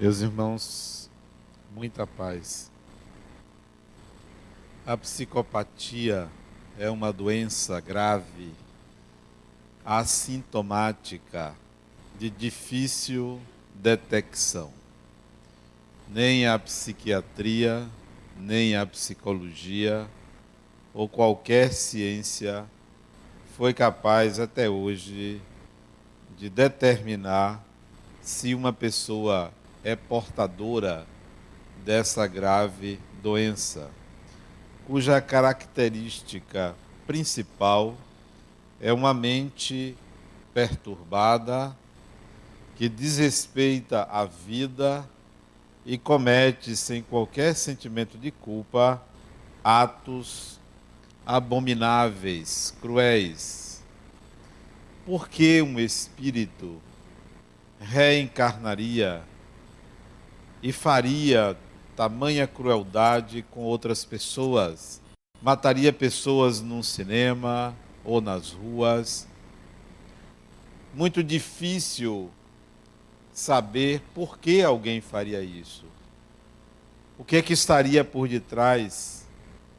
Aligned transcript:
Meus 0.00 0.22
irmãos, 0.22 1.10
muita 1.74 2.06
paz. 2.06 2.70
A 4.86 4.96
psicopatia 4.96 6.26
é 6.78 6.88
uma 6.88 7.12
doença 7.12 7.78
grave, 7.82 8.54
assintomática, 9.84 11.54
de 12.18 12.30
difícil 12.30 13.38
detecção. 13.74 14.72
Nem 16.08 16.46
a 16.46 16.58
psiquiatria, 16.58 17.86
nem 18.38 18.74
a 18.76 18.86
psicologia 18.86 20.08
ou 20.94 21.10
qualquer 21.10 21.74
ciência 21.74 22.64
foi 23.54 23.74
capaz 23.74 24.40
até 24.40 24.66
hoje 24.66 25.42
de 26.38 26.48
determinar 26.48 27.62
se 28.22 28.54
uma 28.54 28.72
pessoa 28.72 29.52
é 29.82 29.96
portadora 29.96 31.06
dessa 31.84 32.26
grave 32.26 33.00
doença, 33.22 33.90
cuja 34.86 35.20
característica 35.20 36.74
principal 37.06 37.96
é 38.80 38.92
uma 38.92 39.14
mente 39.14 39.96
perturbada 40.52 41.76
que 42.76 42.88
desrespeita 42.88 44.04
a 44.10 44.24
vida 44.24 45.08
e 45.84 45.98
comete 45.98 46.76
sem 46.76 47.02
qualquer 47.02 47.54
sentimento 47.54 48.16
de 48.18 48.30
culpa 48.30 49.02
atos 49.62 50.58
abomináveis, 51.26 52.74
cruéis. 52.80 53.82
Por 55.04 55.28
que 55.28 55.62
um 55.62 55.78
espírito 55.78 56.80
reencarnaria 57.80 59.22
e 60.62 60.72
faria 60.72 61.56
tamanha 61.96 62.46
crueldade 62.46 63.44
com 63.50 63.60
outras 63.60 64.04
pessoas. 64.04 65.00
Mataria 65.42 65.92
pessoas 65.92 66.60
num 66.60 66.82
cinema 66.82 67.74
ou 68.04 68.20
nas 68.20 68.50
ruas. 68.50 69.26
Muito 70.94 71.22
difícil 71.22 72.30
saber 73.32 74.02
por 74.14 74.38
que 74.38 74.62
alguém 74.62 75.00
faria 75.00 75.40
isso. 75.42 75.84
O 77.18 77.24
que 77.24 77.36
é 77.36 77.42
que 77.42 77.52
estaria 77.52 78.04
por 78.04 78.28
detrás? 78.28 79.26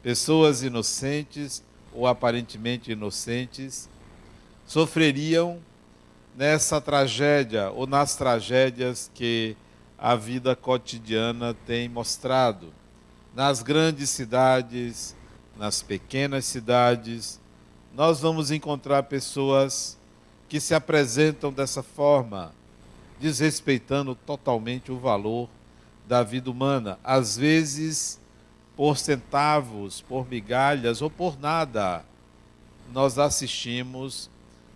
Pessoas 0.02 0.62
inocentes 0.62 1.62
ou 1.92 2.06
aparentemente 2.06 2.92
inocentes 2.92 3.88
sofreriam 4.66 5.60
nessa 6.36 6.80
tragédia 6.80 7.70
ou 7.70 7.86
nas 7.86 8.16
tragédias 8.16 9.10
que 9.14 9.56
a 10.02 10.16
vida 10.16 10.56
cotidiana 10.56 11.54
tem 11.64 11.88
mostrado. 11.88 12.74
Nas 13.32 13.62
grandes 13.62 14.10
cidades, 14.10 15.14
nas 15.56 15.80
pequenas 15.80 16.44
cidades, 16.44 17.40
nós 17.94 18.18
vamos 18.18 18.50
encontrar 18.50 19.04
pessoas 19.04 19.96
que 20.48 20.58
se 20.58 20.74
apresentam 20.74 21.52
dessa 21.52 21.84
forma, 21.84 22.52
desrespeitando 23.20 24.16
totalmente 24.16 24.90
o 24.90 24.98
valor 24.98 25.48
da 26.08 26.24
vida 26.24 26.50
humana, 26.50 26.98
às 27.04 27.36
vezes 27.36 28.18
por 28.76 28.98
centavos, 28.98 30.00
por 30.00 30.28
migalhas 30.28 31.00
ou 31.00 31.08
por 31.08 31.38
nada. 31.38 32.04
Nós 32.92 33.20
assistimos 33.20 34.28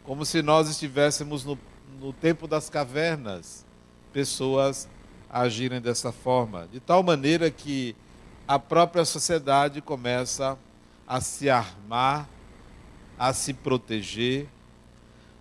como 0.04 0.24
se 0.24 0.41
nós 0.41 0.69
estivéssemos 0.69 1.44
no, 1.44 1.58
no 2.00 2.12
tempo 2.12 2.47
das 2.47 2.70
cavernas, 2.70 3.66
pessoas 4.12 4.88
agirem 5.42 5.80
dessa 5.80 6.10
forma, 6.10 6.69
de 6.72 6.80
tal 6.80 7.02
maneira 7.02 7.50
que 7.50 7.94
a 8.48 8.58
própria 8.58 9.04
sociedade 9.04 9.82
começa 9.82 10.58
a 11.06 11.20
se 11.20 11.50
armar, 11.50 12.28
a 13.19 13.32
se 13.32 13.52
proteger, 13.52 14.48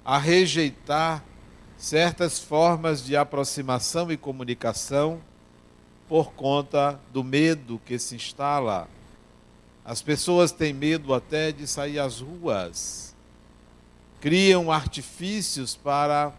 a 0.03 0.17
rejeitar 0.17 1.23
certas 1.77 2.39
formas 2.39 3.03
de 3.03 3.15
aproximação 3.15 4.11
e 4.11 4.17
comunicação 4.17 5.21
por 6.07 6.33
conta 6.33 6.99
do 7.11 7.23
medo 7.23 7.81
que 7.85 7.97
se 7.97 8.15
instala. 8.15 8.87
As 9.83 10.01
pessoas 10.01 10.51
têm 10.51 10.73
medo 10.73 11.13
até 11.13 11.51
de 11.51 11.67
sair 11.67 11.99
às 11.99 12.19
ruas, 12.19 13.15
criam 14.19 14.71
artifícios 14.71 15.75
para 15.75 16.33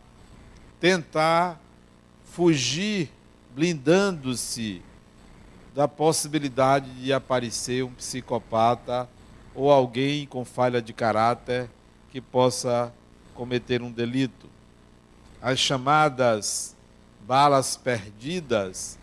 tentar 0.80 1.60
fugir 2.24 3.15
blindando-se 3.56 4.82
da 5.74 5.88
possibilidade 5.88 6.90
de 6.90 7.10
aparecer 7.10 7.82
um 7.82 7.92
psicopata 7.94 9.08
ou 9.54 9.72
alguém 9.72 10.26
com 10.26 10.44
falha 10.44 10.82
de 10.82 10.92
caráter 10.92 11.70
que 12.10 12.20
possa 12.20 12.92
cometer 13.34 13.80
um 13.80 13.90
delito. 13.90 14.46
As 15.40 15.58
chamadas 15.58 16.76
balas 17.26 17.78
perdidas 17.78 18.98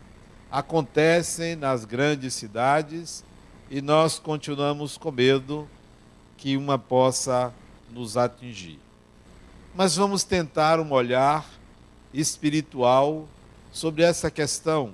acontecem 0.51 1.55
nas 1.55 1.83
grandes 1.83 2.35
cidades 2.35 3.23
e 3.71 3.81
nós 3.81 4.19
continuamos 4.19 4.99
com 4.99 5.09
medo 5.09 5.67
que 6.37 6.55
uma 6.55 6.77
possa 6.77 7.51
nos 7.89 8.17
atingir. 8.17 8.79
Mas 9.73 9.95
vamos 9.95 10.23
tentar 10.23 10.79
um 10.79 10.91
olhar 10.91 11.43
espiritual 12.13 13.27
sobre 13.73 14.03
essa 14.03 14.29
questão, 14.29 14.93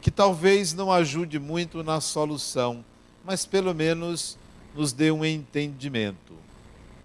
que 0.00 0.10
talvez 0.10 0.72
não 0.72 0.90
ajude 0.90 1.38
muito 1.38 1.84
na 1.84 2.00
solução, 2.00 2.82
mas 3.24 3.44
pelo 3.44 3.74
menos 3.74 4.38
nos 4.74 4.92
dê 4.92 5.10
um 5.10 5.24
entendimento, 5.24 6.32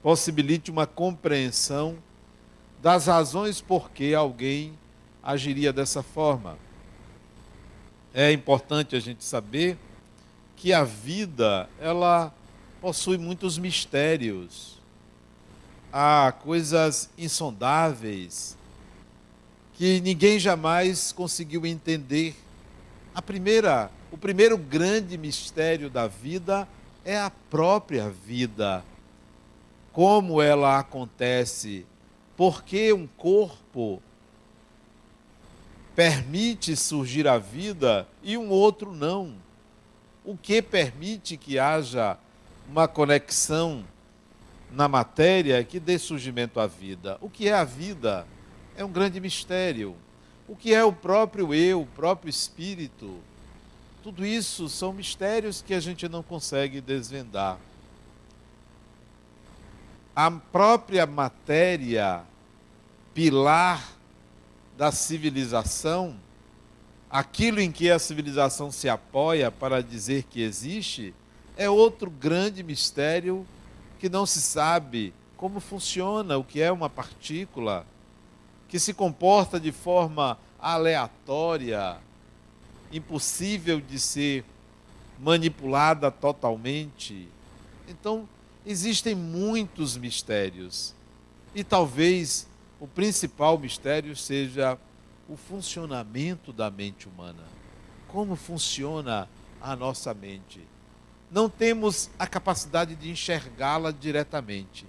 possibilite 0.01 0.71
uma 0.71 0.87
compreensão 0.87 1.97
das 2.81 3.07
razões 3.07 3.59
por 3.59 3.91
que 3.91 4.15
alguém 4.15 4.73
agiria 5.21 5.73
dessa 5.73 6.01
forma. 6.01 6.57
É 8.13 8.31
importante 8.31 8.95
a 8.95 8.99
gente 8.99 9.25
saber 9.25 9.77
que 10.55 10.71
a 10.71 10.85
vida, 10.85 11.67
ela 11.81 12.33
possui 12.79 13.17
muitos 13.17 13.57
mistérios. 13.57 14.79
Há 15.91 16.31
coisas 16.31 17.09
insondáveis, 17.17 18.55
que 19.75 19.99
ninguém 19.99 20.39
jamais 20.39 21.11
conseguiu 21.11 21.65
entender. 21.65 22.35
A 23.13 23.21
primeira, 23.21 23.91
o 24.11 24.17
primeiro 24.17 24.57
grande 24.57 25.17
mistério 25.17 25.89
da 25.89 26.07
vida 26.07 26.67
é 27.03 27.17
a 27.17 27.29
própria 27.29 28.09
vida. 28.09 28.83
Como 29.91 30.41
ela 30.41 30.79
acontece? 30.79 31.85
Por 32.37 32.63
que 32.63 32.91
um 32.91 33.05
corpo 33.05 34.01
permite 35.95 36.75
surgir 36.75 37.27
a 37.27 37.37
vida 37.37 38.07
e 38.23 38.37
um 38.37 38.49
outro 38.49 38.93
não? 38.93 39.35
O 40.23 40.37
que 40.37 40.61
permite 40.61 41.37
que 41.37 41.59
haja 41.59 42.17
uma 42.69 42.87
conexão 42.87 43.85
na 44.71 44.87
matéria 44.87 45.63
que 45.63 45.79
dê 45.79 45.99
surgimento 45.99 46.59
à 46.59 46.67
vida? 46.67 47.17
O 47.21 47.29
que 47.29 47.47
é 47.47 47.53
a 47.53 47.63
vida? 47.63 48.25
É 48.77 48.83
um 48.83 48.91
grande 48.91 49.19
mistério. 49.19 49.95
O 50.47 50.55
que 50.55 50.73
é 50.73 50.83
o 50.83 50.91
próprio 50.91 51.53
eu, 51.53 51.81
o 51.81 51.87
próprio 51.87 52.29
espírito? 52.29 53.19
Tudo 54.03 54.25
isso 54.25 54.69
são 54.69 54.93
mistérios 54.93 55.61
que 55.61 55.73
a 55.73 55.79
gente 55.79 56.07
não 56.07 56.21
consegue 56.21 56.79
desvendar. 56.79 57.57
A 60.15 60.29
própria 60.29 61.05
matéria, 61.05 62.21
pilar 63.13 63.91
da 64.77 64.91
civilização, 64.91 66.15
aquilo 67.09 67.59
em 67.59 67.71
que 67.71 67.89
a 67.89 67.97
civilização 67.97 68.71
se 68.71 68.87
apoia 68.87 69.49
para 69.49 69.81
dizer 69.81 70.23
que 70.23 70.41
existe, 70.41 71.13
é 71.57 71.69
outro 71.69 72.09
grande 72.09 72.61
mistério 72.61 73.45
que 73.99 74.09
não 74.09 74.25
se 74.25 74.41
sabe 74.41 75.13
como 75.35 75.59
funciona, 75.59 76.37
o 76.37 76.43
que 76.43 76.61
é 76.61 76.71
uma 76.71 76.89
partícula 76.89 77.85
que 78.67 78.79
se 78.79 78.93
comporta 78.93 79.59
de 79.59 79.71
forma 79.71 80.37
aleatória, 80.59 81.97
impossível 82.91 83.79
de 83.79 83.99
ser 83.99 84.43
manipulada 85.19 86.11
totalmente. 86.11 87.27
Então, 87.87 88.27
existem 88.65 89.15
muitos 89.15 89.95
mistérios. 89.97 90.93
E 91.53 91.63
talvez 91.63 92.47
o 92.79 92.87
principal 92.87 93.57
mistério 93.57 94.15
seja 94.15 94.77
o 95.29 95.37
funcionamento 95.37 96.51
da 96.51 96.69
mente 96.69 97.07
humana. 97.07 97.43
Como 98.07 98.35
funciona 98.35 99.27
a 99.61 99.75
nossa 99.75 100.13
mente? 100.13 100.61
Não 101.31 101.49
temos 101.49 102.09
a 102.19 102.27
capacidade 102.27 102.95
de 102.95 103.09
enxergá-la 103.09 103.91
diretamente. 103.91 104.85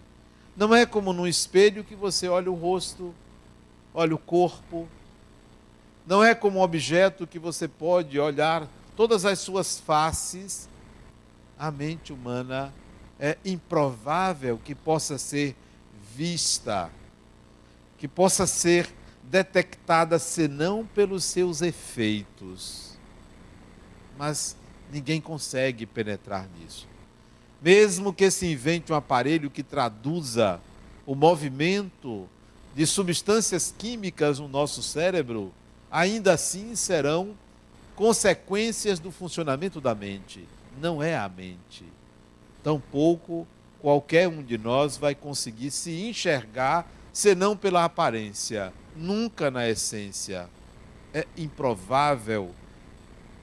Não 0.56 0.74
é 0.74 0.84
como 0.86 1.12
num 1.12 1.26
espelho 1.26 1.84
que 1.84 1.94
você 1.94 2.28
olha 2.28 2.50
o 2.50 2.54
rosto 2.54 3.14
olha 3.96 4.14
o 4.14 4.18
corpo, 4.18 4.86
Não 6.06 6.22
é 6.22 6.36
como 6.36 6.60
um 6.60 6.62
objeto 6.62 7.26
que 7.26 7.36
você 7.36 7.66
pode 7.66 8.16
olhar 8.20 8.68
todas 8.94 9.24
as 9.24 9.40
suas 9.40 9.80
faces. 9.80 10.68
A 11.58 11.68
mente 11.68 12.12
humana 12.12 12.72
é 13.18 13.36
improvável 13.44 14.60
que 14.62 14.72
possa 14.72 15.18
ser 15.18 15.56
vista, 16.14 16.90
que 17.98 18.06
possa 18.06 18.46
ser 18.46 18.88
detectada 19.24 20.16
senão 20.20 20.86
pelos 20.86 21.24
seus 21.24 21.60
efeitos. 21.60 22.96
Mas 24.16 24.56
ninguém 24.92 25.20
consegue 25.20 25.86
penetrar 25.86 26.46
nisso. 26.56 26.86
Mesmo 27.60 28.12
que 28.12 28.30
se 28.30 28.46
invente 28.46 28.92
um 28.92 28.96
aparelho 28.96 29.50
que 29.50 29.64
traduza 29.64 30.60
o 31.04 31.16
movimento 31.16 32.28
de 32.76 32.86
substâncias 32.86 33.74
químicas 33.76 34.38
no 34.38 34.46
nosso 34.46 34.82
cérebro, 34.82 35.50
ainda 35.90 36.34
assim 36.34 36.76
serão 36.76 37.34
consequências 37.94 38.98
do 38.98 39.10
funcionamento 39.10 39.80
da 39.80 39.94
mente. 39.94 40.46
Não 40.78 41.02
é 41.02 41.16
a 41.16 41.26
mente. 41.26 41.86
Tampouco 42.62 43.48
qualquer 43.80 44.28
um 44.28 44.42
de 44.42 44.58
nós 44.58 44.98
vai 44.98 45.14
conseguir 45.14 45.70
se 45.70 45.90
enxergar 46.02 46.86
senão 47.14 47.56
pela 47.56 47.82
aparência, 47.82 48.74
nunca 48.94 49.50
na 49.50 49.66
essência. 49.66 50.46
É 51.14 51.26
improvável 51.34 52.50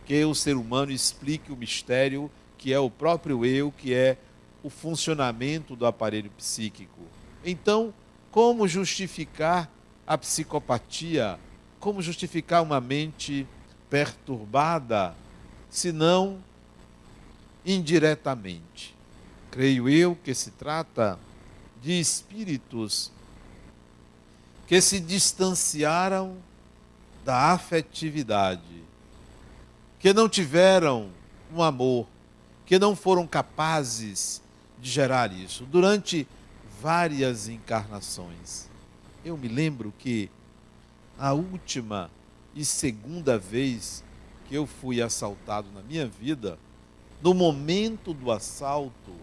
que 0.06 0.24
o 0.24 0.36
ser 0.36 0.56
humano 0.56 0.92
explique 0.92 1.52
o 1.52 1.58
mistério 1.58 2.30
que 2.56 2.72
é 2.72 2.80
o 2.80 2.88
próprio 2.88 3.44
eu, 3.44 3.72
que 3.72 3.96
é 3.96 4.16
o 4.62 4.70
funcionamento 4.70 5.76
do 5.76 5.88
aparelho 5.88 6.30
psíquico. 6.38 7.02
Então, 7.44 7.92
como 8.34 8.68
justificar 8.68 9.70
a 10.08 10.18
psicopatia? 10.18 11.40
Como 11.80 12.02
justificar 12.02 12.64
uma 12.64 12.82
mente 12.82 13.48
perturbada, 13.92 15.16
se 15.70 15.92
não 15.92 16.44
indiretamente? 17.64 18.96
Creio 19.52 19.88
eu 19.88 20.16
que 20.16 20.34
se 20.34 20.50
trata 20.50 21.20
de 21.80 22.00
espíritos 22.00 23.12
que 24.66 24.82
se 24.82 25.00
distanciaram 25.00 26.38
da 27.24 27.52
afetividade, 27.52 28.82
que 30.00 30.12
não 30.12 30.28
tiveram 30.28 31.12
um 31.54 31.62
amor, 31.62 32.08
que 32.66 32.80
não 32.80 32.96
foram 32.96 33.28
capazes 33.28 34.42
de 34.82 34.90
gerar 34.90 35.32
isso 35.32 35.66
durante 35.66 36.28
várias 36.84 37.48
encarnações. 37.48 38.68
Eu 39.24 39.38
me 39.38 39.48
lembro 39.48 39.94
que 39.98 40.30
a 41.18 41.32
última 41.32 42.12
e 42.54 42.66
segunda 42.66 43.40
vez 43.40 44.04
que 44.50 44.56
eu 44.56 44.68
fui 44.68 45.02
assaltado 45.02 45.70
na 45.74 45.82
minha 45.82 46.06
vida, 46.06 46.60
no 47.22 47.34
momento 47.34 48.14
do 48.14 48.30
assalto, 48.30 49.14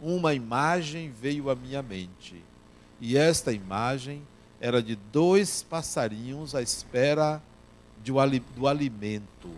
uma 0.00 0.32
imagem 0.34 1.10
veio 1.10 1.50
à 1.50 1.56
minha 1.56 1.82
mente. 1.82 2.44
E 3.00 3.18
esta 3.18 3.52
imagem 3.52 4.22
era 4.60 4.80
de 4.80 4.94
dois 4.94 5.64
passarinhos 5.64 6.54
à 6.54 6.62
espera 6.62 7.42
do 8.04 8.68
alimento. 8.68 9.50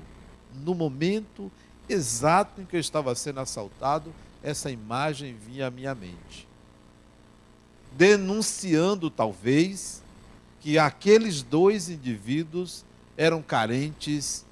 No 0.64 0.74
momento 0.74 1.52
exato 1.86 2.62
em 2.62 2.64
que 2.64 2.76
eu 2.76 2.80
estava 2.80 3.14
sendo 3.14 3.40
assaltado, 3.40 4.10
essa 4.42 4.70
imagem 4.70 5.34
vinha 5.34 5.66
à 5.66 5.70
minha 5.70 5.94
mente. 5.94 6.50
Denunciando, 7.96 9.10
talvez, 9.10 10.02
que 10.60 10.78
aqueles 10.78 11.42
dois 11.42 11.88
indivíduos 11.88 12.84
eram 13.16 13.42
carentes 13.42 14.44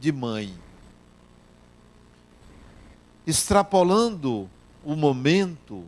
de 0.00 0.12
mãe. 0.12 0.52
Extrapolando 3.26 4.50
o 4.84 4.96
momento 4.96 5.84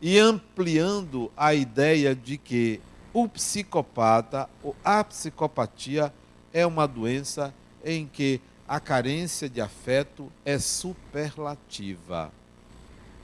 e 0.00 0.18
ampliando 0.18 1.30
a 1.36 1.52
ideia 1.52 2.14
de 2.14 2.38
que 2.38 2.80
o 3.12 3.28
psicopata 3.28 4.48
ou 4.62 4.74
a 4.84 5.02
psicopatia 5.02 6.12
é 6.52 6.64
uma 6.64 6.86
doença 6.86 7.52
em 7.84 8.06
que 8.06 8.40
a 8.66 8.78
carência 8.78 9.48
de 9.48 9.60
afeto 9.60 10.30
é 10.44 10.58
superlativa. 10.58 12.32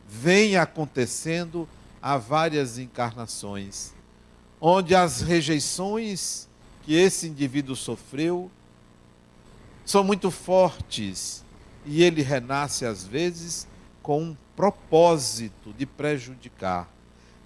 Vem 0.09 0.57
acontecendo 0.57 1.69
há 2.01 2.17
várias 2.17 2.79
encarnações, 2.79 3.93
onde 4.61 4.95
as 4.95 5.21
rejeições 5.21 6.49
que 6.83 6.95
esse 6.95 7.27
indivíduo 7.27 7.75
sofreu 7.75 8.51
são 9.85 10.05
muito 10.05 10.31
fortes 10.31 11.45
e 11.85 12.03
ele 12.03 12.23
renasce 12.23 12.85
às 12.85 13.05
vezes 13.05 13.67
com 14.03 14.23
um 14.23 14.37
propósito 14.55 15.73
de 15.73 15.85
prejudicar, 15.85 16.89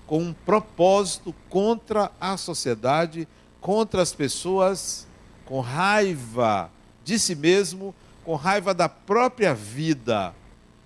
com 0.07 0.23
um 0.23 0.33
propósito 0.33 1.35
contra 1.49 2.13
a 2.21 2.37
sociedade, 2.37 3.27
contra 3.61 4.03
as 4.03 4.13
pessoas, 4.13 5.07
com 5.45 5.61
raiva 5.61 6.71
de 7.05 7.19
si 7.19 7.35
mesmo, 7.35 7.95
com 8.25 8.35
raiva 8.35 8.73
da 8.75 8.89
própria 8.89 9.55
vida, 9.55 10.35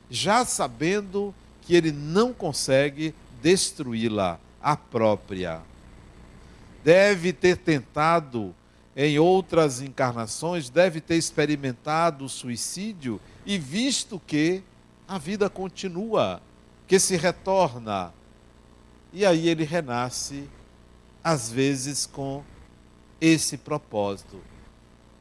já 0.09 0.45
sabendo 0.45 1.35
que 1.65 1.75
ele 1.75 1.93
não 1.93 2.33
consegue 2.33 3.15
destruí-la, 3.43 4.39
a 4.63 4.77
própria. 4.77 5.61
Deve 6.83 7.33
ter 7.33 7.57
tentado 7.57 8.55
em 8.97 9.19
outras 9.19 9.81
encarnações, 9.81 10.71
deve 10.71 11.01
ter 11.01 11.17
experimentado 11.17 12.25
o 12.25 12.29
suicídio 12.29 13.21
e 13.45 13.59
visto 13.59 14.21
que 14.27 14.63
a 15.07 15.19
vida 15.19 15.51
continua, 15.51 16.41
que 16.87 16.99
se 16.99 17.17
retorna. 17.17 18.13
E 19.13 19.25
aí 19.25 19.49
ele 19.49 19.65
renasce, 19.65 20.49
às 21.23 21.51
vezes 21.51 22.07
com 22.07 22.43
esse 23.21 23.57
propósito 23.57 24.41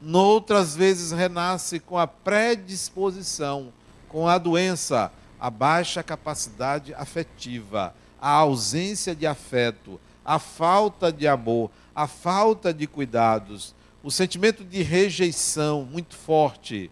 noutras 0.04 0.76
vezes 0.76 1.10
renasce 1.10 1.80
com 1.80 1.98
a 1.98 2.06
predisposição, 2.06 3.72
com 4.08 4.28
a 4.28 4.36
doença, 4.36 5.10
a 5.38 5.50
baixa 5.50 6.02
capacidade 6.02 6.94
afetiva, 6.94 7.94
a 8.20 8.30
ausência 8.30 9.14
de 9.14 9.26
afeto, 9.26 10.00
a 10.24 10.38
falta 10.38 11.12
de 11.12 11.28
amor, 11.28 11.70
a 11.94 12.06
falta 12.06 12.72
de 12.72 12.86
cuidados, 12.86 13.74
o 14.02 14.10
sentimento 14.10 14.64
de 14.64 14.82
rejeição 14.82 15.84
muito 15.84 16.14
forte. 16.16 16.90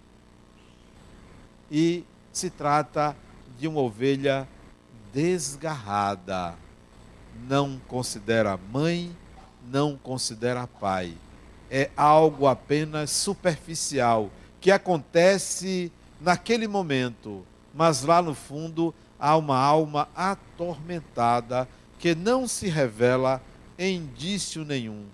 E 1.71 2.05
se 2.33 2.51
trata 2.51 3.17
de 3.59 3.67
uma 3.67 3.81
ovelha 3.81 4.49
desgarrada. 5.13 6.55
Não 7.49 7.81
considera 7.89 8.59
mãe, 8.71 9.17
não 9.65 9.97
considera 9.97 10.67
pai 10.67 11.15
é 11.75 11.91
algo 11.97 12.47
apenas 12.47 13.11
superficial, 13.11 14.31
que 14.61 14.71
acontece 14.71 15.91
naquele 16.21 16.69
momento, 16.69 17.47
mas 17.75 18.03
lá 18.03 18.21
no 18.21 18.35
fundo 18.35 18.95
há 19.19 19.37
uma 19.37 19.57
alma 19.57 20.09
atormentada 20.15 21.69
que 21.99 22.15
não 22.15 22.49
se 22.49 22.69
revela 22.69 23.41
em 23.79 23.97
indício 23.97 24.65
nenhum. 24.65 25.07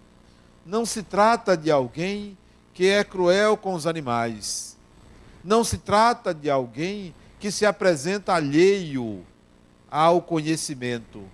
Não 0.65 0.85
se 0.85 1.03
trata 1.03 1.57
de 1.57 1.71
alguém 1.71 2.37
que 2.75 2.87
é 2.87 3.05
cruel 3.05 3.57
com 3.57 3.75
os 3.75 3.87
animais. 3.87 4.77
Não 5.45 5.63
se 5.63 5.79
trata 5.79 6.35
de 6.35 6.51
alguém 6.51 7.15
que 7.39 7.51
se 7.51 7.65
apresenta 7.65 8.35
alheio 8.35 9.25
ao 9.91 10.21
conhecimento. 10.21 11.25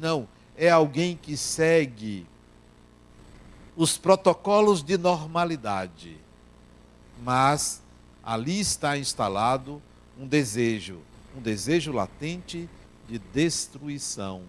Não, 0.00 0.28
é 0.56 0.70
alguém 0.70 1.16
que 1.16 1.36
segue 1.36 2.26
os 3.76 3.98
protocolos 3.98 4.82
de 4.82 4.96
normalidade. 4.96 6.18
Mas 7.22 7.82
ali 8.22 8.60
está 8.60 8.96
instalado 8.96 9.82
um 10.18 10.26
desejo, 10.26 11.00
um 11.36 11.40
desejo 11.40 11.92
latente 11.92 12.68
de 13.08 13.18
destruição, 13.18 14.42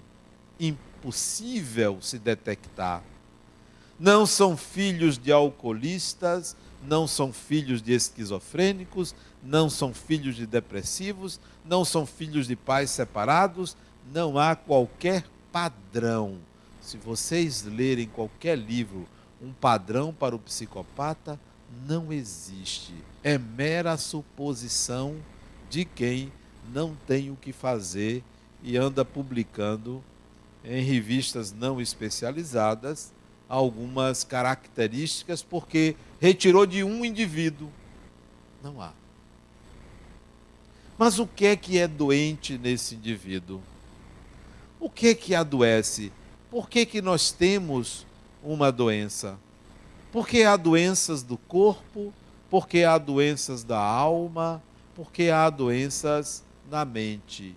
impossível 0.60 2.00
se 2.02 2.18
detectar. 2.18 3.04
Não 4.00 4.26
são 4.26 4.58
filhos 4.58 5.18
de 5.18 5.32
alcoolistas, 5.32 6.56
não 6.86 7.08
são 7.08 7.32
filhos 7.34 7.82
de 7.82 7.94
esquizofrênicos, 7.94 9.16
não 9.44 9.70
são 9.70 9.94
filhos 9.94 10.36
de 10.36 10.46
depressivos, 10.46 11.40
não 11.64 11.86
são 11.86 12.06
filhos 12.06 12.48
de 12.48 12.56
pais 12.56 12.90
separados, 12.90 13.76
não 14.14 14.38
há 14.38 14.56
qualquer 14.56 15.26
padrão. 15.52 16.38
Se 16.82 16.98
vocês 16.98 17.64
lerem 17.64 18.08
qualquer 18.08 18.58
livro 18.58 19.08
um 19.42 19.52
padrão 19.52 20.14
para 20.14 20.36
o 20.36 20.40
psicopata 20.40 21.40
não 21.88 22.12
existe. 22.12 22.94
É 23.24 23.38
mera 23.38 23.98
suposição 23.98 25.16
de 25.76 25.84
quem 25.84 26.32
não 26.74 26.96
tem 27.06 27.30
o 27.30 27.36
que 27.36 27.52
fazer 27.52 28.24
e 28.64 28.78
anda 28.78 29.04
publicando 29.04 30.02
em 30.64 30.82
revistas 30.82 31.52
não 31.52 31.82
especializadas 31.82 33.12
algumas 33.50 34.24
características 34.24 35.44
porque 35.44 35.98
retirou 36.18 36.66
de 36.66 36.82
um 36.82 37.04
indivíduo. 37.04 37.70
Não 38.64 38.82
há. 38.82 38.94
Mas 40.98 41.20
o 41.20 41.28
que 41.28 41.46
é 41.46 41.58
que 41.58 41.78
é 41.78 41.90
doente 41.90 42.58
nesse 42.58 42.96
indivíduo? 42.96 43.62
O 44.80 44.90
que 44.90 45.10
é 45.10 45.14
que 45.14 45.36
adoece? 45.36 46.10
Por 46.50 46.70
que, 46.70 46.86
que 46.86 47.02
nós 47.02 47.34
temos 47.34 48.08
uma 48.42 48.72
doença? 48.72 49.38
Porque 50.10 50.44
há 50.44 50.56
doenças 50.56 51.22
do 51.22 51.38
corpo, 51.38 52.14
porque 52.50 52.86
há 52.86 52.98
doenças 52.98 53.62
da 53.62 53.78
alma, 53.78 54.64
porque 54.96 55.30
há 55.30 55.50
doenças 55.50 56.44
na 56.72 56.86
mente. 56.86 57.54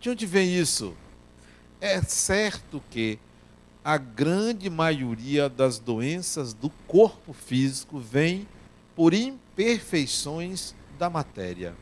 De 0.00 0.08
onde 0.08 0.24
vem 0.24 0.56
isso? 0.56 0.94
É 1.80 2.00
certo 2.00 2.82
que 2.90 3.18
a 3.84 3.98
grande 3.98 4.70
maioria 4.70 5.48
das 5.48 5.78
doenças 5.78 6.54
do 6.54 6.70
corpo 6.86 7.32
físico 7.32 7.98
vem 7.98 8.46
por 8.94 9.12
imperfeições 9.12 10.74
da 10.98 11.10
matéria. 11.10 11.74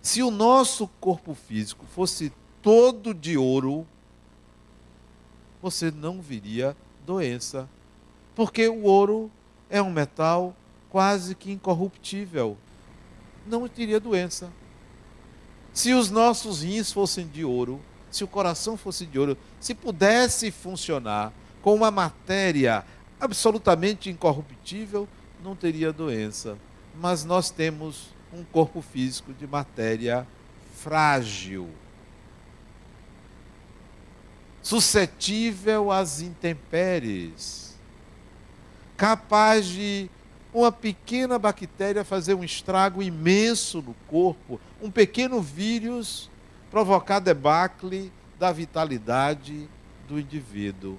Se 0.00 0.22
o 0.22 0.30
nosso 0.30 0.86
corpo 1.00 1.34
físico 1.34 1.84
fosse 1.86 2.32
todo 2.62 3.12
de 3.12 3.36
ouro, 3.36 3.86
você 5.60 5.90
não 5.90 6.20
viria 6.20 6.76
doença. 7.04 7.68
Porque 8.34 8.68
o 8.68 8.84
ouro 8.84 9.30
é 9.68 9.82
um 9.82 9.90
metal 9.90 10.54
quase 10.88 11.34
que 11.34 11.50
incorruptível. 11.50 12.56
Não 13.46 13.68
teria 13.68 13.98
doença. 13.98 14.50
Se 15.72 15.92
os 15.92 16.10
nossos 16.10 16.62
rins 16.62 16.92
fossem 16.92 17.26
de 17.26 17.44
ouro, 17.44 17.80
se 18.10 18.24
o 18.24 18.28
coração 18.28 18.76
fosse 18.76 19.06
de 19.06 19.18
ouro, 19.18 19.36
se 19.60 19.74
pudesse 19.74 20.50
funcionar 20.50 21.32
com 21.62 21.74
uma 21.74 21.90
matéria 21.90 22.84
absolutamente 23.20 24.10
incorruptível, 24.10 25.08
não 25.42 25.54
teria 25.54 25.92
doença. 25.92 26.58
Mas 27.00 27.24
nós 27.24 27.50
temos 27.50 28.08
um 28.32 28.42
corpo 28.44 28.80
físico 28.80 29.32
de 29.32 29.46
matéria 29.46 30.26
frágil, 30.76 31.68
suscetível 34.62 35.90
às 35.90 36.20
intempéries, 36.20 37.76
capaz 38.96 39.66
de 39.66 40.10
uma 40.52 40.72
pequena 40.72 41.38
bactéria 41.38 42.04
fazer 42.04 42.34
um 42.34 42.44
estrago 42.44 43.02
imenso 43.02 43.80
no 43.82 43.94
corpo, 44.08 44.60
um 44.82 44.90
pequeno 44.90 45.40
vírus 45.40 46.30
provocar 46.70 47.20
debacle 47.20 48.12
da 48.38 48.52
vitalidade 48.52 49.68
do 50.08 50.18
indivíduo. 50.18 50.98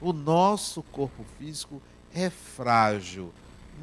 O 0.00 0.12
nosso 0.12 0.82
corpo 0.82 1.24
físico 1.38 1.82
é 2.14 2.30
frágil, 2.30 3.32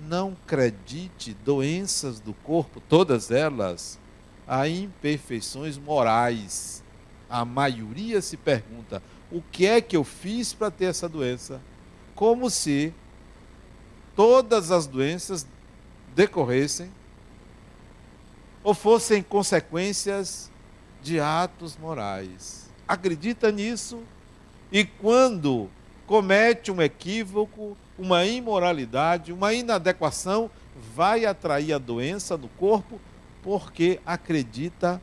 não 0.07 0.35
acredite 0.45 1.33
doenças 1.33 2.19
do 2.19 2.33
corpo, 2.33 2.81
todas 2.87 3.31
elas, 3.31 3.99
a 4.47 4.67
imperfeições 4.67 5.77
morais. 5.77 6.83
A 7.29 7.43
maioria 7.43 8.21
se 8.21 8.37
pergunta: 8.37 9.01
o 9.31 9.41
que 9.41 9.65
é 9.65 9.81
que 9.81 9.97
eu 9.97 10.03
fiz 10.03 10.53
para 10.53 10.71
ter 10.71 10.85
essa 10.85 11.09
doença? 11.09 11.61
Como 12.13 12.49
se 12.49 12.93
todas 14.15 14.71
as 14.71 14.87
doenças 14.87 15.45
decorressem 16.15 16.91
ou 18.63 18.73
fossem 18.73 19.21
consequências 19.21 20.49
de 21.01 21.19
atos 21.19 21.77
morais. 21.77 22.69
Acredita 22.87 23.51
nisso? 23.51 24.01
E 24.71 24.85
quando 24.85 25.69
comete 26.07 26.71
um 26.71 26.81
equívoco, 26.81 27.77
uma 27.97 28.25
imoralidade, 28.25 29.31
uma 29.31 29.53
inadequação, 29.53 30.49
vai 30.93 31.25
atrair 31.25 31.73
a 31.73 31.77
doença 31.77 32.37
no 32.37 32.47
corpo 32.49 32.99
porque 33.41 33.99
acredita 34.05 35.01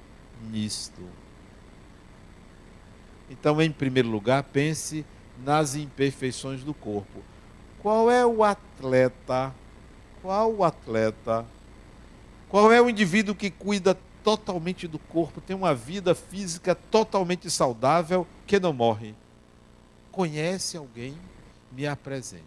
nisto. 0.50 1.00
Então, 3.30 3.62
em 3.62 3.70
primeiro 3.70 4.08
lugar, 4.08 4.42
pense 4.42 5.06
nas 5.42 5.74
imperfeições 5.74 6.62
do 6.62 6.74
corpo. 6.74 7.22
Qual 7.82 8.08
é 8.08 8.24
o 8.24 8.44
atleta? 8.44 9.52
Qual 10.22 10.54
o 10.54 10.62
atleta? 10.62 11.44
Qual 12.48 12.70
é 12.70 12.80
o 12.80 12.88
indivíduo 12.88 13.34
que 13.34 13.50
cuida 13.50 13.98
totalmente 14.22 14.86
do 14.86 15.00
corpo, 15.00 15.40
tem 15.40 15.56
uma 15.56 15.74
vida 15.74 16.14
física 16.14 16.76
totalmente 16.76 17.50
saudável, 17.50 18.24
que 18.46 18.60
não 18.60 18.72
morre? 18.72 19.16
Conhece 20.12 20.76
alguém? 20.76 21.16
Me 21.72 21.84
apresente. 21.86 22.44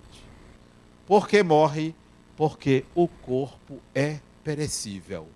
Por 1.06 1.28
que 1.28 1.44
morre? 1.44 1.94
Porque 2.38 2.86
o 2.96 3.08
corpo 3.08 3.82
é 3.94 4.20
perecível. 4.44 5.28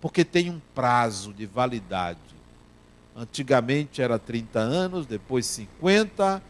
Porque 0.00 0.24
tem 0.24 0.50
um 0.50 0.60
prazo 0.72 1.32
de 1.32 1.46
validade. 1.46 2.20
Antigamente 3.16 4.00
era 4.00 4.18
30 4.18 4.58
anos, 4.60 5.06
depois 5.06 5.46
50, 5.46 6.42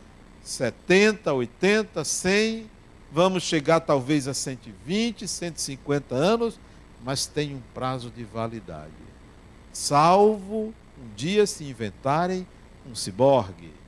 70, 0.42 1.32
80, 1.32 2.04
100. 2.04 2.70
Vamos 3.12 3.42
chegar 3.42 3.80
talvez 3.80 4.26
a 4.26 4.34
120, 4.34 5.28
150 5.28 6.14
anos, 6.14 6.58
mas 7.04 7.26
tem 7.26 7.54
um 7.54 7.62
prazo 7.74 8.10
de 8.10 8.24
validade. 8.24 8.90
Salvo 9.72 10.74
um 10.98 11.14
dia 11.14 11.46
se 11.46 11.64
inventarem 11.64 12.46
um 12.90 12.94
ciborgue 12.94 13.82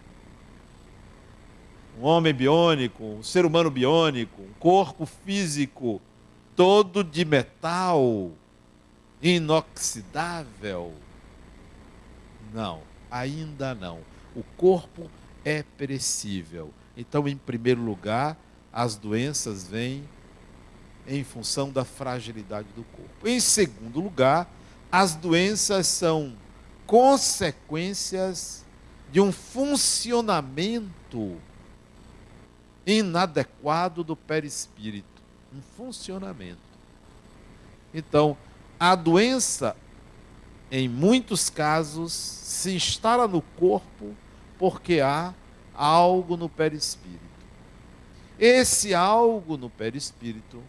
um 1.98 2.04
homem 2.04 2.34
biônico, 2.34 3.04
um 3.04 3.22
ser 3.22 3.44
humano 3.44 3.70
biônico, 3.70 4.42
um 4.42 4.52
corpo 4.58 5.06
físico 5.06 6.00
todo 6.56 7.04
de 7.04 7.24
metal, 7.24 8.30
inoxidável. 9.22 10.92
Não, 12.52 12.80
ainda 13.10 13.74
não. 13.74 14.00
O 14.34 14.42
corpo 14.56 15.10
é 15.44 15.62
perecível. 15.62 16.72
Então, 16.96 17.28
em 17.28 17.36
primeiro 17.36 17.80
lugar, 17.80 18.36
as 18.74 18.96
doenças 18.96 19.68
vêm 19.68 20.02
em 21.06 21.22
função 21.22 21.70
da 21.70 21.84
fragilidade 21.84 22.66
do 22.74 22.82
corpo. 22.82 23.28
Em 23.28 23.38
segundo 23.38 24.00
lugar, 24.00 24.50
as 24.90 25.14
doenças 25.14 25.86
são 25.86 26.34
consequências 26.84 28.64
de 29.12 29.20
um 29.20 29.30
funcionamento 29.30 31.36
inadequado 32.84 34.02
do 34.02 34.16
perispírito, 34.16 35.22
um 35.54 35.62
funcionamento. 35.76 36.58
Então, 37.94 38.36
a 38.78 38.96
doença, 38.96 39.76
em 40.68 40.88
muitos 40.88 41.48
casos, 41.48 42.12
se 42.12 42.74
instala 42.74 43.28
no 43.28 43.40
corpo 43.40 44.16
porque 44.58 45.00
há 45.00 45.32
algo 45.74 46.36
no 46.36 46.48
perispírito. 46.48 47.23
Esse 48.38 48.94
algo 48.94 49.56
no 49.56 49.70
perispírito, 49.70 50.62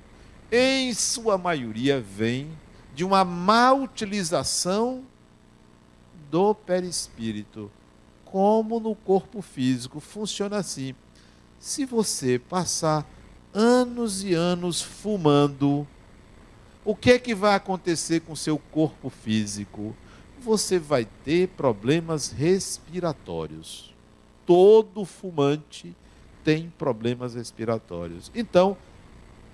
em 0.51 0.93
sua 0.93 1.37
maioria, 1.37 1.99
vem 1.99 2.49
de 2.93 3.03
uma 3.03 3.25
má 3.25 3.73
utilização 3.73 5.03
do 6.29 6.53
perispírito, 6.53 7.71
como 8.23 8.79
no 8.79 8.95
corpo 8.95 9.41
físico. 9.41 9.99
Funciona 9.99 10.57
assim 10.57 10.95
se 11.65 11.83
você 11.83 12.37
passar 12.37 13.09
anos 13.51 14.23
e 14.23 14.35
anos 14.35 14.83
fumando, 14.83 15.87
o 16.83 16.95
que 16.95 17.13
é 17.13 17.19
que 17.19 17.33
vai 17.33 17.55
acontecer 17.55 18.19
com 18.21 18.35
seu 18.35 18.59
corpo 18.59 19.09
físico? 19.09 19.95
Você 20.41 20.77
vai 20.77 21.05
ter 21.23 21.47
problemas 21.49 22.29
respiratórios. 22.29 23.95
Todo 24.45 25.05
fumante 25.05 25.95
tem 26.45 26.71
problemas 26.77 27.35
respiratórios. 27.35 28.31
Então, 28.33 28.77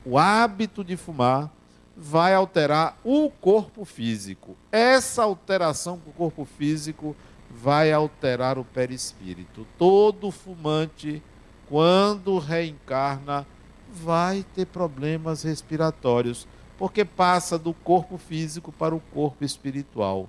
o 0.05 0.17
hábito 0.17 0.83
de 0.83 0.95
fumar 0.95 1.49
vai 1.97 2.35
alterar 2.35 2.97
o 3.03 3.31
corpo 3.31 3.83
físico. 3.85 4.55
Essa 4.71 5.23
alteração 5.23 5.97
do 5.97 6.11
corpo 6.11 6.45
físico 6.45 7.15
vai 7.49 7.91
alterar 7.91 8.59
o 8.59 8.63
perispírito. 8.63 9.65
Todo 9.77 10.29
fumante 10.29 11.23
quando 11.71 12.37
reencarna, 12.37 13.47
vai 13.89 14.45
ter 14.53 14.65
problemas 14.65 15.43
respiratórios, 15.43 16.45
porque 16.77 17.05
passa 17.05 17.57
do 17.57 17.73
corpo 17.73 18.17
físico 18.17 18.73
para 18.73 18.93
o 18.93 18.99
corpo 18.99 19.45
espiritual. 19.45 20.27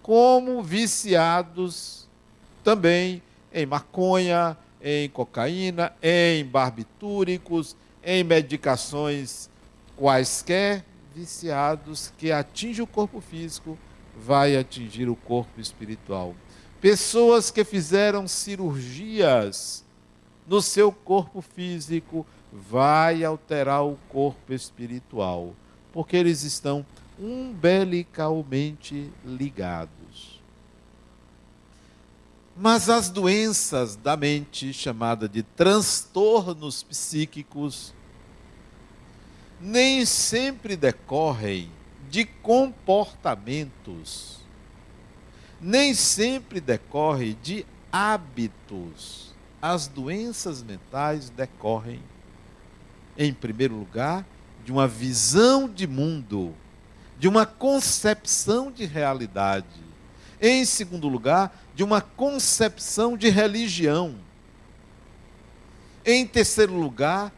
Como 0.00 0.62
viciados 0.62 2.08
também 2.62 3.20
em 3.52 3.66
maconha, 3.66 4.56
em 4.88 5.08
cocaína, 5.08 5.92
em 6.00 6.44
barbitúricos, 6.44 7.74
em 8.04 8.22
medicações 8.22 9.50
quaisquer, 9.96 10.84
viciados 11.12 12.12
que 12.16 12.30
atingem 12.30 12.84
o 12.84 12.86
corpo 12.86 13.20
físico, 13.20 13.76
vai 14.16 14.56
atingir 14.56 15.08
o 15.08 15.16
corpo 15.16 15.60
espiritual. 15.60 16.36
Pessoas 16.80 17.50
que 17.50 17.64
fizeram 17.64 18.28
cirurgias 18.28 19.84
no 20.46 20.62
seu 20.62 20.92
corpo 20.92 21.42
físico, 21.42 22.24
vai 22.52 23.24
alterar 23.24 23.84
o 23.84 23.98
corpo 24.08 24.52
espiritual, 24.52 25.52
porque 25.92 26.16
eles 26.16 26.44
estão 26.44 26.86
umbilicalmente 27.18 29.10
ligados. 29.24 29.95
Mas 32.58 32.88
as 32.88 33.10
doenças 33.10 33.96
da 33.96 34.16
mente, 34.16 34.72
chamada 34.72 35.28
de 35.28 35.42
transtornos 35.42 36.82
psíquicos, 36.82 37.92
nem 39.60 40.06
sempre 40.06 40.74
decorrem 40.74 41.70
de 42.10 42.24
comportamentos, 42.24 44.38
nem 45.60 45.92
sempre 45.92 46.58
decorre 46.58 47.36
de 47.42 47.66
hábitos. 47.92 49.34
As 49.60 49.86
doenças 49.86 50.62
mentais 50.62 51.28
decorrem, 51.28 52.02
em 53.18 53.34
primeiro 53.34 53.76
lugar, 53.76 54.24
de 54.64 54.72
uma 54.72 54.88
visão 54.88 55.68
de 55.68 55.86
mundo, 55.86 56.54
de 57.18 57.28
uma 57.28 57.44
concepção 57.44 58.72
de 58.72 58.86
realidade. 58.86 59.85
Em 60.40 60.64
segundo 60.64 61.08
lugar, 61.08 61.56
de 61.74 61.82
uma 61.82 62.00
concepção 62.00 63.16
de 63.16 63.28
religião. 63.28 64.16
Em 66.04 66.26
terceiro 66.26 66.74
lugar, 66.74 67.32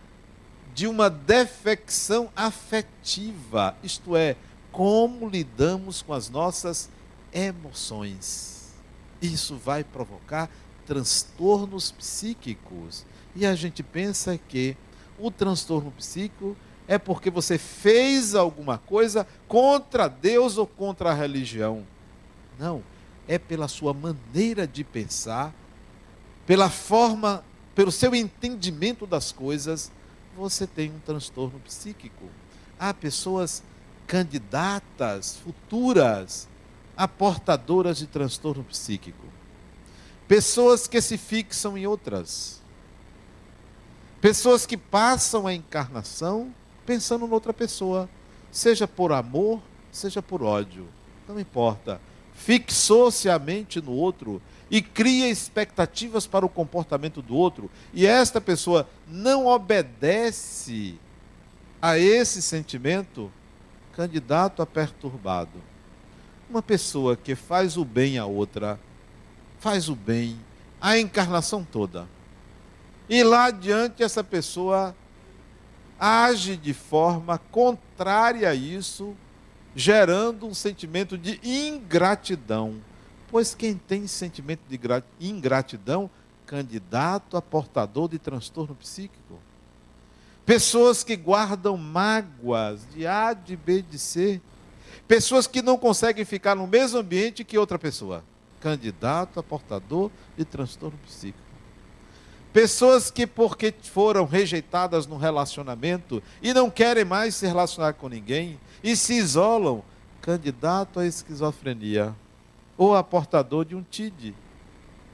de 0.74 0.86
uma 0.86 1.08
defecção 1.10 2.30
afetiva, 2.36 3.76
isto 3.82 4.16
é, 4.16 4.36
como 4.70 5.28
lidamos 5.28 6.02
com 6.02 6.12
as 6.12 6.28
nossas 6.28 6.88
emoções. 7.32 8.74
Isso 9.20 9.56
vai 9.56 9.82
provocar 9.82 10.48
transtornos 10.86 11.90
psíquicos. 11.90 13.04
E 13.34 13.44
a 13.44 13.54
gente 13.54 13.82
pensa 13.82 14.38
que 14.38 14.76
o 15.18 15.30
transtorno 15.30 15.90
psíquico 15.90 16.56
é 16.86 16.96
porque 16.96 17.30
você 17.30 17.58
fez 17.58 18.34
alguma 18.34 18.78
coisa 18.78 19.26
contra 19.46 20.08
Deus 20.08 20.56
ou 20.56 20.66
contra 20.66 21.10
a 21.10 21.14
religião. 21.14 21.84
Não, 22.58 22.82
é 23.26 23.38
pela 23.38 23.68
sua 23.68 23.92
maneira 23.92 24.66
de 24.66 24.82
pensar, 24.82 25.54
pela 26.46 26.70
forma, 26.70 27.44
pelo 27.74 27.92
seu 27.92 28.14
entendimento 28.14 29.06
das 29.06 29.30
coisas 29.32 29.92
você 30.36 30.66
tem 30.66 30.90
um 30.90 31.00
transtorno 31.00 31.58
psíquico. 31.60 32.26
Há 32.78 32.94
pessoas 32.94 33.62
candidatas, 34.06 35.36
futuras, 35.36 36.48
a 36.96 37.06
portadoras 37.06 37.98
de 37.98 38.06
transtorno 38.06 38.64
psíquico. 38.64 39.26
Pessoas 40.26 40.86
que 40.86 41.00
se 41.00 41.18
fixam 41.18 41.76
em 41.76 41.86
outras. 41.86 42.60
Pessoas 44.20 44.64
que 44.64 44.76
passam 44.76 45.46
a 45.46 45.54
encarnação 45.54 46.54
pensando 46.86 47.26
noutra 47.26 47.52
pessoa, 47.52 48.08
seja 48.50 48.88
por 48.88 49.12
amor, 49.12 49.60
seja 49.92 50.22
por 50.22 50.42
ódio. 50.42 50.88
Não 51.28 51.38
importa. 51.38 52.00
Fixou-se 52.38 53.28
a 53.28 53.38
mente 53.38 53.80
no 53.80 53.92
outro 53.92 54.40
e 54.70 54.80
cria 54.80 55.28
expectativas 55.28 56.26
para 56.26 56.46
o 56.46 56.48
comportamento 56.48 57.20
do 57.20 57.34
outro, 57.34 57.70
e 57.92 58.06
esta 58.06 58.40
pessoa 58.40 58.88
não 59.06 59.46
obedece 59.46 60.98
a 61.80 61.98
esse 61.98 62.40
sentimento, 62.40 63.30
candidato 63.92 64.62
a 64.62 64.66
perturbado. 64.66 65.62
Uma 66.48 66.62
pessoa 66.62 67.16
que 67.16 67.34
faz 67.34 67.76
o 67.76 67.84
bem 67.84 68.18
a 68.18 68.26
outra, 68.26 68.78
faz 69.58 69.88
o 69.88 69.94
bem 69.94 70.38
a 70.80 70.98
encarnação 70.98 71.64
toda. 71.64 72.08
E 73.08 73.22
lá 73.22 73.46
adiante 73.46 74.02
essa 74.02 74.22
pessoa 74.22 74.94
age 75.98 76.56
de 76.56 76.72
forma 76.72 77.38
contrária 77.50 78.48
a 78.48 78.54
isso, 78.54 79.16
gerando 79.78 80.46
um 80.46 80.54
sentimento 80.54 81.16
de 81.16 81.40
ingratidão 81.42 82.80
Pois 83.30 83.54
quem 83.54 83.74
tem 83.74 84.06
sentimento 84.06 84.62
de 84.68 84.80
ingratidão, 85.20 86.10
candidato 86.46 87.36
a 87.36 87.42
portador 87.42 88.08
de 88.08 88.18
transtorno 88.18 88.74
psíquico. 88.74 89.38
Pessoas 90.46 91.04
que 91.04 91.14
guardam 91.14 91.76
mágoas 91.76 92.88
de 92.94 93.06
A, 93.06 93.34
de 93.34 93.54
B, 93.54 93.82
de 93.82 93.98
C. 93.98 94.40
Pessoas 95.06 95.46
que 95.46 95.60
não 95.60 95.76
conseguem 95.76 96.24
ficar 96.24 96.54
no 96.54 96.66
mesmo 96.66 96.98
ambiente 96.98 97.44
que 97.44 97.58
outra 97.58 97.78
pessoa. 97.78 98.24
Candidato 98.60 99.38
a 99.38 99.42
portador 99.42 100.10
de 100.38 100.44
transtorno 100.46 100.98
psíquico. 101.06 101.47
Pessoas 102.52 103.10
que, 103.10 103.26
porque 103.26 103.74
foram 103.82 104.24
rejeitadas 104.24 105.06
no 105.06 105.16
relacionamento 105.16 106.22
e 106.42 106.54
não 106.54 106.70
querem 106.70 107.04
mais 107.04 107.34
se 107.34 107.46
relacionar 107.46 107.92
com 107.94 108.08
ninguém 108.08 108.58
e 108.82 108.96
se 108.96 109.14
isolam, 109.14 109.82
candidato 110.20 111.00
à 111.00 111.06
esquizofrenia 111.06 112.14
ou 112.76 112.94
a 112.94 113.02
portador 113.02 113.64
de 113.64 113.74
um 113.74 113.82
TID, 113.82 114.34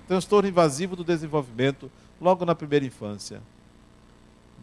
transtorno 0.06 0.48
invasivo 0.48 0.94
do 0.94 1.02
desenvolvimento, 1.02 1.90
logo 2.20 2.44
na 2.44 2.54
primeira 2.54 2.84
infância. 2.84 3.42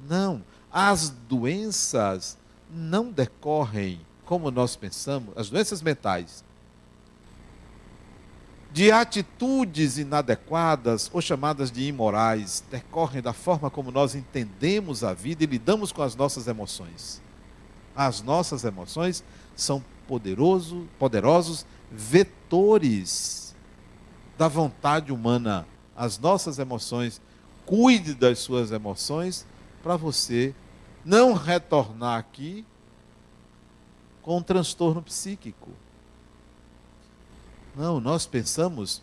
Não, 0.07 0.43
as 0.71 1.09
doenças 1.09 2.37
não 2.69 3.11
decorrem 3.11 3.99
como 4.25 4.49
nós 4.49 4.75
pensamos, 4.75 5.37
as 5.37 5.49
doenças 5.49 5.81
mentais, 5.81 6.43
de 8.73 8.89
atitudes 8.91 9.97
inadequadas 9.97 11.09
ou 11.13 11.21
chamadas 11.21 11.69
de 11.71 11.83
imorais, 11.83 12.63
decorrem 12.71 13.21
da 13.21 13.33
forma 13.33 13.69
como 13.69 13.91
nós 13.91 14.15
entendemos 14.15 15.03
a 15.03 15.13
vida 15.13 15.43
e 15.43 15.47
lidamos 15.47 15.91
com 15.91 16.01
as 16.01 16.15
nossas 16.15 16.47
emoções. 16.47 17.21
As 17.93 18.21
nossas 18.21 18.63
emoções 18.63 19.23
são 19.55 19.83
poderoso, 20.07 20.87
poderosos 20.97 21.65
vetores 21.91 23.53
da 24.37 24.47
vontade 24.47 25.11
humana, 25.11 25.67
as 25.95 26.17
nossas 26.17 26.57
emoções. 26.57 27.21
Cuide 27.65 28.13
das 28.13 28.39
suas 28.39 28.71
emoções 28.71 29.45
para 29.83 29.97
você 29.97 30.55
não 31.03 31.33
retornar 31.33 32.17
aqui 32.17 32.65
com 34.21 34.37
um 34.37 34.43
transtorno 34.43 35.01
psíquico. 35.01 35.69
Não, 37.75 38.01
nós 38.01 38.25
pensamos 38.25 39.01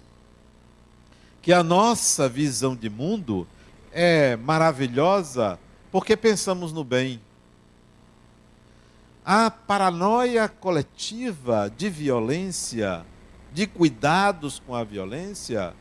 que 1.40 1.52
a 1.52 1.62
nossa 1.62 2.28
visão 2.28 2.76
de 2.76 2.90
mundo 2.90 3.46
é 3.90 4.37
maravilhosa 4.37 5.59
porque 5.90 6.14
pensamos 6.14 6.70
no 6.70 6.85
bem. 6.85 7.18
A 9.24 9.50
paranoia 9.50 10.48
coletiva 10.48 11.72
de 11.74 11.88
violência, 11.88 13.07
de 13.52 13.66
cuidados 13.66 14.59
com 14.59 14.74
a 14.74 14.85
violência, 14.85 15.74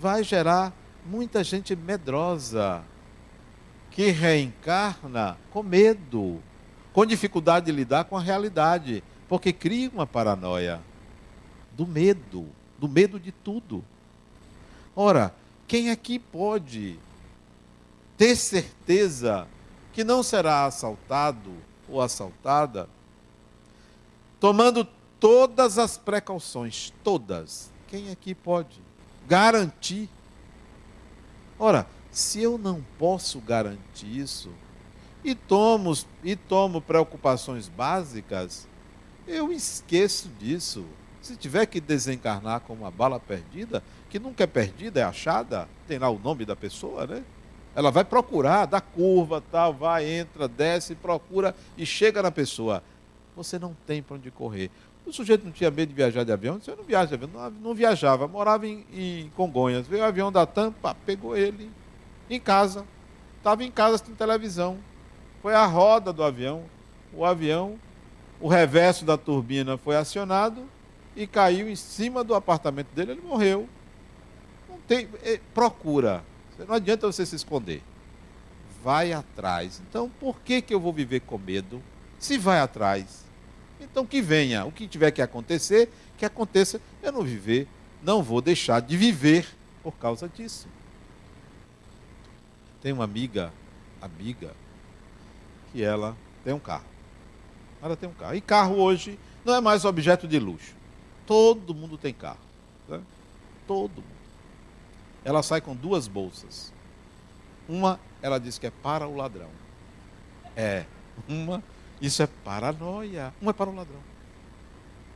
vai 0.00 0.24
gerar 0.24 0.72
muita 1.04 1.44
gente 1.44 1.76
medrosa, 1.76 2.82
que 3.90 4.10
reencarna 4.10 5.36
com 5.50 5.62
medo, 5.62 6.42
com 6.94 7.04
dificuldade 7.04 7.66
de 7.66 7.72
lidar 7.72 8.04
com 8.04 8.16
a 8.16 8.22
realidade, 8.22 9.04
porque 9.28 9.52
cria 9.52 9.90
uma 9.90 10.06
paranoia 10.06 10.80
do 11.76 11.86
medo, 11.86 12.48
do 12.78 12.88
medo 12.88 13.18
de 13.18 13.32
tudo. 13.32 13.84
Ora, 14.94 15.34
quem 15.66 15.90
aqui 15.90 16.18
pode 16.18 16.98
ter 18.16 18.36
certeza 18.36 19.46
que 19.92 20.04
não 20.04 20.22
será 20.22 20.64
assaltado 20.64 21.52
ou 21.88 22.00
assaltada, 22.00 22.88
tomando 24.40 24.86
todas 25.20 25.78
as 25.78 25.96
precauções, 25.96 26.92
todas. 27.04 27.70
Quem 27.88 28.10
aqui 28.10 28.34
pode 28.34 28.80
garantir? 29.26 30.08
Ora, 31.58 31.86
se 32.10 32.42
eu 32.42 32.58
não 32.58 32.84
posso 32.98 33.38
garantir 33.40 34.18
isso, 34.18 34.50
e 35.24 35.34
tomo, 35.34 35.96
e 36.24 36.34
tomo 36.34 36.80
preocupações 36.80 37.68
básicas, 37.68 38.66
eu 39.26 39.52
esqueço 39.52 40.28
disso. 40.40 40.84
Se 41.22 41.36
tiver 41.36 41.66
que 41.66 41.80
desencarnar 41.80 42.62
com 42.62 42.72
uma 42.72 42.90
bala 42.90 43.20
perdida, 43.20 43.80
que 44.10 44.18
nunca 44.18 44.42
é 44.42 44.46
perdida, 44.46 44.98
é 44.98 45.04
achada, 45.04 45.68
tem 45.86 45.96
lá 45.96 46.10
o 46.10 46.18
nome 46.18 46.44
da 46.44 46.56
pessoa, 46.56 47.06
né? 47.06 47.22
Ela 47.76 47.92
vai 47.92 48.04
procurar, 48.04 48.66
dá 48.66 48.80
curva, 48.80 49.40
tal, 49.40 49.72
vai, 49.72 50.04
entra, 50.04 50.48
desce, 50.48 50.96
procura 50.96 51.54
e 51.78 51.86
chega 51.86 52.20
na 52.22 52.32
pessoa. 52.32 52.82
Você 53.36 53.56
não 53.56 53.74
tem 53.86 54.02
para 54.02 54.16
onde 54.16 54.32
correr. 54.32 54.68
O 55.06 55.12
sujeito 55.12 55.44
não 55.44 55.52
tinha 55.52 55.70
medo 55.70 55.90
de 55.90 55.94
viajar 55.94 56.24
de 56.24 56.32
avião, 56.32 56.60
você 56.60 56.74
não 56.74 56.82
viaja 56.82 57.16
de 57.16 57.24
avião, 57.24 57.50
não, 57.62 57.72
viajava, 57.72 58.26
morava 58.26 58.66
em, 58.66 58.84
em, 58.92 59.30
Congonhas. 59.36 59.86
Veio 59.86 60.02
o 60.02 60.06
avião 60.06 60.30
da 60.32 60.44
Tampa, 60.44 60.94
pegou 61.06 61.36
ele 61.36 61.70
em 62.28 62.40
casa. 62.40 62.84
Estava 63.38 63.62
em 63.62 63.70
casa 63.70 63.94
assistindo 63.94 64.16
televisão. 64.16 64.76
Foi 65.40 65.54
a 65.54 65.64
roda 65.66 66.12
do 66.12 66.22
avião. 66.24 66.64
O 67.12 67.24
avião, 67.24 67.78
o 68.40 68.48
reverso 68.48 69.04
da 69.04 69.16
turbina 69.16 69.78
foi 69.78 69.96
acionado 69.96 70.66
e 71.14 71.26
caiu 71.26 71.68
em 71.68 71.76
cima 71.76 72.24
do 72.24 72.34
apartamento 72.34 72.88
dele, 72.94 73.12
ele 73.12 73.20
morreu. 73.20 73.68
Não 74.68 74.78
tem, 74.80 75.08
eh, 75.22 75.40
procura 75.54 76.24
Não 76.66 76.74
adianta 76.74 77.06
você 77.06 77.24
se 77.26 77.36
esconder. 77.36 77.82
Vai 78.82 79.12
atrás. 79.12 79.80
Então, 79.88 80.10
por 80.20 80.40
que, 80.40 80.62
que 80.62 80.74
eu 80.74 80.80
vou 80.80 80.92
viver 80.92 81.20
com 81.20 81.38
medo? 81.38 81.82
Se 82.18 82.38
vai 82.38 82.60
atrás. 82.60 83.24
Então, 83.80 84.06
que 84.06 84.20
venha. 84.20 84.64
O 84.64 84.72
que 84.72 84.86
tiver 84.86 85.10
que 85.10 85.22
acontecer, 85.22 85.90
que 86.16 86.24
aconteça. 86.24 86.80
Eu 87.02 87.12
não 87.12 87.22
viver, 87.22 87.66
não 88.02 88.22
vou 88.22 88.40
deixar 88.40 88.80
de 88.80 88.96
viver 88.96 89.46
por 89.82 89.92
causa 89.92 90.28
disso. 90.28 90.68
Tem 92.80 92.92
uma 92.92 93.04
amiga, 93.04 93.52
amiga, 94.00 94.52
que 95.72 95.82
ela 95.82 96.16
tem 96.44 96.52
um 96.52 96.58
carro. 96.58 96.84
Ela 97.80 97.96
tem 97.96 98.08
um 98.08 98.12
carro. 98.12 98.34
E 98.34 98.40
carro 98.40 98.76
hoje 98.76 99.18
não 99.44 99.54
é 99.54 99.60
mais 99.60 99.84
objeto 99.84 100.28
de 100.28 100.38
luxo. 100.38 100.81
Todo 101.26 101.74
mundo 101.74 101.96
tem 101.96 102.12
carro. 102.12 102.38
Né? 102.88 103.00
Todo 103.66 103.96
mundo. 103.96 104.22
Ela 105.24 105.42
sai 105.42 105.60
com 105.60 105.74
duas 105.74 106.08
bolsas. 106.08 106.72
Uma, 107.68 108.00
ela 108.20 108.38
diz 108.38 108.58
que 108.58 108.66
é 108.66 108.70
para 108.70 109.06
o 109.06 109.16
ladrão. 109.16 109.50
É. 110.56 110.84
Uma, 111.28 111.62
isso 112.00 112.22
é 112.22 112.26
paranoia. 112.26 113.32
Uma 113.40 113.50
é 113.50 113.54
para 113.54 113.70
o 113.70 113.74
ladrão. 113.74 114.00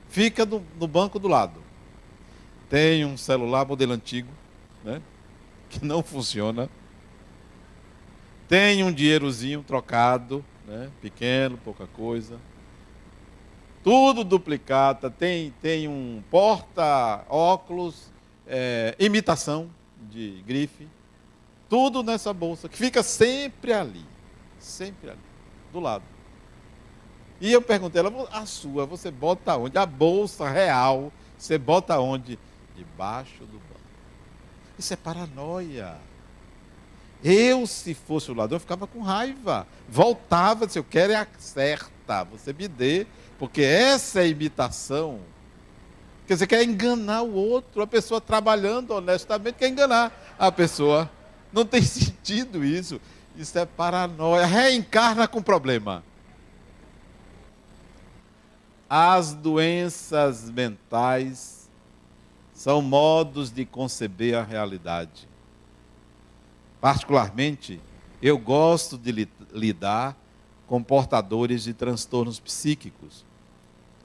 Fica 0.09 0.47
no, 0.47 0.65
no 0.79 0.87
banco 0.87 1.19
do 1.19 1.29
lado. 1.29 1.61
Tem 2.69 3.05
um 3.05 3.17
celular 3.17 3.67
modelo 3.67 3.93
antigo, 3.93 4.31
né? 4.85 5.03
Que 5.69 5.85
não 5.85 6.03
funciona. 6.03 6.69
Tem 8.49 8.85
um 8.85 8.93
dinheirozinho 8.93 9.63
trocado, 9.65 10.45
né? 10.67 10.91
Pequeno, 11.01 11.59
pouca 11.59 11.87
coisa 11.89 12.39
tudo 13.87 14.25
duplicata, 14.25 15.09
tem, 15.09 15.55
tem 15.63 15.87
um 15.87 16.21
porta-óculos, 16.29 18.11
é, 18.45 18.97
imitação 18.99 19.71
de 20.11 20.43
grife, 20.45 20.89
tudo 21.69 22.03
nessa 22.03 22.33
bolsa, 22.33 22.69
que 22.69 22.77
fica 22.77 23.01
sempre 23.05 23.73
ali, 23.73 24.05
sempre 24.59 25.11
ali, 25.11 25.21
do 25.73 25.79
lado. 25.79 26.03
E 27.41 27.53
eu 27.53 27.63
perguntei 27.63 28.01
ela, 28.01 28.29
a 28.33 28.45
sua, 28.45 28.85
você 28.87 29.09
bota 29.09 29.57
onde? 29.57 29.79
A 29.79 29.87
bolsa 29.87 30.49
real, 30.49 31.13
você 31.39 31.57
bota 31.57 32.01
onde? 32.01 32.41
Debaixo 32.75 33.45
do 33.45 33.57
banco. 33.57 33.81
Isso 34.77 34.95
é 34.95 34.97
paranoia. 34.97 35.97
Eu, 37.25 37.67
se 37.67 37.95
fosse 37.95 38.31
o 38.31 38.35
ladrão, 38.35 38.61
ficava 38.61 38.87
com 38.87 39.01
raiva. 39.01 39.67
Voltava, 39.89 40.69
se 40.69 40.79
eu 40.79 40.85
quero 40.85 41.13
é 41.13 41.17
a 41.17 41.27
certa, 41.39 42.25
você 42.25 42.53
me 42.53 42.69
dê 42.69 43.07
porque 43.39 43.63
essa 43.63 44.21
é 44.21 44.29
imitação. 44.29 45.21
Quer 46.27 46.35
dizer, 46.35 46.47
quer 46.47 46.63
enganar 46.65 47.23
o 47.23 47.35
outro. 47.35 47.83
A 47.83 47.87
pessoa 47.87 48.21
trabalhando 48.21 48.93
honestamente 48.93 49.57
quer 49.57 49.69
enganar 49.69 50.13
a 50.39 50.51
pessoa. 50.51 51.11
Não 51.53 51.65
tem 51.65 51.83
sentido 51.83 52.65
isso. 52.65 53.01
Isso 53.37 53.59
é 53.59 53.67
paranoia. 53.67 54.47
Reencarna 54.47 55.29
com 55.29 55.43
problema. 55.43 56.03
As 58.89 59.35
doenças 59.35 60.49
mentais 60.51 61.69
são 62.55 62.81
modos 62.81 63.51
de 63.51 63.67
conceber 63.67 64.37
a 64.37 64.43
realidade. 64.43 65.29
Particularmente, 66.81 67.81
eu 68.21 68.39
gosto 68.39 68.97
de 68.97 69.29
lidar 69.53 70.17
com 70.67 70.83
portadores 70.83 71.65
de 71.65 71.73
transtornos 71.73 72.41
psíquicos. 72.41 73.25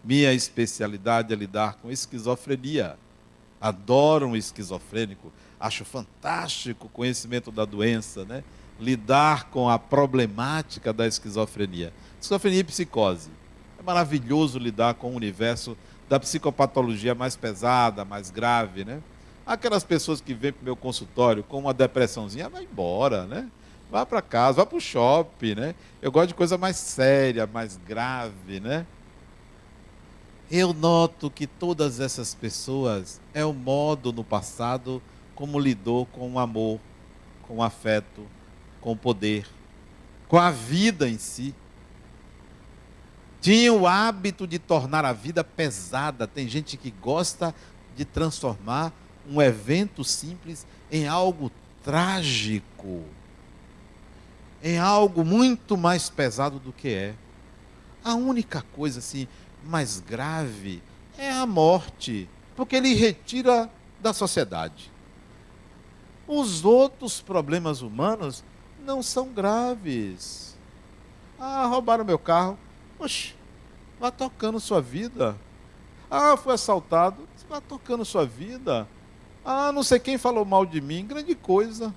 Minha 0.04 0.34
especialidade 0.34 1.34
é 1.34 1.36
lidar 1.36 1.76
com 1.76 1.92
esquizofrenia. 1.92 2.98
Adoro 3.60 4.28
um 4.28 4.36
esquizofrênico, 4.36 5.32
acho 5.60 5.86
fantástico 5.86 6.88
o 6.88 6.90
conhecimento 6.90 7.52
da 7.52 7.66
doença, 7.66 8.26
né? 8.26 8.44
Lidar 8.80 9.46
com 9.46 9.70
a 9.70 9.78
problemática 9.78 10.92
da 10.92 11.06
esquizofrenia. 11.06 11.94
Esquizofrenia 12.20 12.62
e 12.62 12.64
psicose. 12.64 13.30
É 13.78 13.84
maravilhoso 13.84 14.58
lidar 14.58 14.96
com 14.96 15.12
o 15.12 15.16
universo 15.16 15.78
da 16.10 16.20
psicopatologia 16.20 17.14
mais 17.14 17.36
pesada, 17.36 18.04
mais 18.04 18.32
grave, 18.32 18.84
né? 18.84 19.02
Aquelas 19.52 19.84
pessoas 19.84 20.22
que 20.22 20.34
vêm 20.34 20.54
para 20.54 20.62
o 20.62 20.64
meu 20.64 20.78
consultório 20.78 21.44
com 21.44 21.60
uma 21.60 21.74
depressãozinha, 21.74 22.48
vai 22.48 22.64
embora, 22.64 23.26
né? 23.26 23.52
Vá 23.92 24.06
para 24.06 24.22
casa, 24.22 24.62
vá 24.62 24.66
para 24.66 24.78
o 24.78 24.80
shopping, 24.80 25.56
né? 25.56 25.76
Eu 26.02 26.10
gosto 26.10 26.30
de 26.30 26.36
coisa 26.36 26.58
mais 26.58 26.78
séria, 26.78 27.46
mais 27.46 27.76
grave, 27.76 28.62
né? 28.62 28.86
Eu 30.50 30.72
noto 30.74 31.30
que 31.30 31.46
todas 31.46 32.00
essas 32.00 32.34
pessoas 32.34 33.20
é 33.34 33.44
o 33.44 33.52
modo 33.52 34.14
no 34.14 34.24
passado 34.24 35.02
como 35.36 35.60
lidou 35.60 36.06
com 36.06 36.32
o 36.32 36.40
amor, 36.40 36.80
com 37.46 37.58
o 37.58 37.62
afeto, 37.62 38.26
com 38.80 38.94
o 38.94 38.96
poder, 38.96 39.46
com 40.30 40.38
a 40.38 40.50
vida 40.50 41.10
em 41.10 41.18
si. 41.18 41.54
Tinha 43.42 43.74
o 43.74 43.86
hábito 43.86 44.48
de 44.48 44.58
tornar 44.58 45.04
a 45.04 45.12
vida 45.12 45.44
pesada. 45.44 46.26
Tem 46.26 46.48
gente 46.48 46.78
que 46.78 46.90
gosta 46.90 47.54
de 47.98 48.06
transformar 48.06 48.94
um 49.32 49.42
evento 49.42 50.04
simples 50.04 50.68
em 50.92 51.08
algo 51.08 51.50
trágico, 51.84 53.04
em 54.62 54.78
algo 54.78 55.24
muito 55.24 55.78
mais 55.78 56.10
pesado 56.10 56.60
do 56.60 56.74
que 56.74 56.90
é. 56.90 57.16
A 58.04 58.14
única 58.16 58.62
coisa 58.74 59.00
assim 59.00 59.28
mais 59.64 60.00
grave 60.00 60.84
é 61.18 61.32
a 61.32 61.46
morte, 61.46 62.30
porque 62.56 62.76
ele 62.76 62.94
retira 62.94 63.70
da 64.02 64.12
sociedade. 64.12 64.92
Os 66.28 66.66
outros 66.66 67.22
problemas 67.22 67.82
humanos 67.82 68.44
não 68.84 69.02
são 69.02 69.30
graves. 69.30 70.58
Ah, 71.40 71.66
roubaram 71.66 72.04
meu 72.04 72.20
carro. 72.20 72.58
Oxe, 73.00 73.36
vá 74.00 74.12
tocando 74.12 74.60
sua 74.60 74.82
vida. 74.82 75.38
Ah, 76.10 76.36
foi 76.38 76.54
assaltado. 76.54 77.28
Vá 77.50 77.60
tocando 77.60 78.06
sua 78.06 78.26
vida. 78.26 78.88
Ah, 79.44 79.72
não 79.72 79.84
sei 79.84 80.00
quem 80.00 80.18
falou 80.18 80.46
mal 80.46 80.66
de 80.66 80.80
mim. 80.82 81.06
Grande 81.06 81.36
coisa. 81.36 81.94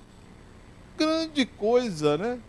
Grande 0.97 1.45
coisa, 1.45 2.17
né? 2.17 2.39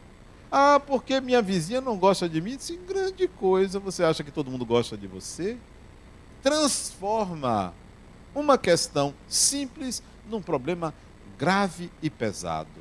Ah, 0.51 0.81
porque 0.81 1.21
minha 1.21 1.43
vizinha 1.43 1.81
não 1.81 1.99
gosta 1.99 2.29
de 2.29 2.41
mim? 2.41 2.57
Sim, 2.59 2.79
grande 2.87 3.29
coisa. 3.29 3.79
Você 3.79 4.03
acha 4.05 4.23
que 4.23 4.31
todo 4.31 4.51
mundo 4.51 4.65
gosta 4.65 4.97
de 4.97 5.07
você? 5.07 5.59
Transforma 6.43 7.75
uma 8.35 8.57
questão 8.57 9.13
simples 9.29 10.03
num 10.29 10.41
problema 10.41 10.95
grave 11.39 11.91
e 12.03 12.09
pesado. 12.09 12.81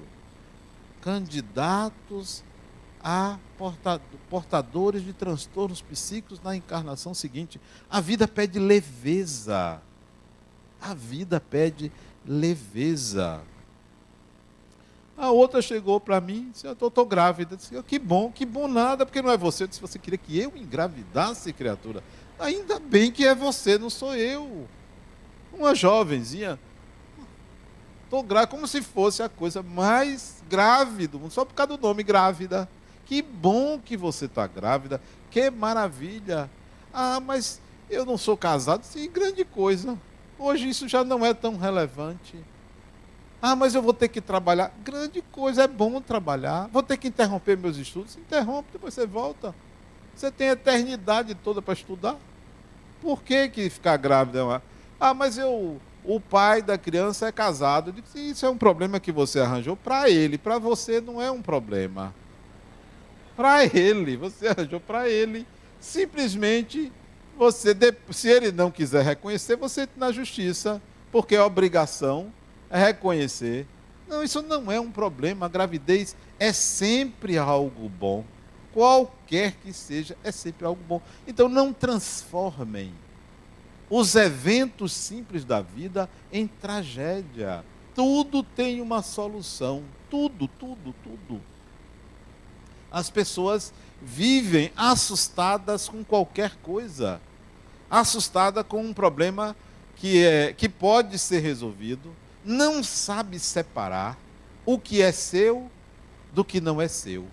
Candidatos 1.01 2.43
a 3.03 3.37
portadores 4.29 5.03
de 5.03 5.13
transtornos 5.13 5.79
psíquicos 5.79 6.41
na 6.41 6.55
encarnação 6.55 7.13
seguinte. 7.13 7.61
A 7.89 8.01
vida 8.01 8.27
pede 8.27 8.57
leveza. 8.57 9.79
A 10.85 10.93
vida 10.93 11.39
pede 11.39 11.91
leveza. 12.25 13.41
A 15.17 15.31
outra 15.31 15.61
chegou 15.61 15.99
para 15.99 16.21
mim 16.21 16.49
disse, 16.51 16.67
eu 16.67 16.73
estou 16.73 17.05
grávida. 17.05 17.55
Disse, 17.55 17.81
que 17.83 17.97
bom, 17.97 18.31
que 18.31 18.45
bom 18.45 18.67
nada, 18.67 19.05
porque 19.05 19.21
não 19.21 19.31
é 19.31 19.37
você. 19.37 19.63
Eu 19.63 19.67
disse, 19.67 19.81
você 19.81 19.97
queria 19.97 20.17
que 20.17 20.37
eu 20.37 20.53
engravidasse, 20.55 21.51
criatura? 21.53 22.03
Ainda 22.37 22.79
bem 22.79 23.11
que 23.11 23.25
é 23.25 23.33
você, 23.33 23.79
não 23.79 23.89
sou 23.89 24.15
eu. 24.15 24.67
Uma 25.51 25.73
jovenzinha. 25.73 26.59
Estou 28.03 28.21
grávida, 28.21 28.51
como 28.51 28.67
se 28.67 28.81
fosse 28.83 29.23
a 29.23 29.29
coisa 29.29 29.63
mais 29.63 30.43
grave 30.47 31.07
do 31.07 31.19
mundo, 31.19 31.31
só 31.31 31.43
por 31.43 31.55
causa 31.55 31.75
do 31.75 31.81
nome 31.81 32.03
grávida. 32.03 32.69
Que 33.05 33.21
bom 33.21 33.79
que 33.79 33.97
você 33.97 34.25
está 34.25 34.45
grávida, 34.45 35.01
que 35.31 35.49
maravilha. 35.49 36.49
Ah, 36.93 37.19
mas 37.19 37.59
eu 37.89 38.05
não 38.05 38.17
sou 38.17 38.37
casado, 38.37 38.83
sim, 38.83 39.09
grande 39.09 39.43
coisa. 39.43 39.97
Hoje 40.37 40.69
isso 40.69 40.87
já 40.87 41.03
não 41.03 41.25
é 41.25 41.33
tão 41.33 41.57
relevante. 41.57 42.35
Ah, 43.41 43.55
mas 43.55 43.75
eu 43.75 43.81
vou 43.81 43.93
ter 43.93 44.07
que 44.07 44.19
trabalhar. 44.19 44.71
Grande 44.83 45.21
coisa, 45.21 45.63
é 45.63 45.67
bom 45.67 46.01
trabalhar. 46.01 46.67
Vou 46.71 46.81
ter 46.81 46.97
que 46.97 47.07
interromper 47.07 47.57
meus 47.57 47.77
estudos. 47.77 48.17
Interrompe, 48.17 48.69
depois 48.73 48.93
você 48.93 49.05
volta. 49.05 49.53
Você 50.15 50.31
tem 50.31 50.49
a 50.49 50.53
eternidade 50.53 51.35
toda 51.35 51.61
para 51.61 51.73
estudar. 51.73 52.17
Por 53.01 53.21
que, 53.21 53.49
que 53.49 53.69
ficar 53.69 53.97
grávida? 53.97 54.61
Ah, 54.99 55.13
mas 55.13 55.37
eu, 55.37 55.79
o 56.03 56.19
pai 56.19 56.61
da 56.61 56.77
criança 56.77 57.27
é 57.27 57.31
casado. 57.31 57.89
Eu 57.89 58.01
disse, 58.01 58.31
isso 58.31 58.45
é 58.45 58.49
um 58.49 58.57
problema 58.57 58.99
que 58.99 59.11
você 59.11 59.39
arranjou 59.39 59.75
para 59.75 60.09
ele. 60.09 60.37
Para 60.37 60.57
você 60.57 60.99
não 60.99 61.21
é 61.21 61.29
um 61.29 61.41
problema. 61.41 62.13
Para 63.35 63.65
ele, 63.65 64.15
você 64.15 64.47
arranjou 64.47 64.79
para 64.79 65.09
ele. 65.09 65.45
Simplesmente, 65.79 66.91
você, 67.37 67.75
se 68.11 68.29
ele 68.29 68.51
não 68.51 68.71
quiser 68.71 69.03
reconhecer, 69.03 69.55
você 69.55 69.87
na 69.95 70.11
justiça, 70.11 70.81
porque 71.11 71.35
é 71.35 71.41
obrigação 71.41 72.31
é 72.69 72.87
reconhecer. 72.87 73.65
Não, 74.07 74.23
isso 74.23 74.41
não 74.41 74.71
é 74.71 74.79
um 74.79 74.91
problema. 74.91 75.45
A 75.45 75.49
gravidez 75.49 76.15
é 76.39 76.51
sempre 76.51 77.37
algo 77.37 77.89
bom. 77.89 78.23
Qualquer 78.73 79.53
que 79.53 79.71
seja, 79.71 80.17
é 80.23 80.31
sempre 80.31 80.65
algo 80.65 80.81
bom. 80.87 81.01
Então 81.25 81.47
não 81.47 81.71
transformem 81.71 82.93
os 83.89 84.15
eventos 84.15 84.91
simples 84.91 85.45
da 85.45 85.61
vida 85.61 86.09
em 86.31 86.47
tragédia. 86.47 87.63
Tudo 87.93 88.43
tem 88.43 88.81
uma 88.81 89.01
solução. 89.01 89.83
tudo, 90.09 90.47
tudo, 90.47 90.93
tudo. 91.03 91.41
As 92.91 93.09
pessoas 93.09 93.73
vivem 94.01 94.71
assustadas 94.75 95.89
com 95.89 96.03
qualquer 96.03 96.55
coisa, 96.57 97.19
assustada 97.89 98.63
com 98.63 98.81
um 98.81 98.93
problema 98.93 99.55
que, 99.95 100.23
é, 100.23 100.53
que 100.53 100.67
pode 100.67 101.17
ser 101.17 101.39
resolvido, 101.39 102.13
não 102.43 102.83
sabe 102.83 103.39
separar 103.39 104.17
o 104.65 104.77
que 104.77 105.01
é 105.01 105.11
seu 105.11 105.69
do 106.33 106.43
que 106.43 106.59
não 106.59 106.81
é 106.81 106.87
seu. 106.87 107.25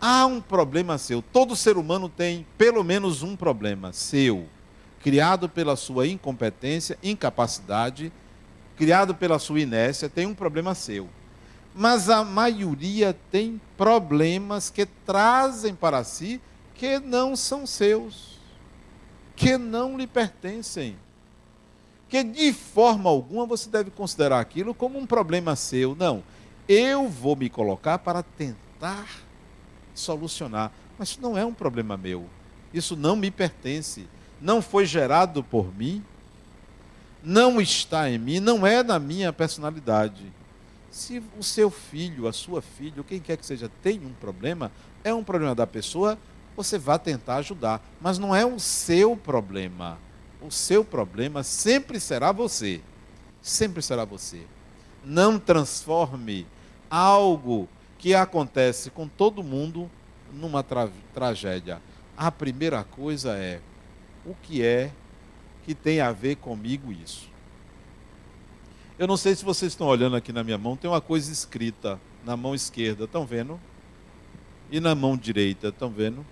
Há 0.00 0.26
um 0.26 0.40
problema 0.40 0.96
seu. 0.98 1.20
Todo 1.20 1.56
ser 1.56 1.76
humano 1.76 2.08
tem 2.08 2.46
pelo 2.56 2.84
menos 2.84 3.22
um 3.22 3.34
problema 3.34 3.92
seu, 3.92 4.46
criado 5.02 5.48
pela 5.48 5.74
sua 5.74 6.06
incompetência, 6.06 6.96
incapacidade, 7.02 8.12
criado 8.76 9.14
pela 9.14 9.40
sua 9.40 9.60
inércia, 9.60 10.08
tem 10.08 10.26
um 10.26 10.34
problema 10.34 10.74
seu. 10.74 11.08
Mas 11.78 12.10
a 12.10 12.24
maioria 12.24 13.16
tem 13.30 13.60
problemas 13.76 14.68
que 14.68 14.84
trazem 14.84 15.76
para 15.76 16.02
si 16.02 16.40
que 16.74 16.98
não 16.98 17.36
são 17.36 17.64
seus, 17.64 18.40
que 19.36 19.56
não 19.56 19.96
lhe 19.96 20.04
pertencem. 20.04 20.96
Que 22.08 22.24
de 22.24 22.52
forma 22.52 23.08
alguma 23.08 23.46
você 23.46 23.70
deve 23.70 23.92
considerar 23.92 24.40
aquilo 24.40 24.74
como 24.74 24.98
um 24.98 25.06
problema 25.06 25.54
seu. 25.54 25.94
Não. 25.94 26.24
Eu 26.68 27.08
vou 27.08 27.36
me 27.36 27.48
colocar 27.48 28.00
para 28.00 28.24
tentar 28.24 29.06
solucionar. 29.94 30.72
Mas 30.98 31.10
isso 31.10 31.22
não 31.22 31.38
é 31.38 31.44
um 31.44 31.54
problema 31.54 31.96
meu. 31.96 32.26
Isso 32.74 32.96
não 32.96 33.14
me 33.14 33.30
pertence. 33.30 34.08
Não 34.40 34.60
foi 34.60 34.84
gerado 34.84 35.44
por 35.44 35.72
mim. 35.72 36.04
Não 37.22 37.60
está 37.60 38.10
em 38.10 38.18
mim. 38.18 38.40
Não 38.40 38.66
é 38.66 38.82
da 38.82 38.98
minha 38.98 39.32
personalidade. 39.32 40.37
Se 40.90 41.22
o 41.38 41.42
seu 41.42 41.70
filho, 41.70 42.26
a 42.26 42.32
sua 42.32 42.62
filha, 42.62 43.04
quem 43.04 43.20
quer 43.20 43.36
que 43.36 43.44
seja, 43.44 43.70
tem 43.82 44.00
um 44.04 44.12
problema, 44.12 44.72
é 45.04 45.12
um 45.12 45.22
problema 45.22 45.54
da 45.54 45.66
pessoa, 45.66 46.18
você 46.56 46.78
vai 46.78 46.98
tentar 46.98 47.36
ajudar. 47.36 47.86
Mas 48.00 48.18
não 48.18 48.34
é 48.34 48.44
o 48.44 48.58
seu 48.58 49.16
problema. 49.16 49.98
O 50.40 50.50
seu 50.50 50.84
problema 50.84 51.42
sempre 51.42 52.00
será 52.00 52.32
você. 52.32 52.80
Sempre 53.42 53.82
será 53.82 54.04
você. 54.04 54.42
Não 55.04 55.38
transforme 55.38 56.46
algo 56.90 57.68
que 57.98 58.14
acontece 58.14 58.90
com 58.90 59.06
todo 59.06 59.42
mundo 59.42 59.90
numa 60.32 60.62
tra 60.62 60.88
tragédia. 61.12 61.80
A 62.16 62.30
primeira 62.30 62.82
coisa 62.84 63.36
é 63.36 63.60
o 64.24 64.34
que 64.34 64.62
é 64.62 64.90
que 65.64 65.74
tem 65.74 66.00
a 66.00 66.12
ver 66.12 66.36
comigo 66.36 66.92
isso. 66.92 67.28
Eu 68.98 69.06
não 69.06 69.16
sei 69.16 69.34
se 69.34 69.44
vocês 69.44 69.72
estão 69.72 69.86
olhando 69.86 70.16
aqui 70.16 70.32
na 70.32 70.42
minha 70.42 70.58
mão, 70.58 70.76
tem 70.76 70.90
uma 70.90 71.00
coisa 71.00 71.30
escrita 71.30 72.00
na 72.24 72.36
mão 72.36 72.54
esquerda, 72.54 73.04
estão 73.04 73.24
vendo? 73.24 73.60
E 74.70 74.80
na 74.80 74.94
mão 74.94 75.16
direita, 75.16 75.68
estão 75.68 75.88
vendo? 75.88 76.26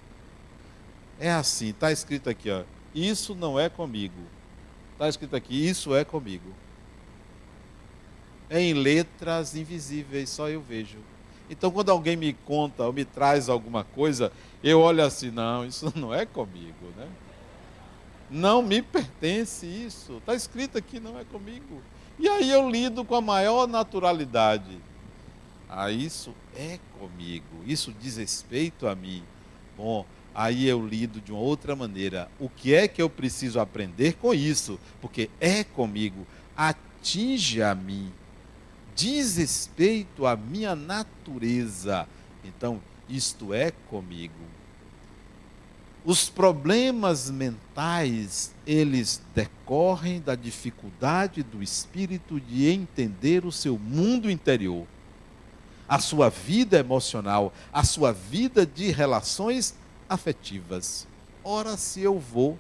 É 1.19 1.31
assim, 1.31 1.71
está 1.71 1.93
escrito 1.93 2.29
aqui, 2.29 2.51
ó. 2.51 2.65
Isso 2.95 3.35
não 3.35 3.59
é 3.59 3.69
comigo. 3.69 4.21
Está 4.93 5.09
escrito 5.09 5.37
aqui, 5.37 5.69
isso 5.69 5.95
é 5.95 6.05
comigo 6.05 6.53
em 8.51 8.73
letras 8.75 9.57
invisíveis, 9.57 10.31
só 10.31 10.49
eu 10.49 10.61
vejo. 10.61 10.99
Então, 11.49 11.71
quando 11.71 11.91
alguém 11.91 12.17
me 12.17 12.33
conta 12.33 12.85
ou 12.85 12.93
me 12.93 13.05
traz 13.05 13.49
alguma 13.49 13.85
coisa, 13.85 14.33
eu 14.63 14.81
olho 14.81 15.05
assim: 15.05 15.31
não, 15.31 15.65
isso 15.65 15.93
não 15.97 16.13
é 16.13 16.27
comigo, 16.27 16.87
né? 16.97 17.09
Não 18.29 18.61
me 18.61 18.83
pertence 18.83 19.67
isso. 19.67 20.17
Está 20.19 20.35
escrito 20.35 20.77
aqui, 20.77 20.99
não 20.99 21.19
é 21.19 21.25
comigo. 21.25 21.81
E 22.19 22.29
aí 22.29 22.51
eu 22.51 22.69
lido 22.71 23.05
com 23.05 23.15
a 23.15 23.21
maior 23.21 23.67
naturalidade. 23.67 24.79
Ah, 25.69 25.91
isso 25.91 26.35
é 26.55 26.79
comigo, 26.99 27.63
isso 27.67 27.93
diz 27.93 28.17
respeito 28.17 28.87
a 28.87 28.95
mim. 28.95 29.23
Bom, 29.77 30.07
aí 30.35 30.67
eu 30.67 30.87
lido 30.87 31.21
de 31.21 31.33
uma 31.33 31.41
outra 31.41 31.77
maneira. 31.77 32.31
O 32.39 32.49
que 32.49 32.75
é 32.75 32.89
que 32.89 33.03
eu 33.03 33.11
preciso 33.11 33.61
aprender 33.61 34.15
com 34.15 34.33
isso? 34.33 34.79
Porque 35.01 35.29
é 35.41 35.65
comigo, 35.65 36.27
atinge 36.57 37.63
a 37.63 37.75
mim 37.75 38.13
diz 38.97 39.37
respeito 39.37 40.27
à 40.27 40.35
minha 40.35 40.75
natureza. 40.75 42.09
Então, 42.43 42.81
isto 43.09 43.53
é 43.53 43.71
comigo. 43.71 44.35
Os 46.07 46.31
problemas 46.31 47.29
mentais, 47.29 48.55
eles 48.65 49.21
decorrem 49.35 50.21
da 50.21 50.37
dificuldade 50.37 51.43
do 51.43 51.63
espírito 51.63 52.41
de 52.41 52.71
entender 52.71 53.45
o 53.45 53.51
seu 53.51 53.77
mundo 53.77 54.31
interior, 54.31 54.87
a 55.89 55.99
sua 55.99 56.31
vida 56.31 56.79
emocional, 56.79 57.53
a 57.73 57.83
sua 57.83 58.13
vida 58.13 58.65
de 58.65 58.91
relações 58.93 59.75
afetivas. 60.09 61.09
Ora, 61.43 61.77
se 61.77 62.01
eu 62.01 62.19
vou 62.19 62.57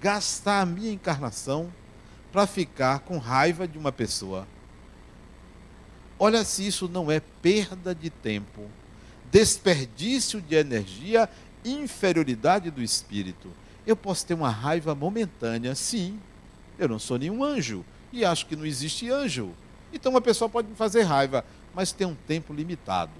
gastar 0.00 0.62
a 0.62 0.66
minha 0.66 0.92
encarnação 0.92 1.70
para 2.32 2.46
ficar 2.46 3.00
com 3.00 3.18
raiva 3.18 3.68
de 3.68 3.76
uma 3.76 3.92
pessoa, 3.92 4.48
Olha 6.18 6.44
se 6.44 6.66
isso 6.66 6.88
não 6.88 7.10
é 7.10 7.20
perda 7.20 7.94
de 7.94 8.08
tempo, 8.08 8.62
desperdício 9.30 10.40
de 10.40 10.54
energia, 10.54 11.28
inferioridade 11.72 12.70
do 12.70 12.82
espírito. 12.82 13.50
Eu 13.86 13.96
posso 13.96 14.26
ter 14.26 14.34
uma 14.34 14.50
raiva 14.50 14.94
momentânea, 14.94 15.74
sim. 15.74 16.18
Eu 16.78 16.88
não 16.88 16.98
sou 16.98 17.18
nenhum 17.18 17.42
anjo 17.42 17.84
e 18.12 18.24
acho 18.24 18.46
que 18.46 18.56
não 18.56 18.66
existe 18.66 19.10
anjo. 19.10 19.50
Então 19.92 20.12
uma 20.12 20.20
pessoa 20.20 20.48
pode 20.48 20.68
me 20.68 20.74
fazer 20.74 21.02
raiva, 21.02 21.44
mas 21.74 21.92
tem 21.92 22.06
um 22.06 22.14
tempo 22.14 22.52
limitado. 22.52 23.12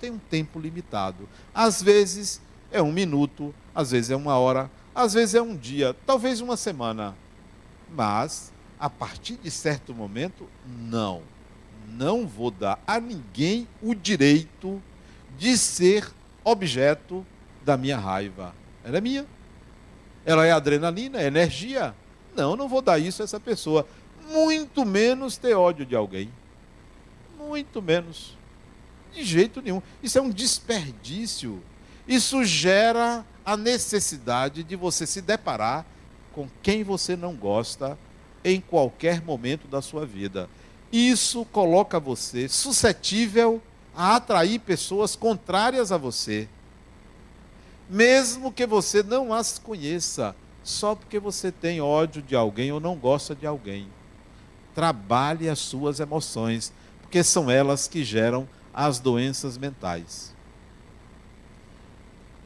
Tem 0.00 0.10
um 0.10 0.18
tempo 0.18 0.58
limitado. 0.58 1.28
Às 1.54 1.82
vezes 1.82 2.40
é 2.70 2.82
um 2.82 2.92
minuto, 2.92 3.54
às 3.74 3.90
vezes 3.90 4.10
é 4.10 4.16
uma 4.16 4.36
hora, 4.36 4.70
às 4.94 5.14
vezes 5.14 5.34
é 5.34 5.42
um 5.42 5.56
dia, 5.56 5.94
talvez 6.06 6.40
uma 6.40 6.56
semana. 6.56 7.16
Mas, 7.94 8.52
a 8.80 8.90
partir 8.90 9.36
de 9.36 9.50
certo 9.50 9.94
momento, 9.94 10.48
não 10.66 11.22
não 11.92 12.26
vou 12.26 12.50
dar 12.50 12.82
a 12.86 12.98
ninguém 12.98 13.68
o 13.80 13.94
direito 13.94 14.82
de 15.38 15.56
ser 15.56 16.10
objeto 16.44 17.24
da 17.64 17.76
minha 17.76 17.98
raiva. 17.98 18.54
Ela 18.84 18.98
é 18.98 19.00
minha. 19.00 19.26
Ela 20.24 20.46
é 20.46 20.52
adrenalina, 20.52 21.20
é 21.20 21.26
energia. 21.26 21.94
Não, 22.34 22.56
não 22.56 22.68
vou 22.68 22.82
dar 22.82 22.98
isso 22.98 23.22
a 23.22 23.24
essa 23.24 23.40
pessoa. 23.40 23.86
Muito 24.30 24.84
menos 24.84 25.36
ter 25.36 25.54
ódio 25.54 25.84
de 25.84 25.96
alguém. 25.96 26.30
Muito 27.36 27.82
menos. 27.82 28.36
De 29.12 29.24
jeito 29.24 29.60
nenhum. 29.60 29.82
Isso 30.02 30.18
é 30.18 30.22
um 30.22 30.30
desperdício. 30.30 31.62
Isso 32.06 32.44
gera 32.44 33.24
a 33.44 33.56
necessidade 33.56 34.62
de 34.62 34.76
você 34.76 35.06
se 35.06 35.20
deparar 35.20 35.84
com 36.32 36.48
quem 36.62 36.82
você 36.82 37.16
não 37.16 37.34
gosta 37.34 37.98
em 38.44 38.60
qualquer 38.60 39.22
momento 39.22 39.68
da 39.68 39.82
sua 39.82 40.06
vida 40.06 40.48
isso 40.92 41.46
coloca 41.46 41.98
você 41.98 42.48
suscetível 42.48 43.62
a 43.96 44.16
atrair 44.16 44.58
pessoas 44.58 45.16
contrárias 45.16 45.90
a 45.90 45.96
você. 45.96 46.46
Mesmo 47.92 48.50
que 48.50 48.66
você 48.66 49.02
não 49.02 49.34
as 49.34 49.58
conheça, 49.58 50.34
só 50.64 50.94
porque 50.94 51.18
você 51.18 51.52
tem 51.52 51.82
ódio 51.82 52.22
de 52.22 52.34
alguém 52.34 52.72
ou 52.72 52.80
não 52.80 52.96
gosta 52.96 53.34
de 53.34 53.46
alguém. 53.46 53.86
Trabalhe 54.74 55.46
as 55.46 55.58
suas 55.58 56.00
emoções, 56.00 56.72
porque 57.02 57.22
são 57.22 57.50
elas 57.50 57.86
que 57.86 58.02
geram 58.02 58.48
as 58.72 58.98
doenças 58.98 59.58
mentais. 59.58 60.34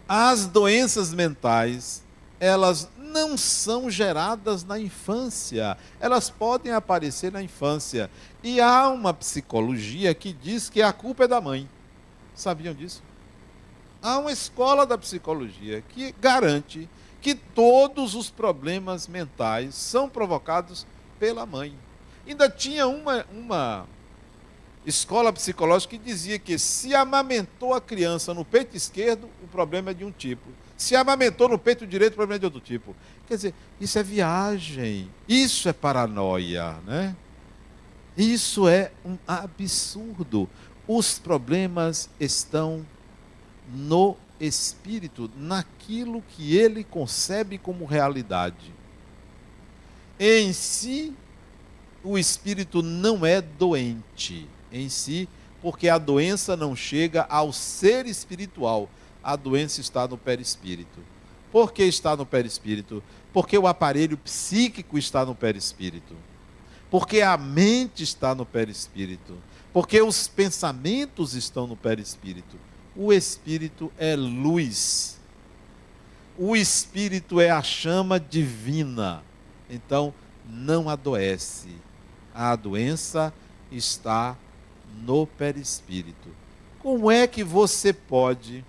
As 0.08 0.48
doenças 0.48 1.14
mentais, 1.14 2.02
elas 2.40 2.88
não 2.98 3.36
são 3.36 3.88
geradas 3.88 4.64
na 4.64 4.80
infância, 4.80 5.78
elas 6.00 6.28
podem 6.28 6.72
aparecer 6.72 7.30
na 7.30 7.40
infância. 7.40 8.10
E 8.42 8.60
há 8.60 8.88
uma 8.88 9.14
psicologia 9.14 10.12
que 10.12 10.32
diz 10.32 10.68
que 10.68 10.82
a 10.82 10.92
culpa 10.92 11.22
é 11.22 11.28
da 11.28 11.40
mãe. 11.40 11.70
Sabiam 12.34 12.74
disso? 12.74 13.05
Há 14.06 14.18
uma 14.18 14.30
escola 14.30 14.86
da 14.86 14.96
psicologia 14.96 15.82
que 15.88 16.14
garante 16.20 16.88
que 17.20 17.34
todos 17.34 18.14
os 18.14 18.30
problemas 18.30 19.08
mentais 19.08 19.74
são 19.74 20.08
provocados 20.08 20.86
pela 21.18 21.44
mãe. 21.44 21.74
Ainda 22.24 22.48
tinha 22.48 22.86
uma, 22.86 23.26
uma 23.32 23.84
escola 24.86 25.32
psicológica 25.32 25.98
que 25.98 26.04
dizia 26.04 26.38
que 26.38 26.56
se 26.56 26.94
amamentou 26.94 27.74
a 27.74 27.80
criança 27.80 28.32
no 28.32 28.44
peito 28.44 28.76
esquerdo, 28.76 29.28
o 29.42 29.48
problema 29.48 29.90
é 29.90 29.94
de 29.94 30.04
um 30.04 30.12
tipo. 30.12 30.50
Se 30.76 30.94
amamentou 30.94 31.48
no 31.48 31.58
peito 31.58 31.84
direito, 31.84 32.12
o 32.12 32.16
problema 32.16 32.36
é 32.36 32.38
de 32.38 32.44
outro 32.44 32.60
tipo. 32.60 32.94
Quer 33.26 33.34
dizer, 33.34 33.54
isso 33.80 33.98
é 33.98 34.04
viagem, 34.04 35.10
isso 35.28 35.68
é 35.68 35.72
paranoia, 35.72 36.76
né? 36.86 37.16
Isso 38.16 38.68
é 38.68 38.92
um 39.04 39.18
absurdo. 39.26 40.48
Os 40.86 41.18
problemas 41.18 42.08
estão 42.20 42.86
no 43.74 44.16
espírito, 44.38 45.30
naquilo 45.36 46.22
que 46.30 46.56
ele 46.56 46.84
concebe 46.84 47.58
como 47.58 47.84
realidade. 47.84 48.72
Em 50.18 50.52
si, 50.52 51.14
o 52.02 52.16
espírito 52.16 52.82
não 52.82 53.24
é 53.26 53.40
doente 53.40 54.48
em 54.72 54.88
si, 54.88 55.28
porque 55.60 55.88
a 55.88 55.98
doença 55.98 56.56
não 56.56 56.76
chega 56.76 57.26
ao 57.28 57.52
ser 57.52 58.06
espiritual. 58.06 58.88
A 59.22 59.34
doença 59.34 59.80
está 59.80 60.06
no 60.06 60.16
perispírito. 60.16 61.00
Por 61.50 61.72
que 61.72 61.82
está 61.82 62.16
no 62.16 62.24
perispírito? 62.24 63.02
Porque 63.32 63.58
o 63.58 63.66
aparelho 63.66 64.16
psíquico 64.16 64.96
está 64.96 65.24
no 65.24 65.34
perispírito. 65.34 66.14
Porque 66.90 67.20
a 67.20 67.36
mente 67.36 68.02
está 68.02 68.34
no 68.34 68.46
perispírito. 68.46 69.36
Porque 69.72 70.00
os 70.00 70.28
pensamentos 70.28 71.34
estão 71.34 71.66
no 71.66 71.76
perispírito. 71.76 72.56
O 72.96 73.12
espírito 73.12 73.92
é 73.98 74.16
luz. 74.16 75.18
O 76.38 76.56
espírito 76.56 77.40
é 77.40 77.50
a 77.50 77.62
chama 77.62 78.18
divina. 78.18 79.22
Então, 79.68 80.14
não 80.48 80.88
adoece. 80.88 81.68
A 82.34 82.54
doença 82.54 83.32
está 83.70 84.36
no 85.02 85.26
perispírito. 85.26 86.28
Como 86.78 87.10
é 87.10 87.26
que 87.26 87.42
você 87.42 87.92
pode 87.92 88.64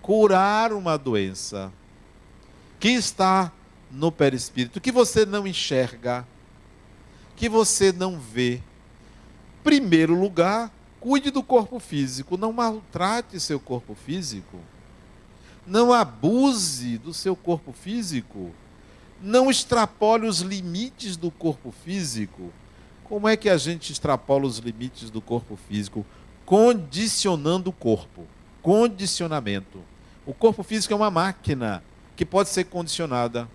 curar 0.00 0.72
uma 0.72 0.96
doença 0.96 1.72
que 2.78 2.90
está 2.90 3.52
no 3.90 4.10
perispírito, 4.10 4.80
que 4.80 4.90
você 4.90 5.24
não 5.26 5.46
enxerga, 5.46 6.26
que 7.36 7.48
você 7.48 7.92
não 7.92 8.18
vê? 8.18 8.60
Primeiro 9.62 10.18
lugar, 10.18 10.72
cuide 11.02 11.32
do 11.32 11.42
corpo 11.42 11.80
físico, 11.80 12.36
não 12.36 12.52
maltrate 12.52 13.40
seu 13.40 13.58
corpo 13.58 13.92
físico. 13.92 14.56
Não 15.66 15.92
abuse 15.92 16.96
do 16.96 17.12
seu 17.12 17.34
corpo 17.34 17.72
físico. 17.72 18.52
Não 19.20 19.50
extrapole 19.50 20.28
os 20.28 20.42
limites 20.42 21.16
do 21.16 21.28
corpo 21.28 21.72
físico. 21.84 22.52
Como 23.02 23.26
é 23.26 23.36
que 23.36 23.50
a 23.50 23.56
gente 23.56 23.92
extrapola 23.92 24.46
os 24.46 24.58
limites 24.58 25.10
do 25.10 25.20
corpo 25.20 25.58
físico? 25.68 26.06
Condicionando 26.46 27.70
o 27.70 27.72
corpo. 27.72 28.24
Condicionamento. 28.62 29.80
O 30.24 30.32
corpo 30.32 30.62
físico 30.62 30.94
é 30.94 30.96
uma 30.96 31.10
máquina 31.10 31.82
que 32.14 32.24
pode 32.24 32.48
ser 32.48 32.64
condicionada. 32.64 33.48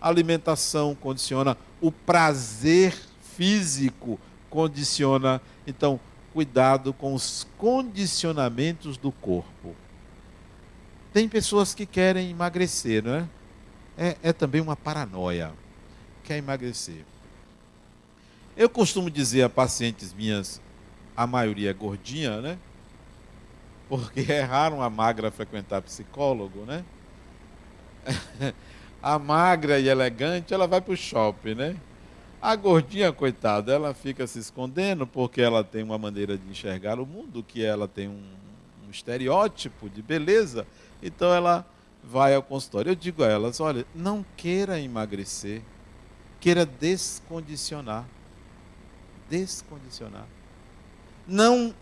A 0.00 0.08
alimentação 0.08 0.94
condiciona, 0.94 1.54
o 1.82 1.92
prazer 1.92 2.96
físico 3.36 4.18
condiciona. 4.48 5.40
Então, 5.66 6.00
cuidado 6.34 6.92
com 6.92 7.14
os 7.14 7.46
condicionamentos 7.56 8.96
do 8.96 9.12
corpo. 9.12 9.76
Tem 11.12 11.28
pessoas 11.28 11.72
que 11.72 11.86
querem 11.86 12.28
emagrecer, 12.28 13.04
não 13.04 13.14
é? 13.14 13.28
É, 13.96 14.16
é 14.20 14.32
também 14.32 14.60
uma 14.60 14.74
paranoia. 14.74 15.52
Quer 16.24 16.38
emagrecer. 16.38 17.04
Eu 18.56 18.68
costumo 18.68 19.08
dizer 19.08 19.44
a 19.44 19.48
pacientes 19.48 20.12
minhas, 20.12 20.60
a 21.16 21.24
maioria 21.24 21.70
é 21.70 21.72
gordinha, 21.72 22.40
né? 22.40 22.58
Porque 23.88 24.26
é 24.32 24.40
raro 24.42 24.76
uma 24.76 24.90
magra 24.90 25.30
frequentar 25.30 25.82
psicólogo, 25.82 26.64
né? 26.64 26.84
a 29.00 29.20
magra 29.20 29.78
e 29.78 29.88
elegante, 29.88 30.52
ela 30.52 30.66
vai 30.66 30.80
para 30.80 30.94
o 30.94 30.96
shopping, 30.96 31.54
né? 31.54 31.76
A 32.44 32.56
gordinha, 32.56 33.10
coitada, 33.10 33.72
ela 33.72 33.94
fica 33.94 34.26
se 34.26 34.38
escondendo 34.38 35.06
porque 35.06 35.40
ela 35.40 35.64
tem 35.64 35.82
uma 35.82 35.96
maneira 35.96 36.36
de 36.36 36.46
enxergar 36.50 37.00
o 37.00 37.06
mundo, 37.06 37.42
que 37.42 37.64
ela 37.64 37.88
tem 37.88 38.06
um, 38.06 38.22
um 38.86 38.90
estereótipo 38.90 39.88
de 39.88 40.02
beleza, 40.02 40.66
então 41.02 41.32
ela 41.32 41.66
vai 42.02 42.34
ao 42.34 42.42
consultório. 42.42 42.90
Eu 42.90 42.94
digo 42.94 43.24
a 43.24 43.28
elas: 43.28 43.60
olha, 43.60 43.86
não 43.94 44.22
queira 44.36 44.78
emagrecer, 44.78 45.62
queira 46.38 46.66
descondicionar 46.66 48.04
descondicionar. 49.28 50.26
Não, 51.26 51.74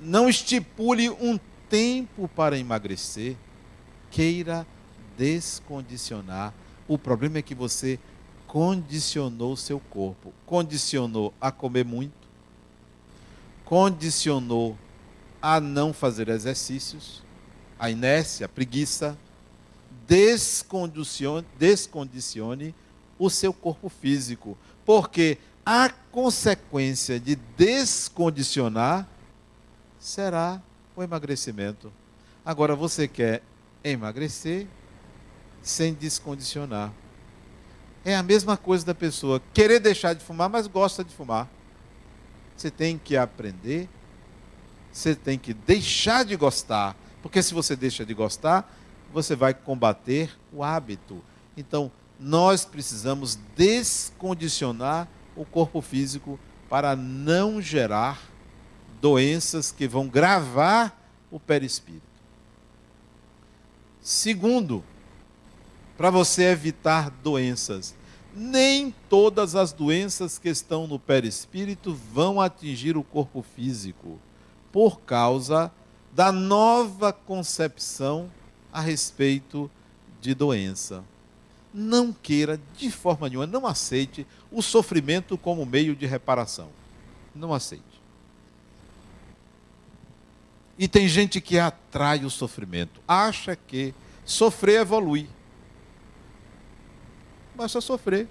não 0.00 0.28
estipule 0.28 1.10
um 1.10 1.38
tempo 1.68 2.28
para 2.28 2.56
emagrecer. 2.56 3.36
Queira 4.10 4.64
descondicionar. 5.16 6.54
O 6.86 6.96
problema 6.96 7.38
é 7.38 7.42
que 7.42 7.54
você 7.54 7.98
condicionou 8.48 9.54
seu 9.56 9.78
corpo. 9.78 10.32
Condicionou 10.46 11.32
a 11.40 11.52
comer 11.52 11.84
muito. 11.84 12.26
Condicionou 13.64 14.76
a 15.40 15.60
não 15.60 15.92
fazer 15.92 16.28
exercícios. 16.28 17.22
A 17.78 17.90
inércia, 17.90 18.46
a 18.46 18.48
preguiça. 18.48 19.16
Descondicione, 20.06 21.46
descondicione 21.58 22.74
o 23.18 23.28
seu 23.28 23.52
corpo 23.52 23.90
físico. 23.90 24.56
Porque 24.84 25.36
a 25.64 25.90
consequência 26.10 27.20
de 27.20 27.36
descondicionar 27.36 29.06
será 30.00 30.62
o 30.96 31.02
emagrecimento. 31.02 31.92
Agora 32.42 32.74
você 32.74 33.06
quer 33.06 33.42
emagrecer 33.84 34.66
sem 35.62 35.92
descondicionar. 35.92 36.90
É 38.04 38.16
a 38.16 38.22
mesma 38.22 38.56
coisa 38.56 38.86
da 38.86 38.94
pessoa 38.94 39.40
querer 39.52 39.80
deixar 39.80 40.14
de 40.14 40.24
fumar, 40.24 40.48
mas 40.48 40.66
gosta 40.66 41.04
de 41.04 41.14
fumar. 41.14 41.48
Você 42.56 42.70
tem 42.70 42.98
que 42.98 43.16
aprender, 43.16 43.88
você 44.92 45.14
tem 45.14 45.38
que 45.38 45.52
deixar 45.52 46.24
de 46.24 46.34
gostar, 46.36 46.96
porque 47.22 47.42
se 47.42 47.54
você 47.54 47.76
deixa 47.76 48.04
de 48.04 48.14
gostar, 48.14 48.72
você 49.12 49.36
vai 49.36 49.54
combater 49.54 50.36
o 50.52 50.62
hábito. 50.62 51.22
Então, 51.56 51.90
nós 52.18 52.64
precisamos 52.64 53.38
descondicionar 53.56 55.08
o 55.36 55.44
corpo 55.44 55.80
físico 55.80 56.38
para 56.68 56.96
não 56.96 57.62
gerar 57.62 58.20
doenças 59.00 59.70
que 59.70 59.86
vão 59.86 60.08
gravar 60.08 60.96
o 61.30 61.38
perispírito. 61.38 62.02
Segundo, 64.00 64.82
para 65.98 66.08
você 66.08 66.44
evitar 66.44 67.10
doenças, 67.10 67.94
nem 68.34 68.94
todas 69.10 69.54
as 69.54 69.70
doenças 69.72 70.38
que 70.38 70.48
estão 70.48 70.86
no 70.86 70.98
perispírito 70.98 71.92
vão 71.92 72.40
atingir 72.40 72.96
o 72.96 73.02
corpo 73.02 73.42
físico, 73.42 74.18
por 74.72 75.00
causa 75.00 75.70
da 76.14 76.32
nova 76.32 77.12
concepção 77.12 78.30
a 78.72 78.80
respeito 78.80 79.70
de 80.20 80.34
doença 80.34 81.04
não 81.72 82.12
queira 82.12 82.60
de 82.76 82.90
forma 82.90 83.28
nenhuma, 83.28 83.46
não 83.46 83.66
aceite 83.66 84.26
o 84.50 84.62
sofrimento 84.62 85.36
como 85.36 85.64
meio 85.66 85.94
de 85.94 86.06
reparação. 86.06 86.68
Não 87.34 87.52
aceite. 87.52 87.84
E 90.78 90.88
tem 90.88 91.08
gente 91.08 91.40
que 91.40 91.58
atrai 91.58 92.24
o 92.24 92.30
sofrimento, 92.30 93.00
acha 93.06 93.56
que 93.56 93.94
sofrer 94.24 94.80
evolui. 94.80 95.28
Basta 97.58 97.80
sofrer. 97.80 98.28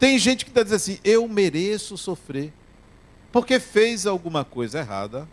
Tem 0.00 0.18
gente 0.18 0.44
que 0.44 0.50
está 0.50 0.64
dizendo 0.64 0.76
assim: 0.76 0.98
eu 1.04 1.28
mereço 1.28 1.96
sofrer, 1.96 2.52
porque 3.30 3.60
fez 3.60 4.04
alguma 4.04 4.44
coisa 4.44 4.80
errada. 4.80 5.28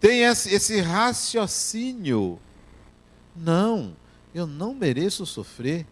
Tem 0.00 0.22
esse, 0.22 0.48
esse 0.54 0.80
raciocínio. 0.80 2.38
Não, 3.36 3.94
eu 4.34 4.46
não 4.46 4.74
mereço 4.74 5.26
sofrer 5.26 5.86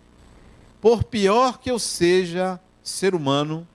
por 0.81 1.05
pior 1.05 1.59
que 1.59 1.71
eu 1.71 1.79
seja 1.79 2.59
ser 2.83 3.15
humano, 3.15 3.69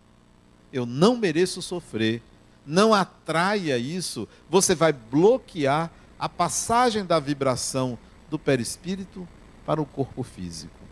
eu 0.71 0.87
não 0.87 1.15
mereço 1.15 1.61
sofrer. 1.61 2.19
Não 2.65 2.95
atraia 2.95 3.77
isso, 3.77 4.27
você 4.49 4.73
vai 4.73 4.91
bloquear 4.91 5.91
a 6.17 6.27
passagem 6.27 7.05
da 7.05 7.19
vibração 7.19 7.99
do 8.27 8.39
perispírito 8.39 9.27
para 9.67 9.79
o 9.79 9.85
corpo 9.85 10.23
físico. 10.23 10.82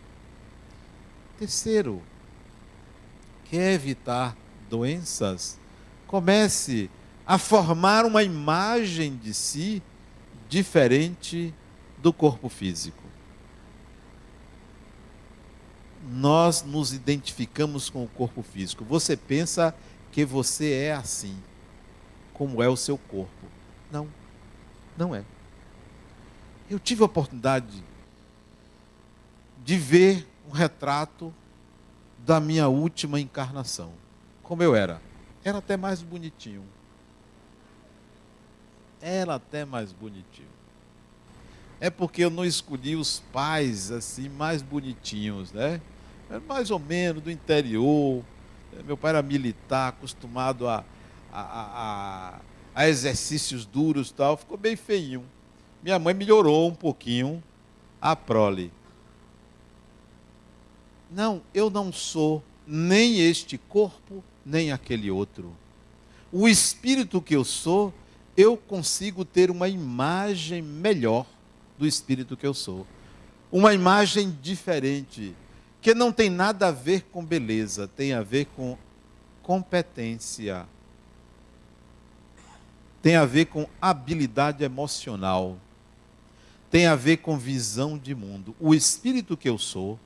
Terceiro, 1.42 2.04
quer 3.46 3.74
evitar 3.74 4.38
doenças? 4.70 5.60
Comece 6.06 6.88
a 7.26 7.40
formar 7.40 8.06
uma 8.06 8.22
imagem 8.22 9.16
de 9.16 9.34
si 9.34 9.82
diferente 10.48 11.52
do 11.98 12.14
corpo 12.14 12.48
físico. 12.48 13.02
nós 16.12 16.62
nos 16.62 16.94
identificamos 16.94 17.90
com 17.90 18.04
o 18.04 18.08
corpo 18.08 18.44
físico. 18.44 18.86
Você 18.86 19.18
pensa 19.18 19.74
que 20.12 20.24
você 20.24 20.74
é 20.74 20.94
assim, 20.94 21.36
como 22.34 22.62
é 22.62 22.70
o 22.70 22.78
seu 22.78 23.00
corpo. 23.00 23.48
Não, 23.92 24.08
não 24.96 25.16
é. 25.16 25.24
Eu 26.70 26.78
tive 26.78 27.02
a 27.02 27.06
oportunidade 27.06 27.84
de 29.64 29.78
ver 29.78 30.31
um 30.52 30.54
retrato 30.54 31.34
da 32.20 32.40
minha 32.42 32.68
última 32.68 33.20
encarnação. 33.20 33.94
Como 34.44 34.62
eu 34.62 34.76
era. 34.76 35.02
Era 35.44 35.60
até 35.60 35.78
mais 35.78 36.02
bonitinho. 36.02 36.64
Era 39.02 39.36
até 39.36 39.64
mais 39.64 39.94
bonitinho. 39.94 40.50
É 41.80 41.90
porque 41.90 42.24
eu 42.24 42.30
não 42.30 42.46
escolhi 42.46 42.96
os 42.96 43.22
pais 43.32 43.92
assim 43.92 44.30
mais 44.30 44.62
bonitinhos, 44.62 45.52
né? 45.52 45.82
mais 46.48 46.70
ou 46.70 46.80
menos 46.80 47.24
do 47.24 47.32
interior, 47.32 48.24
Meu 48.86 48.96
pai 48.96 49.10
era 49.10 49.22
militar, 49.22 49.90
acostumado 49.90 50.68
a, 50.68 50.84
a, 51.32 51.42
a, 51.42 52.40
a 52.74 52.88
exercícios 52.88 53.66
duros 53.66 54.12
tal, 54.12 54.38
ficou 54.38 54.58
bem 54.58 54.76
feinho. 54.76 55.26
Minha 55.84 55.98
mãe 55.98 56.14
melhorou 56.14 56.70
um 56.70 56.76
pouquinho 56.76 57.44
a 58.00 58.16
prole. 58.16 58.72
Não, 61.12 61.42
eu 61.54 61.70
não 61.70 61.92
sou 61.92 62.42
nem 62.66 63.20
este 63.20 63.58
corpo, 63.58 64.24
nem 64.46 64.72
aquele 64.72 65.12
outro. 65.12 65.54
O 66.32 66.48
espírito 66.48 67.22
que 67.22 67.36
eu 67.36 67.44
sou, 67.44 67.94
eu 68.38 68.56
consigo 68.56 69.26
ter 69.26 69.52
uma 69.52 69.68
imagem 69.68 70.62
melhor 70.62 71.26
do 71.78 71.86
espírito 71.86 72.38
que 72.38 72.48
eu 72.48 72.54
sou. 72.54 72.88
Uma 73.52 73.74
imagem 73.74 74.38
diferente, 74.42 75.36
que 75.82 75.94
não 75.94 76.14
tem 76.14 76.30
nada 76.30 76.70
a 76.70 76.72
ver 76.72 77.02
com 77.12 77.26
beleza, 77.26 77.90
tem 77.90 78.14
a 78.14 78.22
ver 78.22 78.46
com 78.56 78.78
competência. 79.44 80.66
Tem 83.02 83.18
a 83.18 83.26
ver 83.26 83.48
com 83.48 83.68
habilidade 83.82 84.64
emocional. 84.64 85.58
Tem 86.70 86.86
a 86.86 86.96
ver 86.96 87.18
com 87.18 87.38
visão 87.38 87.98
de 87.98 88.16
mundo. 88.16 88.56
O 88.58 88.74
espírito 88.74 89.36
que 89.36 89.50
eu 89.50 89.58
sou 89.58 90.00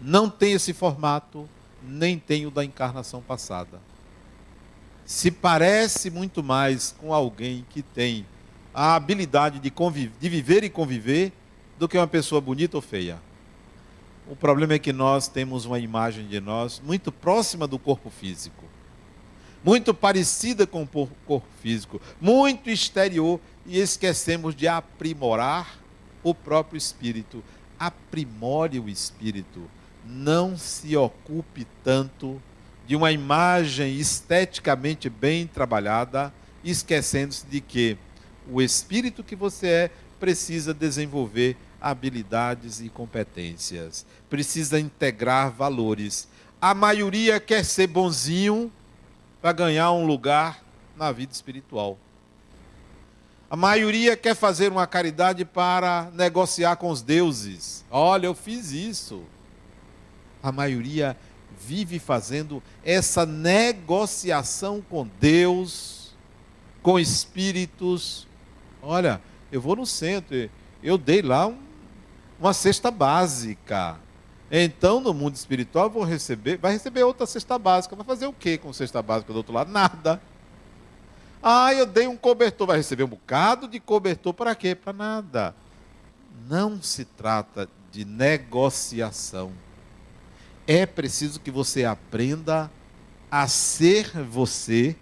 não 0.00 0.28
tem 0.30 0.52
esse 0.52 0.72
formato, 0.72 1.48
nem 1.82 2.18
tem 2.18 2.46
o 2.46 2.50
da 2.50 2.64
encarnação 2.64 3.20
passada. 3.20 3.80
Se 5.04 5.30
parece 5.30 6.10
muito 6.10 6.42
mais 6.42 6.94
com 6.98 7.12
alguém 7.14 7.64
que 7.70 7.82
tem 7.82 8.26
a 8.74 8.94
habilidade 8.94 9.58
de, 9.58 9.72
de 10.20 10.28
viver 10.28 10.62
e 10.62 10.70
conviver 10.70 11.32
do 11.78 11.88
que 11.88 11.96
uma 11.96 12.06
pessoa 12.06 12.40
bonita 12.40 12.76
ou 12.76 12.82
feia. 12.82 13.18
O 14.28 14.36
problema 14.36 14.74
é 14.74 14.78
que 14.78 14.92
nós 14.92 15.26
temos 15.26 15.64
uma 15.64 15.78
imagem 15.78 16.26
de 16.26 16.40
nós 16.40 16.80
muito 16.84 17.10
próxima 17.10 17.66
do 17.66 17.78
corpo 17.78 18.10
físico, 18.10 18.64
muito 19.64 19.94
parecida 19.94 20.66
com 20.66 20.82
o 20.82 21.08
corpo 21.26 21.48
físico, 21.62 22.00
muito 22.20 22.68
exterior, 22.68 23.40
e 23.64 23.78
esquecemos 23.78 24.54
de 24.54 24.66
aprimorar 24.66 25.78
o 26.22 26.34
próprio 26.34 26.76
espírito. 26.76 27.44
Aprimore 27.78 28.80
o 28.80 28.88
espírito. 28.88 29.62
Não 30.10 30.56
se 30.56 30.96
ocupe 30.96 31.66
tanto 31.84 32.40
de 32.86 32.96
uma 32.96 33.12
imagem 33.12 33.94
esteticamente 33.98 35.10
bem 35.10 35.46
trabalhada, 35.46 36.32
esquecendo-se 36.64 37.44
de 37.46 37.60
que 37.60 37.98
o 38.50 38.62
espírito 38.62 39.22
que 39.22 39.36
você 39.36 39.66
é 39.66 39.90
precisa 40.18 40.72
desenvolver 40.72 41.54
habilidades 41.78 42.80
e 42.80 42.88
competências, 42.88 44.06
precisa 44.30 44.80
integrar 44.80 45.50
valores. 45.52 46.26
A 46.58 46.72
maioria 46.72 47.38
quer 47.38 47.62
ser 47.62 47.86
bonzinho 47.86 48.72
para 49.42 49.52
ganhar 49.52 49.92
um 49.92 50.06
lugar 50.06 50.64
na 50.96 51.12
vida 51.12 51.32
espiritual. 51.32 51.98
A 53.50 53.56
maioria 53.56 54.16
quer 54.16 54.34
fazer 54.34 54.72
uma 54.72 54.86
caridade 54.86 55.44
para 55.44 56.10
negociar 56.14 56.76
com 56.76 56.88
os 56.90 57.02
deuses. 57.02 57.84
Olha, 57.90 58.26
eu 58.26 58.34
fiz 58.34 58.72
isso. 58.72 59.22
A 60.42 60.52
maioria 60.52 61.16
vive 61.60 61.98
fazendo 61.98 62.62
essa 62.84 63.26
negociação 63.26 64.80
com 64.80 65.08
Deus, 65.20 66.14
com 66.82 66.98
espíritos. 66.98 68.26
Olha, 68.82 69.20
eu 69.50 69.60
vou 69.60 69.76
no 69.76 69.86
centro, 69.86 70.48
eu 70.82 70.96
dei 70.96 71.22
lá 71.22 71.46
um 71.46 71.68
uma 72.38 72.52
cesta 72.52 72.90
básica. 72.90 73.98
Então, 74.50 75.00
no 75.00 75.12
mundo 75.12 75.34
espiritual, 75.34 75.90
vou 75.90 76.04
receber, 76.04 76.56
vai 76.56 76.72
receber 76.72 77.02
outra 77.02 77.26
cesta 77.26 77.58
básica. 77.58 77.94
Vai 77.96 78.04
fazer 78.04 78.26
o 78.26 78.32
que 78.32 78.56
com 78.56 78.72
cesta 78.72 79.02
básica 79.02 79.32
do 79.32 79.36
outro 79.36 79.52
lado? 79.52 79.70
Nada. 79.70 80.20
Ah, 81.42 81.72
eu 81.74 81.84
dei 81.84 82.06
um 82.06 82.16
cobertor, 82.16 82.66
vai 82.66 82.78
receber 82.78 83.04
um 83.04 83.08
bocado 83.08 83.68
de 83.68 83.78
cobertor 83.78 84.32
para 84.32 84.54
quê? 84.54 84.74
Para 84.74 84.92
nada. 84.92 85.54
Não 86.48 86.80
se 86.80 87.04
trata 87.04 87.68
de 87.92 88.04
negociação. 88.04 89.52
É 90.70 90.84
preciso 90.84 91.40
que 91.40 91.50
você 91.50 91.86
aprenda 91.86 92.70
a 93.30 93.48
ser 93.48 94.10
você 94.22 94.94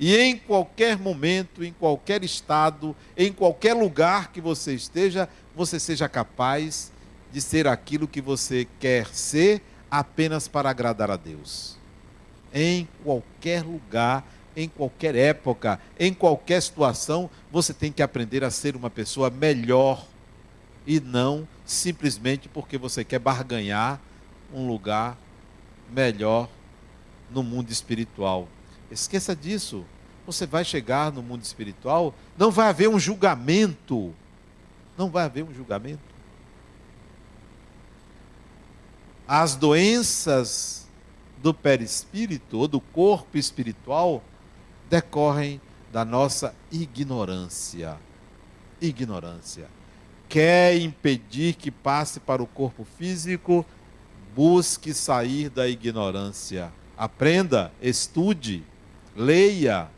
e 0.00 0.16
em 0.16 0.38
qualquer 0.38 0.98
momento, 0.98 1.62
em 1.62 1.70
qualquer 1.70 2.24
estado, 2.24 2.96
em 3.14 3.30
qualquer 3.30 3.74
lugar 3.74 4.32
que 4.32 4.40
você 4.40 4.74
esteja, 4.74 5.28
você 5.54 5.78
seja 5.78 6.08
capaz 6.08 6.90
de 7.30 7.42
ser 7.42 7.68
aquilo 7.68 8.08
que 8.08 8.22
você 8.22 8.66
quer 8.80 9.06
ser 9.08 9.60
apenas 9.90 10.48
para 10.48 10.70
agradar 10.70 11.10
a 11.10 11.16
Deus. 11.16 11.76
Em 12.50 12.88
qualquer 13.04 13.62
lugar, 13.62 14.26
em 14.56 14.66
qualquer 14.66 15.14
época, 15.14 15.78
em 16.00 16.14
qualquer 16.14 16.62
situação, 16.62 17.28
você 17.52 17.74
tem 17.74 17.92
que 17.92 18.02
aprender 18.02 18.42
a 18.42 18.50
ser 18.50 18.74
uma 18.74 18.88
pessoa 18.88 19.28
melhor 19.28 20.06
e 20.86 21.00
não 21.00 21.46
simplesmente 21.66 22.48
porque 22.48 22.78
você 22.78 23.04
quer 23.04 23.18
barganhar 23.18 24.00
um 24.52 24.66
lugar 24.66 25.18
melhor 25.90 26.48
no 27.30 27.42
mundo 27.42 27.70
espiritual. 27.70 28.48
Esqueça 28.90 29.34
disso. 29.34 29.84
Você 30.26 30.46
vai 30.46 30.64
chegar 30.64 31.12
no 31.12 31.22
mundo 31.22 31.42
espiritual, 31.42 32.14
não 32.36 32.50
vai 32.50 32.68
haver 32.68 32.88
um 32.88 32.98
julgamento 32.98 34.12
não 34.96 35.10
vai 35.10 35.24
haver 35.24 35.44
um 35.44 35.52
julgamento. 35.52 36.00
As 39.28 39.54
doenças 39.54 40.86
do 41.38 41.52
perispírito 41.52 42.58
ou 42.58 42.66
do 42.66 42.80
corpo 42.80 43.36
espiritual 43.36 44.22
decorrem 44.88 45.60
da 45.92 46.04
nossa 46.04 46.54
ignorância. 46.72 47.98
Ignorância. 48.80 49.68
Quer 50.28 50.76
impedir 50.78 51.54
que 51.54 51.70
passe 51.70 52.18
para 52.20 52.42
o 52.42 52.46
corpo 52.46 52.84
físico? 52.84 53.66
Busque 54.36 54.94
sair 54.94 55.48
da 55.48 55.66
ignorância. 55.66 56.70
Aprenda, 56.96 57.72
estude, 57.82 58.62
leia, 59.16 59.90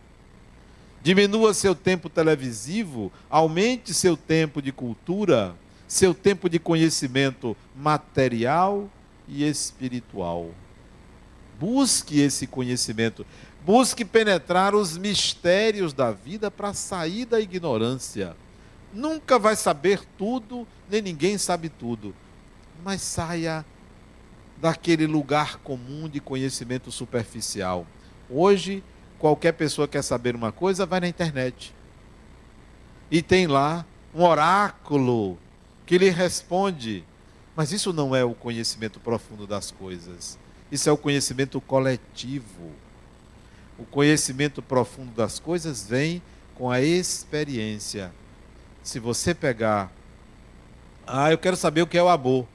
Diminua 1.01 1.55
seu 1.55 1.74
tempo 1.74 2.09
televisivo, 2.09 3.12
aumente 3.30 3.95
seu 3.95 4.16
tempo 4.16 4.61
de 4.61 4.72
cultura, 4.72 5.55
seu 5.86 6.12
tempo 6.12 6.49
de 6.49 6.59
conhecimento 6.59 7.57
material 7.74 8.91
e 9.26 9.43
espiritual. 9.49 10.51
Busque 11.59 12.20
esse 12.20 12.47
conhecimento, 12.47 13.24
busque 13.64 14.05
penetrar 14.05 14.74
os 14.74 14.99
mistérios 14.99 15.93
da 15.93 16.11
vida 16.11 16.51
para 16.51 16.74
sair 16.74 17.24
da 17.24 17.41
ignorância. 17.41 18.36
Nunca 18.93 19.39
vai 19.39 19.55
saber 19.55 20.03
tudo, 20.16 20.66
nem 20.91 21.01
ninguém 21.01 21.39
sabe 21.39 21.68
tudo, 21.68 22.14
mas 22.84 23.03
saia 23.03 23.64
daquele 24.61 25.06
lugar 25.06 25.59
comum 25.59 26.09
de 26.09 26.20
conhecimento 26.20 26.90
superficial. 26.90 27.86
Hoje, 28.28 28.82
qualquer 29.18 29.52
pessoa 29.52 29.88
quer 29.88 30.02
saber 30.02 30.34
uma 30.34 30.52
coisa, 30.52 30.86
vai 30.86 31.00
na 31.00 31.09
internet. 31.09 31.74
E 33.11 33.22
tem 33.22 33.46
lá 33.46 33.86
um 34.14 34.22
oráculo 34.22 35.38
que 35.86 35.96
lhe 35.96 36.11
responde. 36.11 37.04
Mas 37.56 37.72
isso 37.72 37.92
não 37.92 38.14
é 38.14 38.24
o 38.24 38.34
conhecimento 38.34 39.00
profundo 39.00 39.46
das 39.46 39.70
coisas. 39.70 40.38
Isso 40.70 40.88
é 40.88 40.92
o 40.92 40.96
conhecimento 40.96 41.61
coletivo. 41.61 42.72
O 43.78 43.84
conhecimento 43.84 44.61
profundo 44.61 45.12
das 45.12 45.38
coisas 45.38 45.86
vem 45.86 46.20
com 46.54 46.70
a 46.70 46.80
experiência. 46.80 48.12
Se 48.82 48.98
você 48.98 49.34
pegar, 49.34 49.90
ah, 51.06 51.30
eu 51.30 51.38
quero 51.38 51.56
saber 51.56 51.82
o 51.82 51.86
que 51.86 51.96
é 51.96 52.02
o 52.02 52.09
amor. 52.09 52.46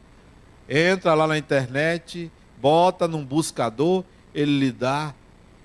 Entra 0.67 1.13
lá 1.13 1.27
na 1.27 1.37
internet, 1.37 2.31
bota 2.61 3.07
num 3.07 3.25
buscador, 3.25 4.03
ele 4.33 4.59
lhe 4.59 4.71
dá 4.71 5.13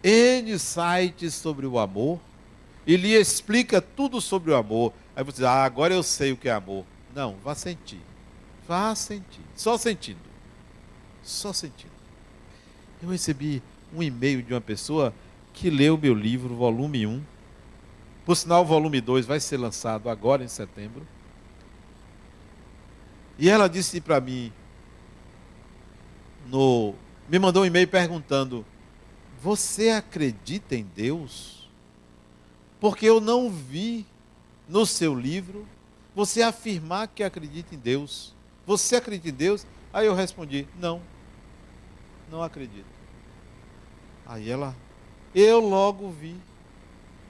N 0.02 0.58
sites 0.58 1.34
sobre 1.34 1.66
o 1.66 1.78
amor 1.78 2.20
e 2.86 2.96
lhe 2.96 3.14
explica 3.14 3.80
tudo 3.80 4.20
sobre 4.20 4.50
o 4.50 4.56
amor. 4.56 4.92
Aí 5.14 5.22
você 5.22 5.38
diz, 5.38 5.44
ah, 5.44 5.64
agora 5.64 5.94
eu 5.94 6.02
sei 6.02 6.32
o 6.32 6.36
que 6.36 6.48
é 6.48 6.52
amor. 6.52 6.84
Não, 7.14 7.36
vá 7.44 7.54
sentir. 7.54 8.00
Vá 8.66 8.94
sentir. 8.94 9.42
Só 9.54 9.76
sentindo. 9.76 10.18
Só 11.22 11.52
sentindo. 11.52 11.92
Eu 13.02 13.10
recebi 13.10 13.62
um 13.94 14.02
e-mail 14.02 14.42
de 14.42 14.54
uma 14.54 14.60
pessoa 14.60 15.12
que 15.52 15.70
leu 15.70 15.98
meu 15.98 16.14
livro, 16.14 16.54
volume 16.54 17.06
1. 17.06 17.22
Por 18.24 18.36
sinal, 18.36 18.62
o 18.62 18.66
volume 18.66 19.00
2 19.00 19.26
vai 19.26 19.40
ser 19.40 19.56
lançado 19.56 20.08
agora 20.08 20.44
em 20.44 20.48
setembro. 20.48 21.06
E 23.38 23.48
ela 23.48 23.68
disse 23.68 24.00
para 24.00 24.20
mim, 24.20 24.52
no, 26.48 26.94
me 27.28 27.38
mandou 27.38 27.62
um 27.62 27.66
e-mail 27.66 27.86
perguntando: 27.86 28.64
você 29.40 29.90
acredita 29.90 30.74
em 30.74 30.82
Deus? 30.82 31.68
Porque 32.80 33.06
eu 33.06 33.20
não 33.20 33.50
vi 33.50 34.06
no 34.68 34.86
seu 34.86 35.18
livro 35.18 35.66
você 36.14 36.42
afirmar 36.42 37.08
que 37.08 37.22
acredita 37.22 37.74
em 37.74 37.78
Deus. 37.78 38.34
Você 38.66 38.96
acredita 38.96 39.28
em 39.28 39.32
Deus? 39.32 39.66
Aí 39.92 40.06
eu 40.06 40.14
respondi: 40.14 40.66
não, 40.78 41.00
não 42.30 42.42
acredito. 42.42 42.98
Aí 44.26 44.50
ela, 44.50 44.76
eu 45.34 45.60
logo 45.60 46.10
vi 46.10 46.36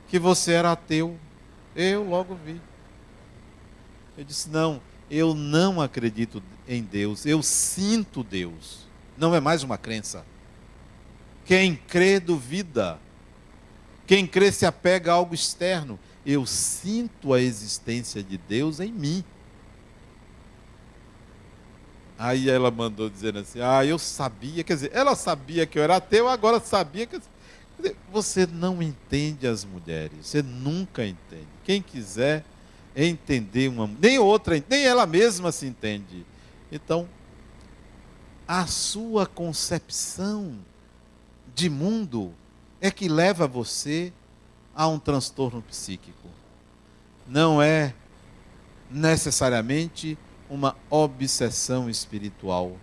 que 0.09 0.19
você 0.19 0.53
era 0.53 0.73
ateu. 0.73 1.19
Eu 1.77 2.03
logo 2.03 2.35
vi. 2.35 2.61
Eu 4.17 4.25
disse: 4.25 4.49
Não, 4.49 4.81
eu 5.11 5.35
não 5.35 5.81
acredito 5.81 6.43
em 6.67 6.83
Deus, 6.83 7.25
eu 7.25 7.43
sinto 7.43 8.25
Deus. 8.25 8.88
Não 9.19 9.35
é 9.35 9.41
mais 9.41 9.63
uma 9.63 9.77
crença. 9.77 10.25
Quem 11.45 11.75
crê 11.75 12.21
duvida. 12.21 12.99
Quem 14.07 14.27
crê 14.27 14.53
se 14.53 14.65
apega 14.65 15.11
a 15.11 15.15
algo 15.17 15.35
externo. 15.35 15.99
Eu 16.25 16.47
sinto 16.47 17.35
a 17.35 17.41
existência 17.41 18.23
de 18.23 18.39
Deus 18.39 18.81
em 18.81 18.93
mim. 18.93 19.25
Aí 22.19 22.49
ela 22.51 22.71
mandou 22.71 23.09
dizendo 23.09 23.39
assim: 23.39 23.61
Ah, 23.61 23.85
eu 23.85 23.99
sabia, 23.99 24.65
quer 24.65 24.75
dizer, 24.75 24.91
ela 24.93 25.15
sabia 25.15 25.67
que 25.67 25.79
eu 25.79 25.83
era 25.83 25.97
ateu, 25.97 26.29
agora 26.29 26.61
sabia 26.61 27.07
que. 27.07 27.21
Você 28.13 28.45
não 28.45 28.83
entende 28.83 29.47
as 29.47 29.65
mulheres, 29.65 30.27
você 30.27 30.43
nunca 30.43 31.07
entende. 31.07 31.47
Quem 31.63 31.81
quiser 31.81 32.45
entender 32.95 33.69
uma. 33.69 33.89
Nem 34.01 34.19
outra, 34.19 34.61
nem 34.69 34.85
ela 34.85 35.07
mesma 35.07 35.53
se 35.53 35.67
entende. 35.67 36.27
Então, 36.73 37.09
a 38.49 38.67
sua 38.67 39.27
concepção 39.27 40.57
de 41.55 41.69
mundo 41.69 42.33
é 42.81 42.91
que 42.91 43.07
leva 43.07 43.47
você 43.47 44.11
a 44.75 44.89
um 44.89 44.99
transtorno 44.99 45.61
psíquico. 45.61 46.29
Não 47.27 47.61
é 47.61 47.95
necessariamente 48.91 50.17
uma 50.49 50.75
obsessão 50.89 51.91
espiritual. 51.91 52.79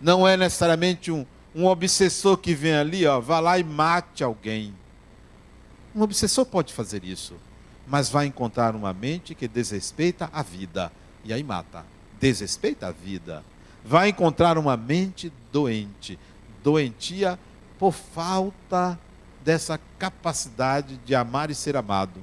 Não 0.00 0.26
é 0.26 0.36
necessariamente 0.36 1.12
um, 1.12 1.24
um 1.54 1.66
obsessor 1.66 2.36
que 2.36 2.52
vem 2.52 2.74
ali, 2.74 3.06
ó, 3.06 3.20
vá 3.20 3.38
lá 3.38 3.56
e 3.56 3.62
mate 3.62 4.24
alguém. 4.24 4.74
Um 5.94 6.02
obsessor 6.02 6.44
pode 6.44 6.72
fazer 6.72 7.04
isso, 7.04 7.36
mas 7.86 8.08
vai 8.08 8.26
encontrar 8.26 8.74
uma 8.74 8.92
mente 8.92 9.32
que 9.32 9.46
desrespeita 9.46 10.28
a 10.32 10.42
vida 10.42 10.90
e 11.24 11.32
aí 11.32 11.44
mata. 11.44 11.86
Desrespeita 12.18 12.88
a 12.88 12.90
vida. 12.90 13.44
Vai 13.84 14.10
encontrar 14.10 14.58
uma 14.58 14.76
mente 14.76 15.32
doente, 15.52 16.18
doentia 16.62 17.38
por 17.78 17.92
falta 17.92 18.98
dessa 19.44 19.80
capacidade 19.98 20.96
de 20.98 21.14
amar 21.14 21.50
e 21.50 21.54
ser 21.54 21.76
amado. 21.76 22.20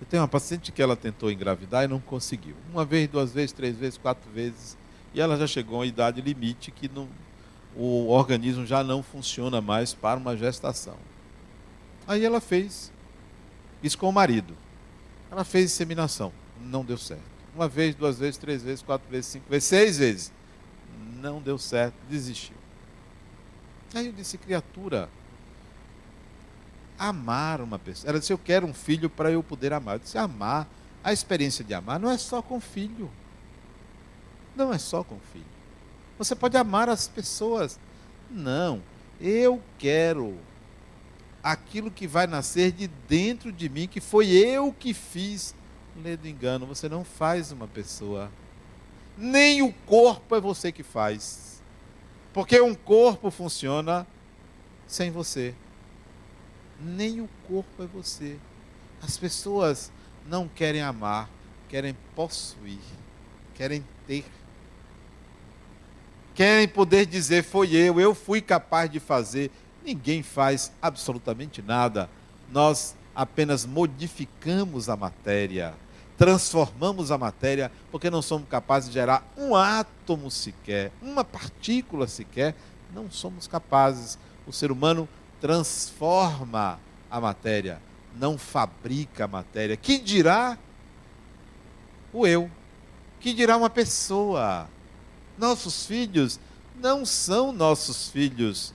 Eu 0.00 0.06
tenho 0.06 0.22
uma 0.22 0.28
paciente 0.28 0.70
que 0.70 0.82
ela 0.82 0.94
tentou 0.94 1.30
engravidar 1.30 1.84
e 1.84 1.88
não 1.88 1.98
conseguiu. 1.98 2.54
Uma 2.70 2.84
vez, 2.84 3.08
duas 3.08 3.32
vezes, 3.32 3.52
três 3.52 3.76
vezes, 3.76 3.98
quatro 3.98 4.30
vezes. 4.30 4.76
E 5.14 5.20
ela 5.20 5.36
já 5.36 5.46
chegou 5.46 5.76
a 5.76 5.78
uma 5.78 5.86
idade 5.86 6.20
limite 6.20 6.70
que 6.70 6.88
não, 6.88 7.08
o 7.76 8.08
organismo 8.10 8.66
já 8.66 8.84
não 8.84 9.02
funciona 9.02 9.60
mais 9.60 9.94
para 9.94 10.18
uma 10.18 10.36
gestação. 10.36 10.96
Aí 12.06 12.24
ela 12.24 12.40
fez 12.40 12.92
isso 13.82 13.96
com 13.96 14.08
o 14.08 14.12
marido. 14.12 14.54
Ela 15.30 15.44
fez 15.44 15.72
inseminação. 15.72 16.32
Não 16.60 16.84
deu 16.84 16.98
certo. 16.98 17.33
Uma 17.54 17.68
vez, 17.68 17.94
duas 17.94 18.18
vezes, 18.18 18.36
três 18.36 18.62
vezes, 18.62 18.82
quatro 18.82 19.08
vezes, 19.10 19.26
cinco 19.26 19.48
vezes, 19.48 19.64
seis 19.68 19.98
vezes. 19.98 20.32
Não 21.20 21.40
deu 21.40 21.56
certo, 21.56 21.94
desistiu. 22.08 22.56
Aí 23.94 24.06
eu 24.06 24.12
disse, 24.12 24.36
criatura, 24.36 25.08
amar 26.98 27.60
uma 27.60 27.78
pessoa. 27.78 28.10
Ela 28.10 28.18
disse: 28.18 28.32
Eu 28.32 28.38
quero 28.38 28.66
um 28.66 28.74
filho 28.74 29.08
para 29.10 29.30
eu 29.30 29.42
poder 29.42 29.72
amar. 29.72 29.96
Eu 29.96 29.98
disse: 30.00 30.18
Amar, 30.18 30.68
a 31.02 31.12
experiência 31.12 31.64
de 31.64 31.74
amar 31.74 31.98
não 31.98 32.10
é 32.10 32.18
só 32.18 32.40
com 32.40 32.60
filho. 32.60 33.10
Não 34.56 34.72
é 34.72 34.78
só 34.78 35.02
com 35.02 35.18
filho. 35.32 35.44
Você 36.18 36.34
pode 36.34 36.56
amar 36.56 36.88
as 36.88 37.08
pessoas. 37.08 37.78
Não. 38.30 38.82
Eu 39.20 39.62
quero 39.78 40.36
aquilo 41.42 41.90
que 41.90 42.06
vai 42.06 42.26
nascer 42.26 42.72
de 42.72 42.88
dentro 43.08 43.52
de 43.52 43.68
mim, 43.68 43.86
que 43.86 44.00
foi 44.00 44.28
eu 44.28 44.72
que 44.72 44.94
fiz. 44.94 45.54
Lê 46.02 46.18
engano, 46.24 46.66
você 46.66 46.88
não 46.88 47.04
faz 47.04 47.52
uma 47.52 47.68
pessoa. 47.68 48.30
Nem 49.16 49.62
o 49.62 49.72
corpo 49.86 50.34
é 50.34 50.40
você 50.40 50.72
que 50.72 50.82
faz. 50.82 51.62
Porque 52.32 52.60
um 52.60 52.74
corpo 52.74 53.30
funciona 53.30 54.06
sem 54.86 55.10
você 55.10 55.54
nem 56.80 57.20
o 57.20 57.28
corpo 57.46 57.82
é 57.82 57.86
você. 57.86 58.36
As 59.02 59.16
pessoas 59.16 59.90
não 60.26 60.48
querem 60.48 60.82
amar, 60.82 61.28
querem 61.68 61.96
possuir, 62.14 62.78
querem 63.54 63.84
ter. 64.06 64.24
Querem 66.34 66.66
poder 66.66 67.06
dizer, 67.06 67.44
foi 67.44 67.74
eu, 67.74 68.00
eu 68.00 68.14
fui 68.14 68.40
capaz 68.40 68.90
de 68.90 68.98
fazer. 68.98 69.50
Ninguém 69.84 70.22
faz 70.22 70.72
absolutamente 70.82 71.62
nada. 71.62 72.10
Nós 72.50 72.96
apenas 73.14 73.64
modificamos 73.64 74.88
a 74.88 74.96
matéria, 74.96 75.74
transformamos 76.16 77.10
a 77.10 77.18
matéria, 77.18 77.70
porque 77.90 78.10
não 78.10 78.22
somos 78.22 78.48
capazes 78.48 78.88
de 78.88 78.94
gerar 78.94 79.26
um 79.36 79.54
átomo 79.54 80.30
sequer, 80.30 80.92
uma 81.02 81.24
partícula 81.24 82.06
sequer. 82.06 82.54
Não 82.94 83.10
somos 83.10 83.48
capazes. 83.48 84.18
O 84.46 84.52
ser 84.52 84.70
humano 84.70 85.08
transforma 85.40 86.78
a 87.10 87.20
matéria, 87.20 87.80
não 88.16 88.38
fabrica 88.38 89.24
a 89.24 89.28
matéria. 89.28 89.76
Que 89.76 89.98
dirá 89.98 90.56
o 92.12 92.26
eu? 92.26 92.50
Que 93.18 93.34
dirá 93.34 93.56
uma 93.56 93.70
pessoa? 93.70 94.68
Nossos 95.36 95.86
filhos 95.86 96.38
não 96.76 97.04
são 97.04 97.52
nossos 97.52 98.08
filhos, 98.08 98.72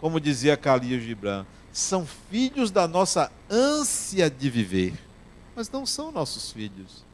como 0.00 0.20
dizia 0.20 0.56
Khalil 0.56 1.00
Gibran, 1.00 1.46
são 1.72 2.06
filhos 2.30 2.70
da 2.70 2.88
nossa 2.88 3.30
ânsia 3.50 4.30
de 4.30 4.50
viver, 4.50 4.94
mas 5.58 5.68
não 5.68 5.84
são 5.84 6.12
nossos 6.12 6.52
filhos. 6.52 7.04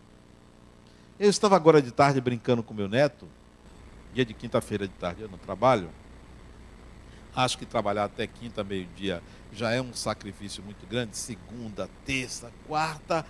Eu 1.18 1.30
estava 1.30 1.56
agora 1.56 1.80
de 1.80 1.90
tarde 1.90 2.20
brincando 2.20 2.62
com 2.62 2.74
meu 2.74 2.86
neto, 2.86 3.26
dia 4.12 4.22
de 4.22 4.34
quinta-feira 4.34 4.86
de 4.86 4.92
tarde, 4.92 5.22
eu 5.22 5.30
não 5.30 5.38
trabalho. 5.38 5.88
Acho 7.34 7.56
que 7.56 7.64
trabalhar 7.64 8.04
até 8.04 8.26
quinta, 8.26 8.62
meio-dia, 8.62 9.22
já 9.50 9.70
é 9.70 9.80
um 9.80 9.94
sacrifício 9.94 10.62
muito 10.62 10.86
grande. 10.86 11.16
Segunda, 11.16 11.88
terça, 12.04 12.52
quarta, 12.68 13.24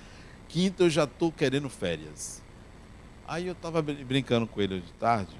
quinta, 0.48 0.82
eu 0.82 0.90
já 0.90 1.04
estou 1.04 1.30
querendo 1.30 1.70
férias. 1.70 2.42
Aí 3.24 3.46
eu 3.46 3.52
estava 3.52 3.80
brincando 3.80 4.48
com 4.48 4.60
ele 4.60 4.80
de 4.80 4.92
tarde. 4.94 5.36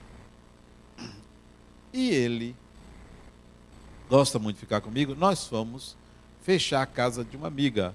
E 1.92 2.10
ele 2.10 2.54
gosta 4.08 4.38
muito 4.38 4.54
de 4.54 4.60
ficar 4.60 4.80
comigo. 4.80 5.16
Nós 5.16 5.48
fomos 5.48 5.96
fechar 6.42 6.80
a 6.80 6.86
casa 6.86 7.24
de 7.24 7.36
uma 7.36 7.48
amiga. 7.48 7.92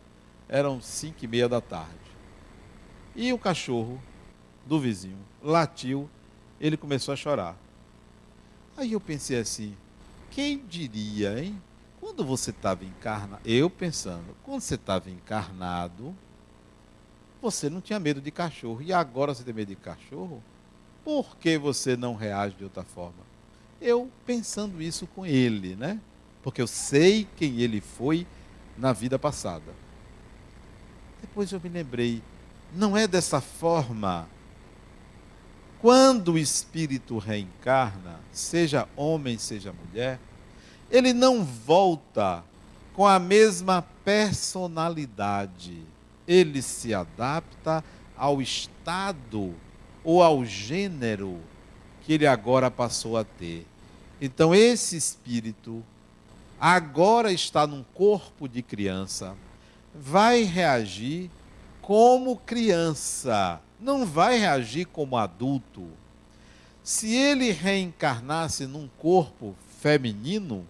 Eram 0.49 0.81
cinco 0.81 1.23
e 1.23 1.27
meia 1.27 1.47
da 1.47 1.61
tarde. 1.61 1.93
E 3.15 3.31
o 3.31 3.37
cachorro 3.37 4.01
do 4.65 4.79
vizinho 4.79 5.19
latiu. 5.41 6.09
Ele 6.59 6.75
começou 6.75 7.13
a 7.13 7.17
chorar. 7.17 7.55
Aí 8.75 8.93
eu 8.93 8.99
pensei 8.99 9.39
assim: 9.39 9.77
quem 10.31 10.57
diria, 10.57 11.41
hein? 11.41 11.61
Quando 11.99 12.25
você 12.25 12.49
estava 12.49 12.83
encarnado, 12.83 13.41
eu 13.45 13.69
pensando, 13.69 14.35
quando 14.43 14.61
você 14.61 14.75
estava 14.75 15.09
encarnado, 15.09 16.15
você 17.41 17.69
não 17.69 17.81
tinha 17.81 17.99
medo 17.99 18.21
de 18.21 18.31
cachorro. 18.31 18.81
E 18.81 18.91
agora 18.91 19.33
você 19.33 19.43
tem 19.43 19.53
medo 19.53 19.69
de 19.69 19.75
cachorro? 19.75 20.41
Por 21.03 21.37
que 21.37 21.57
você 21.57 21.95
não 21.95 22.15
reage 22.15 22.55
de 22.55 22.63
outra 22.63 22.83
forma? 22.83 23.29
Eu 23.81 24.09
pensando 24.25 24.81
isso 24.81 25.07
com 25.07 25.25
ele, 25.25 25.75
né? 25.75 25.99
Porque 26.41 26.61
eu 26.61 26.67
sei 26.67 27.27
quem 27.35 27.59
ele 27.59 27.81
foi 27.81 28.25
na 28.77 28.93
vida 28.93 29.19
passada. 29.19 29.73
Depois 31.21 31.51
eu 31.51 31.59
me 31.59 31.69
lembrei, 31.69 32.21
não 32.73 32.95
é 32.95 33.07
dessa 33.07 33.41
forma 33.41 34.27
quando 35.81 36.33
o 36.33 36.37
espírito 36.37 37.17
reencarna, 37.17 38.19
seja 38.33 38.87
homem, 38.97 39.37
seja 39.37 39.73
mulher, 39.73 40.19
ele 40.91 41.13
não 41.13 41.43
volta 41.43 42.43
com 42.93 43.07
a 43.07 43.17
mesma 43.17 43.81
personalidade. 44.03 45.81
Ele 46.27 46.61
se 46.61 46.93
adapta 46.93 47.83
ao 48.17 48.41
estado 48.41 49.55
ou 50.03 50.21
ao 50.21 50.43
gênero 50.43 51.39
que 52.01 52.11
ele 52.11 52.27
agora 52.27 52.69
passou 52.69 53.15
a 53.15 53.23
ter. 53.23 53.65
Então, 54.19 54.53
esse 54.53 54.97
espírito 54.97 55.81
agora 56.59 57.31
está 57.31 57.65
num 57.65 57.85
corpo 57.93 58.49
de 58.49 58.61
criança, 58.61 59.33
vai 59.99 60.43
reagir 60.43 61.29
como 61.81 62.37
criança 62.37 63.61
não 63.79 64.05
vai 64.05 64.37
reagir 64.37 64.85
como 64.85 65.17
adulto. 65.17 65.87
Se 66.83 67.15
ele 67.15 67.51
reencarnasse 67.51 68.65
num 68.65 68.89
corpo 68.97 69.55
feminino 69.79 70.67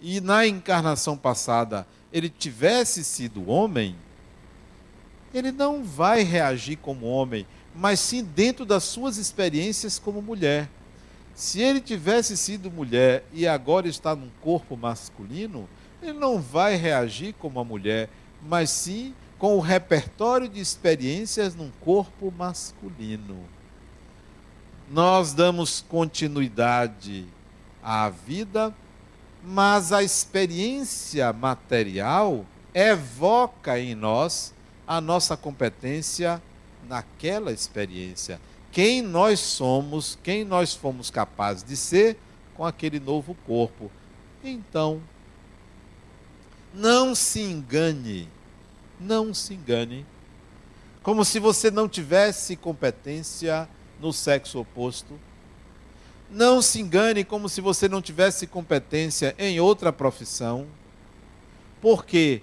e 0.00 0.20
na 0.20 0.46
encarnação 0.46 1.16
passada 1.16 1.86
ele 2.12 2.28
tivesse 2.28 3.04
sido 3.04 3.48
homem, 3.48 3.94
ele 5.32 5.52
não 5.52 5.84
vai 5.84 6.22
reagir 6.22 6.76
como 6.76 7.06
homem, 7.06 7.46
mas 7.74 8.00
sim 8.00 8.22
dentro 8.22 8.64
das 8.66 8.84
suas 8.84 9.16
experiências 9.16 9.98
como 9.98 10.20
mulher. 10.20 10.68
Se 11.34 11.60
ele 11.60 11.80
tivesse 11.80 12.36
sido 12.36 12.70
mulher 12.70 13.24
e 13.32 13.46
agora 13.46 13.88
está 13.88 14.14
num 14.14 14.28
corpo 14.42 14.76
masculino, 14.76 15.68
ele 16.02 16.12
não 16.12 16.40
vai 16.40 16.76
reagir 16.76 17.34
como 17.34 17.58
a 17.58 17.64
mulher, 17.64 18.10
mas 18.42 18.70
sim 18.70 19.14
com 19.38 19.56
o 19.56 19.60
repertório 19.60 20.48
de 20.48 20.60
experiências 20.60 21.54
num 21.54 21.70
corpo 21.80 22.32
masculino. 22.36 23.44
Nós 24.90 25.32
damos 25.32 25.84
continuidade 25.88 27.26
à 27.82 28.08
vida, 28.08 28.74
mas 29.42 29.92
a 29.92 30.02
experiência 30.02 31.32
material 31.32 32.46
evoca 32.74 33.78
em 33.78 33.94
nós 33.94 34.54
a 34.86 35.00
nossa 35.00 35.36
competência 35.36 36.40
naquela 36.88 37.52
experiência. 37.52 38.40
Quem 38.70 39.02
nós 39.02 39.40
somos, 39.40 40.18
quem 40.22 40.44
nós 40.44 40.74
fomos 40.74 41.10
capazes 41.10 41.64
de 41.64 41.76
ser 41.76 42.16
com 42.54 42.64
aquele 42.64 43.00
novo 43.00 43.36
corpo. 43.46 43.90
Então, 44.42 45.02
não 46.74 47.14
se 47.14 47.40
engane, 47.40 48.28
não 48.98 49.34
se 49.34 49.54
engane, 49.54 50.06
como 51.02 51.24
se 51.24 51.38
você 51.38 51.70
não 51.70 51.88
tivesse 51.88 52.56
competência 52.56 53.68
no 54.00 54.12
sexo 54.12 54.60
oposto. 54.60 55.18
Não 56.30 56.62
se 56.62 56.80
engane 56.80 57.24
como 57.24 57.48
se 57.48 57.60
você 57.60 57.88
não 57.88 58.00
tivesse 58.00 58.46
competência 58.46 59.34
em 59.38 59.60
outra 59.60 59.92
profissão, 59.92 60.66
porque 61.80 62.42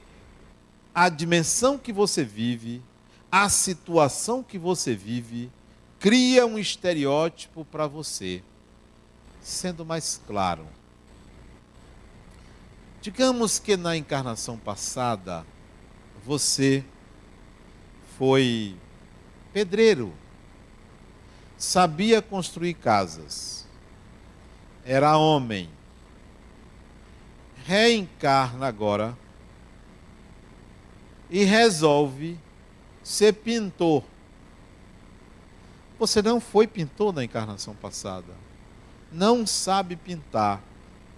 a 0.93 1.09
dimensão 1.09 1.77
que 1.77 1.91
você 1.91 2.23
vive, 2.23 2.83
a 3.31 3.49
situação 3.49 4.43
que 4.43 4.59
você 4.59 4.95
vive, 4.95 5.51
cria 5.99 6.45
um 6.45 6.59
estereótipo 6.59 7.65
para 7.65 7.87
você. 7.87 8.43
Sendo 9.41 9.85
mais 9.85 10.21
claro, 10.27 10.67
digamos 13.01 13.59
que 13.59 13.77
na 13.77 13.95
encarnação 13.95 14.57
passada 14.57 15.45
você 16.25 16.83
foi 18.17 18.75
pedreiro, 19.53 20.13
sabia 21.57 22.21
construir 22.21 22.73
casas, 22.73 23.65
era 24.83 25.17
homem, 25.17 25.69
reencarna 27.65 28.67
agora 28.67 29.17
e 31.29 31.43
resolve 31.43 32.37
ser 33.03 33.33
pintor. 33.33 34.03
Você 35.97 36.21
não 36.21 36.39
foi 36.39 36.65
pintor 36.65 37.13
na 37.13 37.23
encarnação 37.23 37.75
passada. 37.75 38.33
Não 39.11 39.45
sabe 39.45 39.95
pintar. 39.95 40.61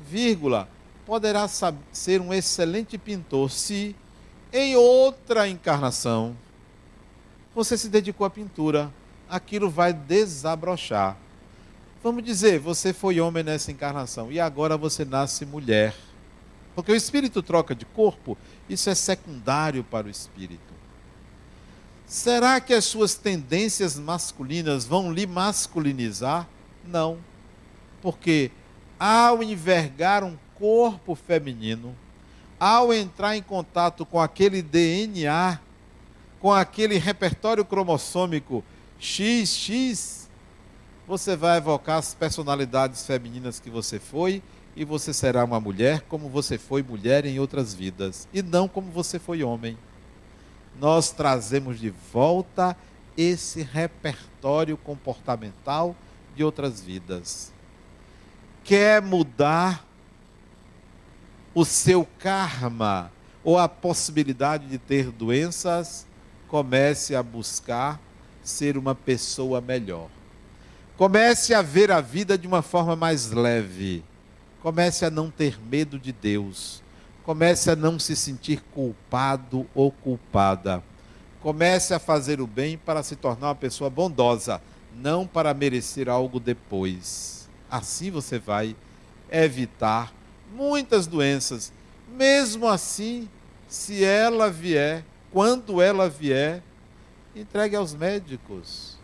Vírgula, 0.10 0.68
poderá 1.12 1.46
ser 1.92 2.22
um 2.22 2.34
excelente 2.34 2.98
pintor 2.98 3.52
se 3.52 3.94
em 4.54 4.78
outra 4.78 5.46
encarnação 5.46 6.38
você 7.54 7.78
se 7.78 7.90
dedicou 7.90 8.26
à 8.26 8.30
pintura. 8.30 8.90
Aquilo 9.30 9.70
vai 9.70 9.92
desabrochar. 9.92 11.18
Vamos 12.02 12.24
dizer, 12.24 12.60
você 12.60 12.94
foi 12.94 13.20
homem 13.20 13.44
nessa 13.44 13.74
encarnação 13.74 14.32
e 14.32 14.40
agora 14.40 14.78
você 14.78 15.04
nasce 15.04 15.46
mulher. 15.46 15.94
Porque 16.74 16.94
o 16.94 16.96
espírito 16.96 17.44
troca 17.44 17.76
de 17.76 17.84
corpo, 17.84 18.38
isso 18.70 18.90
é 18.90 18.96
secundário 18.96 19.84
para 19.84 20.08
o 20.08 20.10
espírito. 20.10 20.74
Será 22.08 22.62
que 22.62 22.74
as 22.74 22.86
suas 22.86 23.16
tendências 23.16 24.00
masculinas 24.00 24.86
vão 24.86 25.12
lhe 25.12 25.28
masculinizar? 25.28 26.48
Não. 26.88 27.18
Porque 28.02 28.50
ao 28.98 29.44
envergar 29.44 30.24
um 30.24 30.38
corpo 30.62 31.16
feminino, 31.16 31.96
ao 32.60 32.94
entrar 32.94 33.36
em 33.36 33.42
contato 33.42 34.06
com 34.06 34.20
aquele 34.20 34.62
DNA, 34.62 35.60
com 36.40 36.54
aquele 36.54 37.00
repertório 37.00 37.66
cromossômico 37.66 38.64
XX, 39.00 40.30
você 41.08 41.36
vai 41.36 41.58
evocar 41.58 41.98
as 41.98 42.14
personalidades 42.14 43.04
femininas 43.04 43.60
que 43.60 43.72
você 43.72 43.98
foi 43.98 44.44
e 44.76 44.86
você 44.86 45.12
será 45.12 45.44
uma 45.44 45.60
mulher 45.60 46.02
como 46.02 46.30
você 46.30 46.60
foi 46.60 46.84
mulher 46.84 47.26
em 47.26 47.40
outras 47.40 47.74
vidas 47.74 48.28
e 48.32 48.44
não 48.44 48.68
como 48.68 48.92
você 48.92 49.18
foi 49.18 49.42
homem. 49.42 49.76
Nós 50.80 51.10
trazemos 51.10 51.80
de 51.80 51.90
volta 51.90 52.78
esse 53.18 53.64
repertório 53.64 54.78
comportamental 54.78 55.96
de 56.36 56.44
outras 56.44 56.80
vidas. 56.80 57.52
Quer 58.64 59.02
mudar 59.02 59.91
o 61.54 61.66
seu 61.66 62.08
karma 62.20 63.12
ou 63.44 63.58
a 63.58 63.68
possibilidade 63.68 64.68
de 64.68 64.78
ter 64.78 65.12
doenças? 65.12 66.06
Comece 66.48 67.16
a 67.16 67.24
buscar 67.24 68.00
ser 68.44 68.78
uma 68.78 68.94
pessoa 68.94 69.62
melhor. 69.62 70.10
Comece 70.98 71.54
a 71.54 71.62
ver 71.62 71.92
a 71.92 72.02
vida 72.02 72.38
de 72.38 72.48
uma 72.48 72.62
forma 72.62 72.96
mais 72.96 73.32
leve 73.32 74.04
Comece 74.62 75.04
a 75.06 75.10
não 75.10 75.32
ter 75.32 75.60
medo 75.60 75.98
de 75.98 76.12
Deus. 76.12 76.84
Comece 77.24 77.72
a 77.72 77.76
não 77.76 77.98
se 77.98 78.16
sentir 78.16 78.62
culpado 78.72 79.66
ou 79.74 79.92
culpada. 79.92 80.84
Comece 81.42 81.96
a 81.96 82.00
fazer 82.00 82.40
o 82.40 82.46
bem 82.46 82.78
para 82.78 83.02
se 83.02 83.16
tornar 83.16 83.48
uma 83.48 83.56
pessoa 83.56 83.90
bondosa, 83.90 84.62
não 84.96 85.26
para 85.26 85.52
merecer 85.54 86.08
algo 86.08 86.40
depois. 86.40 87.50
Assim 87.72 88.12
você 88.12 88.38
vai 88.38 88.76
evitar 89.32 90.14
muitas 90.54 91.08
doenças. 91.08 91.72
Mesmo 92.08 92.68
assim, 92.68 93.30
se 93.68 94.04
ela 94.04 94.50
vier, 94.50 95.04
quando 95.32 95.82
ela 95.82 96.10
vier, 96.10 96.62
entregue 97.36 97.76
aos 97.76 97.94
médicos. 97.94 98.98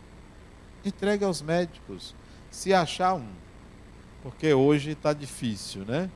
Entregue 0.84 1.24
aos 1.24 1.42
médicos. 1.42 2.14
Se 2.52 2.74
achar 2.74 3.14
um 3.14 3.28
porque 4.28 4.54
hoje 4.54 4.92
está 4.92 5.14
difícil, 5.14 5.86
né? 5.86 6.10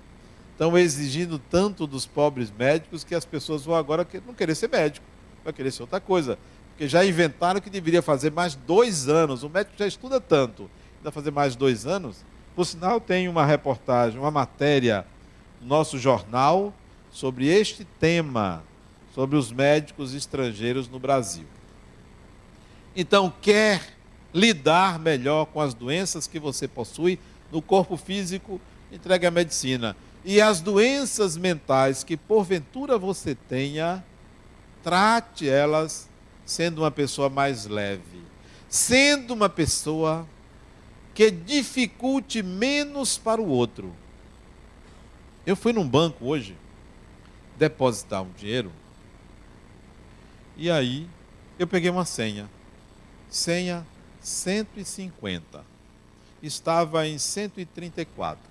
Estão 0.52 0.78
exigindo 0.78 1.40
tanto 1.40 1.88
dos 1.88 2.06
pobres 2.06 2.52
médicos 2.52 3.06
que 3.06 3.16
as 3.16 3.24
pessoas 3.24 3.64
vão 3.64 3.74
agora 3.74 4.06
não 4.28 4.34
querer 4.34 4.54
ser 4.54 4.70
médico, 4.70 5.06
vai 5.46 5.54
querer 5.54 5.72
ser 5.72 5.84
outra 5.84 6.02
coisa. 6.02 6.38
Porque 6.70 6.90
já 6.90 7.06
inventaram 7.06 7.62
que 7.62 7.70
deveria 7.70 8.02
fazer 8.02 8.32
mais 8.32 8.54
dois 8.54 9.08
anos. 9.08 9.44
O 9.44 9.50
médico 9.50 9.78
já 9.78 9.88
estuda 9.88 10.20
tanto, 10.20 10.70
ainda 10.98 11.10
fazer 11.10 11.32
mais 11.32 11.56
dois 11.56 11.88
anos. 11.88 12.18
Por 12.54 12.66
sinal, 12.66 13.00
tem 13.00 13.30
uma 13.30 13.46
reportagem, 13.46 14.20
uma 14.20 14.30
matéria 14.30 15.06
nosso 15.62 15.98
jornal 15.98 16.74
sobre 17.12 17.48
este 17.48 17.86
tema, 18.00 18.64
sobre 19.14 19.38
os 19.38 19.52
médicos 19.52 20.14
estrangeiros 20.14 20.88
no 20.88 21.00
Brasil. 21.00 21.46
Então, 22.96 23.34
quer 23.42 23.82
lidar 24.34 25.00
melhor 25.00 25.46
com 25.46 25.62
as 25.62 25.74
doenças 25.74 26.28
que 26.28 26.40
você 26.40 26.68
possui, 26.68 27.20
no 27.52 27.62
corpo 27.62 27.98
físico, 27.98 28.60
entregue 28.92 29.26
à 29.26 29.32
medicina. 29.32 29.96
E 30.24 30.40
as 30.40 30.62
doenças 30.62 31.36
mentais 31.36 32.04
que 32.04 32.16
porventura 32.16 32.98
você 32.98 33.36
tenha, 33.36 34.04
trate 34.84 35.50
elas 35.50 36.10
sendo 36.46 36.80
uma 36.80 36.92
pessoa 36.92 37.30
mais 37.30 37.66
leve, 37.66 38.22
sendo 38.70 39.34
uma 39.34 39.50
pessoa 39.50 40.28
que 41.14 41.30
dificulte 41.32 42.42
menos 42.42 43.18
para 43.18 43.42
o 43.42 43.48
outro. 43.48 43.94
Eu 45.52 45.56
fui 45.58 45.74
num 45.74 45.86
banco 45.86 46.28
hoje 46.28 46.56
depositar 47.58 48.24
um 48.24 48.32
dinheiro 48.32 48.72
e 50.56 50.72
aí 50.72 51.10
eu 51.60 51.68
peguei 51.68 51.90
uma 51.90 52.06
senha. 52.06 52.50
Senha 53.30 53.86
150 54.22 55.66
estava 56.42 57.06
em 57.06 57.18
134. 57.18 58.42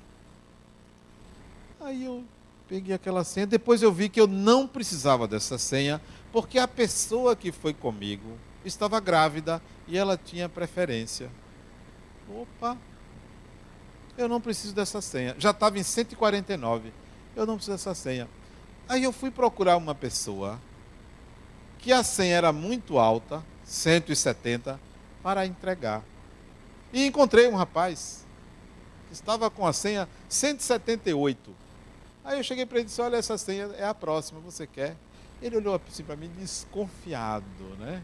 Aí 1.80 2.04
eu 2.04 2.22
peguei 2.68 2.94
aquela 2.94 3.24
senha, 3.24 3.46
depois 3.46 3.80
eu 3.80 3.90
vi 3.90 4.10
que 4.10 4.20
eu 4.20 4.26
não 4.26 4.68
precisava 4.68 5.26
dessa 5.26 5.56
senha, 5.56 6.02
porque 6.30 6.58
a 6.58 6.68
pessoa 6.68 7.34
que 7.34 7.50
foi 7.50 7.72
comigo 7.72 8.36
estava 8.62 9.00
grávida 9.00 9.62
e 9.88 9.96
ela 9.96 10.18
tinha 10.18 10.50
preferência. 10.50 11.30
Opa, 12.28 12.76
eu 14.16 14.28
não 14.28 14.40
preciso 14.40 14.74
dessa 14.74 15.00
senha. 15.00 15.34
Já 15.38 15.50
estava 15.50 15.78
em 15.78 15.82
149. 15.82 16.92
Eu 17.34 17.46
não 17.46 17.56
preciso 17.56 17.76
dessa 17.76 17.94
senha. 17.94 18.28
Aí 18.88 19.04
eu 19.04 19.12
fui 19.12 19.30
procurar 19.30 19.76
uma 19.76 19.94
pessoa 19.94 20.60
que 21.78 21.92
a 21.92 22.02
senha 22.02 22.36
era 22.36 22.52
muito 22.52 22.98
alta, 22.98 23.42
170, 23.64 24.78
para 25.22 25.46
entregar. 25.46 26.02
E 26.92 27.06
encontrei 27.06 27.48
um 27.48 27.56
rapaz 27.56 28.26
que 29.08 29.14
estava 29.14 29.50
com 29.50 29.66
a 29.66 29.72
senha 29.72 30.08
178. 30.28 31.54
Aí 32.24 32.38
eu 32.38 32.44
cheguei 32.44 32.66
para 32.66 32.78
ele 32.78 32.84
e 32.84 32.86
disse: 32.86 33.00
Olha, 33.00 33.16
essa 33.16 33.38
senha 33.38 33.70
é 33.78 33.86
a 33.86 33.94
próxima, 33.94 34.40
você 34.40 34.66
quer? 34.66 34.96
Ele 35.40 35.56
olhou 35.56 35.80
assim 35.88 36.02
para 36.02 36.16
mim 36.16 36.30
desconfiado, 36.38 37.44
né? 37.78 38.02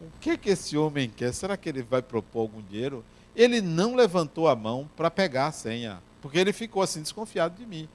O 0.00 0.10
que 0.20 0.36
que 0.36 0.50
esse 0.50 0.76
homem 0.76 1.08
quer? 1.08 1.32
Será 1.32 1.56
que 1.56 1.68
ele 1.68 1.82
vai 1.82 2.02
propor 2.02 2.40
algum 2.40 2.60
dinheiro? 2.60 3.04
Ele 3.34 3.60
não 3.60 3.94
levantou 3.94 4.48
a 4.48 4.54
mão 4.54 4.88
para 4.96 5.10
pegar 5.10 5.48
a 5.48 5.52
senha, 5.52 6.02
porque 6.22 6.38
ele 6.38 6.52
ficou 6.52 6.82
assim 6.82 7.02
desconfiado 7.02 7.56
de 7.56 7.66
mim. 7.66 7.88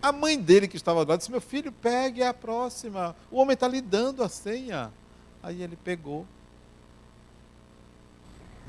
A 0.00 0.12
mãe 0.12 0.38
dele 0.38 0.68
que 0.68 0.76
estava 0.76 1.04
lá 1.06 1.16
disse: 1.16 1.30
Meu 1.30 1.40
filho, 1.40 1.72
pegue 1.72 2.22
a 2.22 2.32
próxima. 2.32 3.14
O 3.30 3.38
homem 3.38 3.54
está 3.54 3.68
lhe 3.68 3.80
dando 3.80 4.22
a 4.22 4.28
senha. 4.28 4.92
Aí 5.42 5.62
ele 5.62 5.76
pegou. 5.76 6.26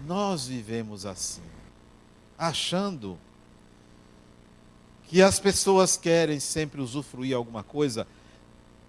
Nós 0.05 0.47
vivemos 0.47 1.05
assim, 1.05 1.41
achando 2.38 3.17
que 5.07 5.21
as 5.21 5.39
pessoas 5.39 5.97
querem 5.97 6.39
sempre 6.39 6.82
usufruir 6.82 7.36
alguma 7.36 7.63
coisa. 7.63 8.05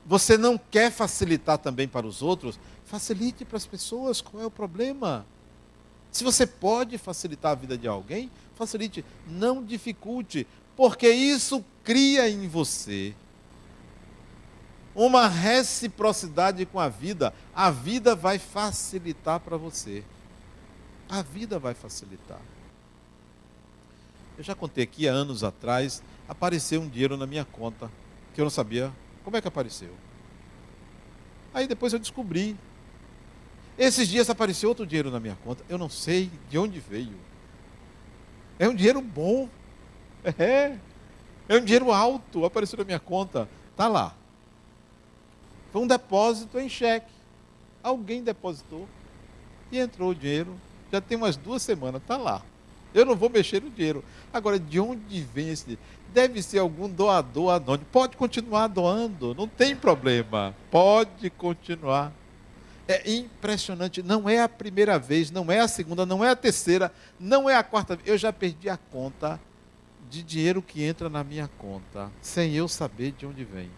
Você 0.05 0.37
não 0.37 0.59
quer 0.59 0.91
facilitar 0.91 1.59
também 1.59 1.87
para 1.87 2.07
os 2.07 2.23
outros? 2.23 2.59
Facilite 2.85 3.45
para 3.45 3.57
as 3.57 3.67
pessoas, 3.67 4.21
qual 4.21 4.43
é 4.43 4.47
o 4.47 4.51
problema? 4.51 5.25
Se 6.11 6.25
você 6.25 6.47
pode 6.47 6.97
facilitar 6.99 7.53
a 7.53 7.55
vida 7.55 7.77
de 7.77 7.87
alguém, 7.87 8.31
facilite, 8.55 9.05
não 9.27 9.63
dificulte, 9.65 10.47
porque 10.77 11.09
isso 11.09 11.65
cria 11.85 12.29
em 12.29 12.49
você 12.49 13.15
uma 14.95 15.29
reciprocidade 15.29 16.67
com 16.67 16.81
a 16.81 16.89
vida. 16.89 17.33
A 17.55 17.71
vida 17.71 18.17
vai 18.17 18.39
facilitar 18.39 19.39
para 19.39 19.57
você. 19.57 20.03
A 21.09 21.23
vida 21.23 21.59
vai 21.59 21.73
facilitar. 21.73 22.41
Eu 24.37 24.45
já 24.45 24.55
contei 24.55 24.85
aqui 24.85 25.09
há 25.09 25.13
anos 25.13 25.43
atrás, 25.43 26.03
apareceu 26.29 26.81
um 26.81 26.89
dinheiro 26.89 27.17
na 27.17 27.27
minha 27.27 27.45
conta, 27.45 27.91
que 28.35 28.41
eu 28.41 28.45
não 28.45 28.51
sabia 28.51 28.93
como 29.25 29.37
é 29.37 29.41
que 29.41 29.49
apareceu. 29.49 29.95
Aí 31.55 31.67
depois 31.67 31.93
eu 31.93 31.99
descobri. 31.99 32.57
Esses 33.79 34.09
dias 34.09 34.29
apareceu 34.29 34.69
outro 34.69 34.85
dinheiro 34.85 35.11
na 35.11 35.21
minha 35.21 35.39
conta, 35.45 35.65
eu 35.69 35.79
não 35.79 35.89
sei 35.89 36.31
de 36.51 36.59
onde 36.59 36.81
veio. 36.81 37.15
É 38.59 38.69
um 38.69 38.75
dinheiro 38.75 39.01
bom. 39.01 39.49
É. 40.37 40.77
É 41.49 41.57
um 41.57 41.65
dinheiro 41.65 41.91
alto, 41.91 42.45
apareceu 42.45 42.77
na 42.77 42.85
minha 42.85 42.99
conta. 42.99 43.49
Está 43.71 43.89
lá. 43.89 44.15
Foi 45.73 45.81
um 45.81 45.87
depósito 45.87 46.59
em 46.59 46.69
cheque. 46.69 47.11
Alguém 47.83 48.23
depositou 48.23 48.87
e 49.73 49.79
entrou 49.79 50.11
o 50.11 50.15
dinheiro. 50.15 50.61
Já 50.93 51.01
tem 51.01 51.17
umas 51.17 51.37
duas 51.37 51.63
semanas, 51.63 52.03
está 52.03 52.17
lá. 52.19 52.43
Eu 52.93 53.07
não 53.07 53.15
vou 53.15 53.31
mexer 53.31 53.63
no 53.63 53.71
dinheiro. 53.71 54.05
Agora, 54.33 54.59
de 54.59 54.81
onde 54.81 55.21
vem 55.23 55.49
esse 55.49 55.65
dinheiro? 55.65 55.83
Deve 56.13 56.43
ser 56.43 56.59
algum 56.59 56.89
doador 56.89 57.51
anônimo. 57.55 57.87
Pode 57.93 58.17
continuar 58.17 58.67
doando, 58.67 59.35
não 59.35 59.47
tem 59.47 59.77
problema. 59.77 60.55
Pode 60.71 61.31
continuar. 61.31 62.13
É 62.89 63.11
impressionante. 63.11 64.03
Não 64.03 64.27
é 64.27 64.41
a 64.41 64.49
primeira 64.49 64.99
vez, 64.99 65.31
não 65.31 65.53
é 65.53 65.61
a 65.61 65.69
segunda, 65.69 66.07
não 66.07 66.25
é 66.25 66.31
a 66.31 66.37
terceira, 66.37 66.91
não 67.21 67.49
é 67.49 67.55
a 67.55 67.63
quarta 67.63 67.95
vez. 67.95 68.09
Eu 68.09 68.17
já 68.17 68.33
perdi 68.33 68.71
a 68.71 68.79
conta 68.79 69.39
de 70.09 70.23
dinheiro 70.23 70.63
que 70.63 70.83
entra 70.83 71.11
na 71.11 71.23
minha 71.23 71.49
conta, 71.59 72.11
sem 72.23 72.55
eu 72.55 72.67
saber 72.67 73.13
de 73.13 73.27
onde 73.27 73.45
vem. 73.45 73.71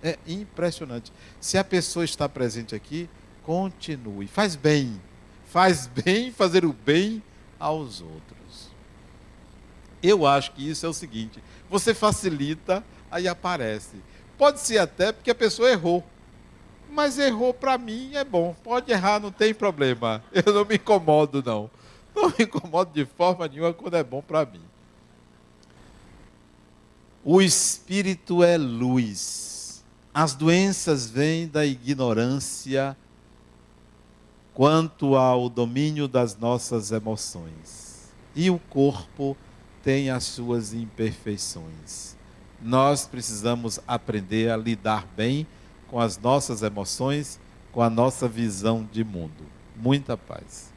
É 0.00 0.16
impressionante. 0.28 1.12
Se 1.40 1.58
a 1.58 1.64
pessoa 1.64 2.04
está 2.04 2.28
presente 2.28 2.72
aqui, 2.74 3.10
continue. 3.42 4.28
Faz 4.28 4.54
bem. 4.54 5.00
Faz 5.46 5.88
bem 5.88 6.30
fazer 6.30 6.64
o 6.64 6.72
bem 6.72 7.20
aos 7.58 8.00
outros. 8.00 8.70
Eu 10.00 10.24
acho 10.24 10.52
que 10.52 10.68
isso 10.68 10.86
é 10.86 10.88
o 10.88 10.92
seguinte: 10.92 11.42
você 11.68 11.92
facilita, 11.92 12.84
aí 13.10 13.26
aparece. 13.26 13.96
Pode 14.38 14.60
ser 14.60 14.78
até 14.78 15.10
porque 15.10 15.30
a 15.30 15.34
pessoa 15.34 15.70
errou. 15.70 16.04
Mas 16.96 17.18
errou 17.18 17.52
para 17.52 17.76
mim 17.76 18.14
é 18.14 18.24
bom. 18.24 18.56
Pode 18.64 18.90
errar, 18.90 19.20
não 19.20 19.30
tem 19.30 19.52
problema. 19.52 20.24
Eu 20.32 20.54
não 20.54 20.64
me 20.64 20.76
incomodo, 20.76 21.42
não. 21.44 21.70
Não 22.14 22.30
me 22.30 22.44
incomodo 22.44 22.90
de 22.90 23.04
forma 23.04 23.46
nenhuma 23.46 23.74
quando 23.74 23.98
é 23.98 24.02
bom 24.02 24.22
para 24.22 24.46
mim. 24.46 24.62
O 27.22 27.42
Espírito 27.42 28.42
é 28.42 28.56
luz. 28.56 29.84
As 30.14 30.32
doenças 30.32 31.10
vêm 31.10 31.46
da 31.46 31.66
ignorância 31.66 32.96
quanto 34.54 35.16
ao 35.16 35.50
domínio 35.50 36.08
das 36.08 36.34
nossas 36.34 36.92
emoções. 36.92 38.10
E 38.34 38.48
o 38.48 38.58
corpo 38.58 39.36
tem 39.82 40.08
as 40.08 40.24
suas 40.24 40.72
imperfeições. 40.72 42.16
Nós 42.62 43.06
precisamos 43.06 43.78
aprender 43.86 44.50
a 44.50 44.56
lidar 44.56 45.06
bem 45.14 45.46
com 45.88 46.00
as 46.00 46.18
nossas 46.18 46.62
emoções, 46.62 47.38
com 47.72 47.82
a 47.82 47.90
nossa 47.90 48.26
visão 48.26 48.88
de 48.90 49.04
mundo. 49.04 49.44
Muita 49.76 50.16
paz. 50.16 50.75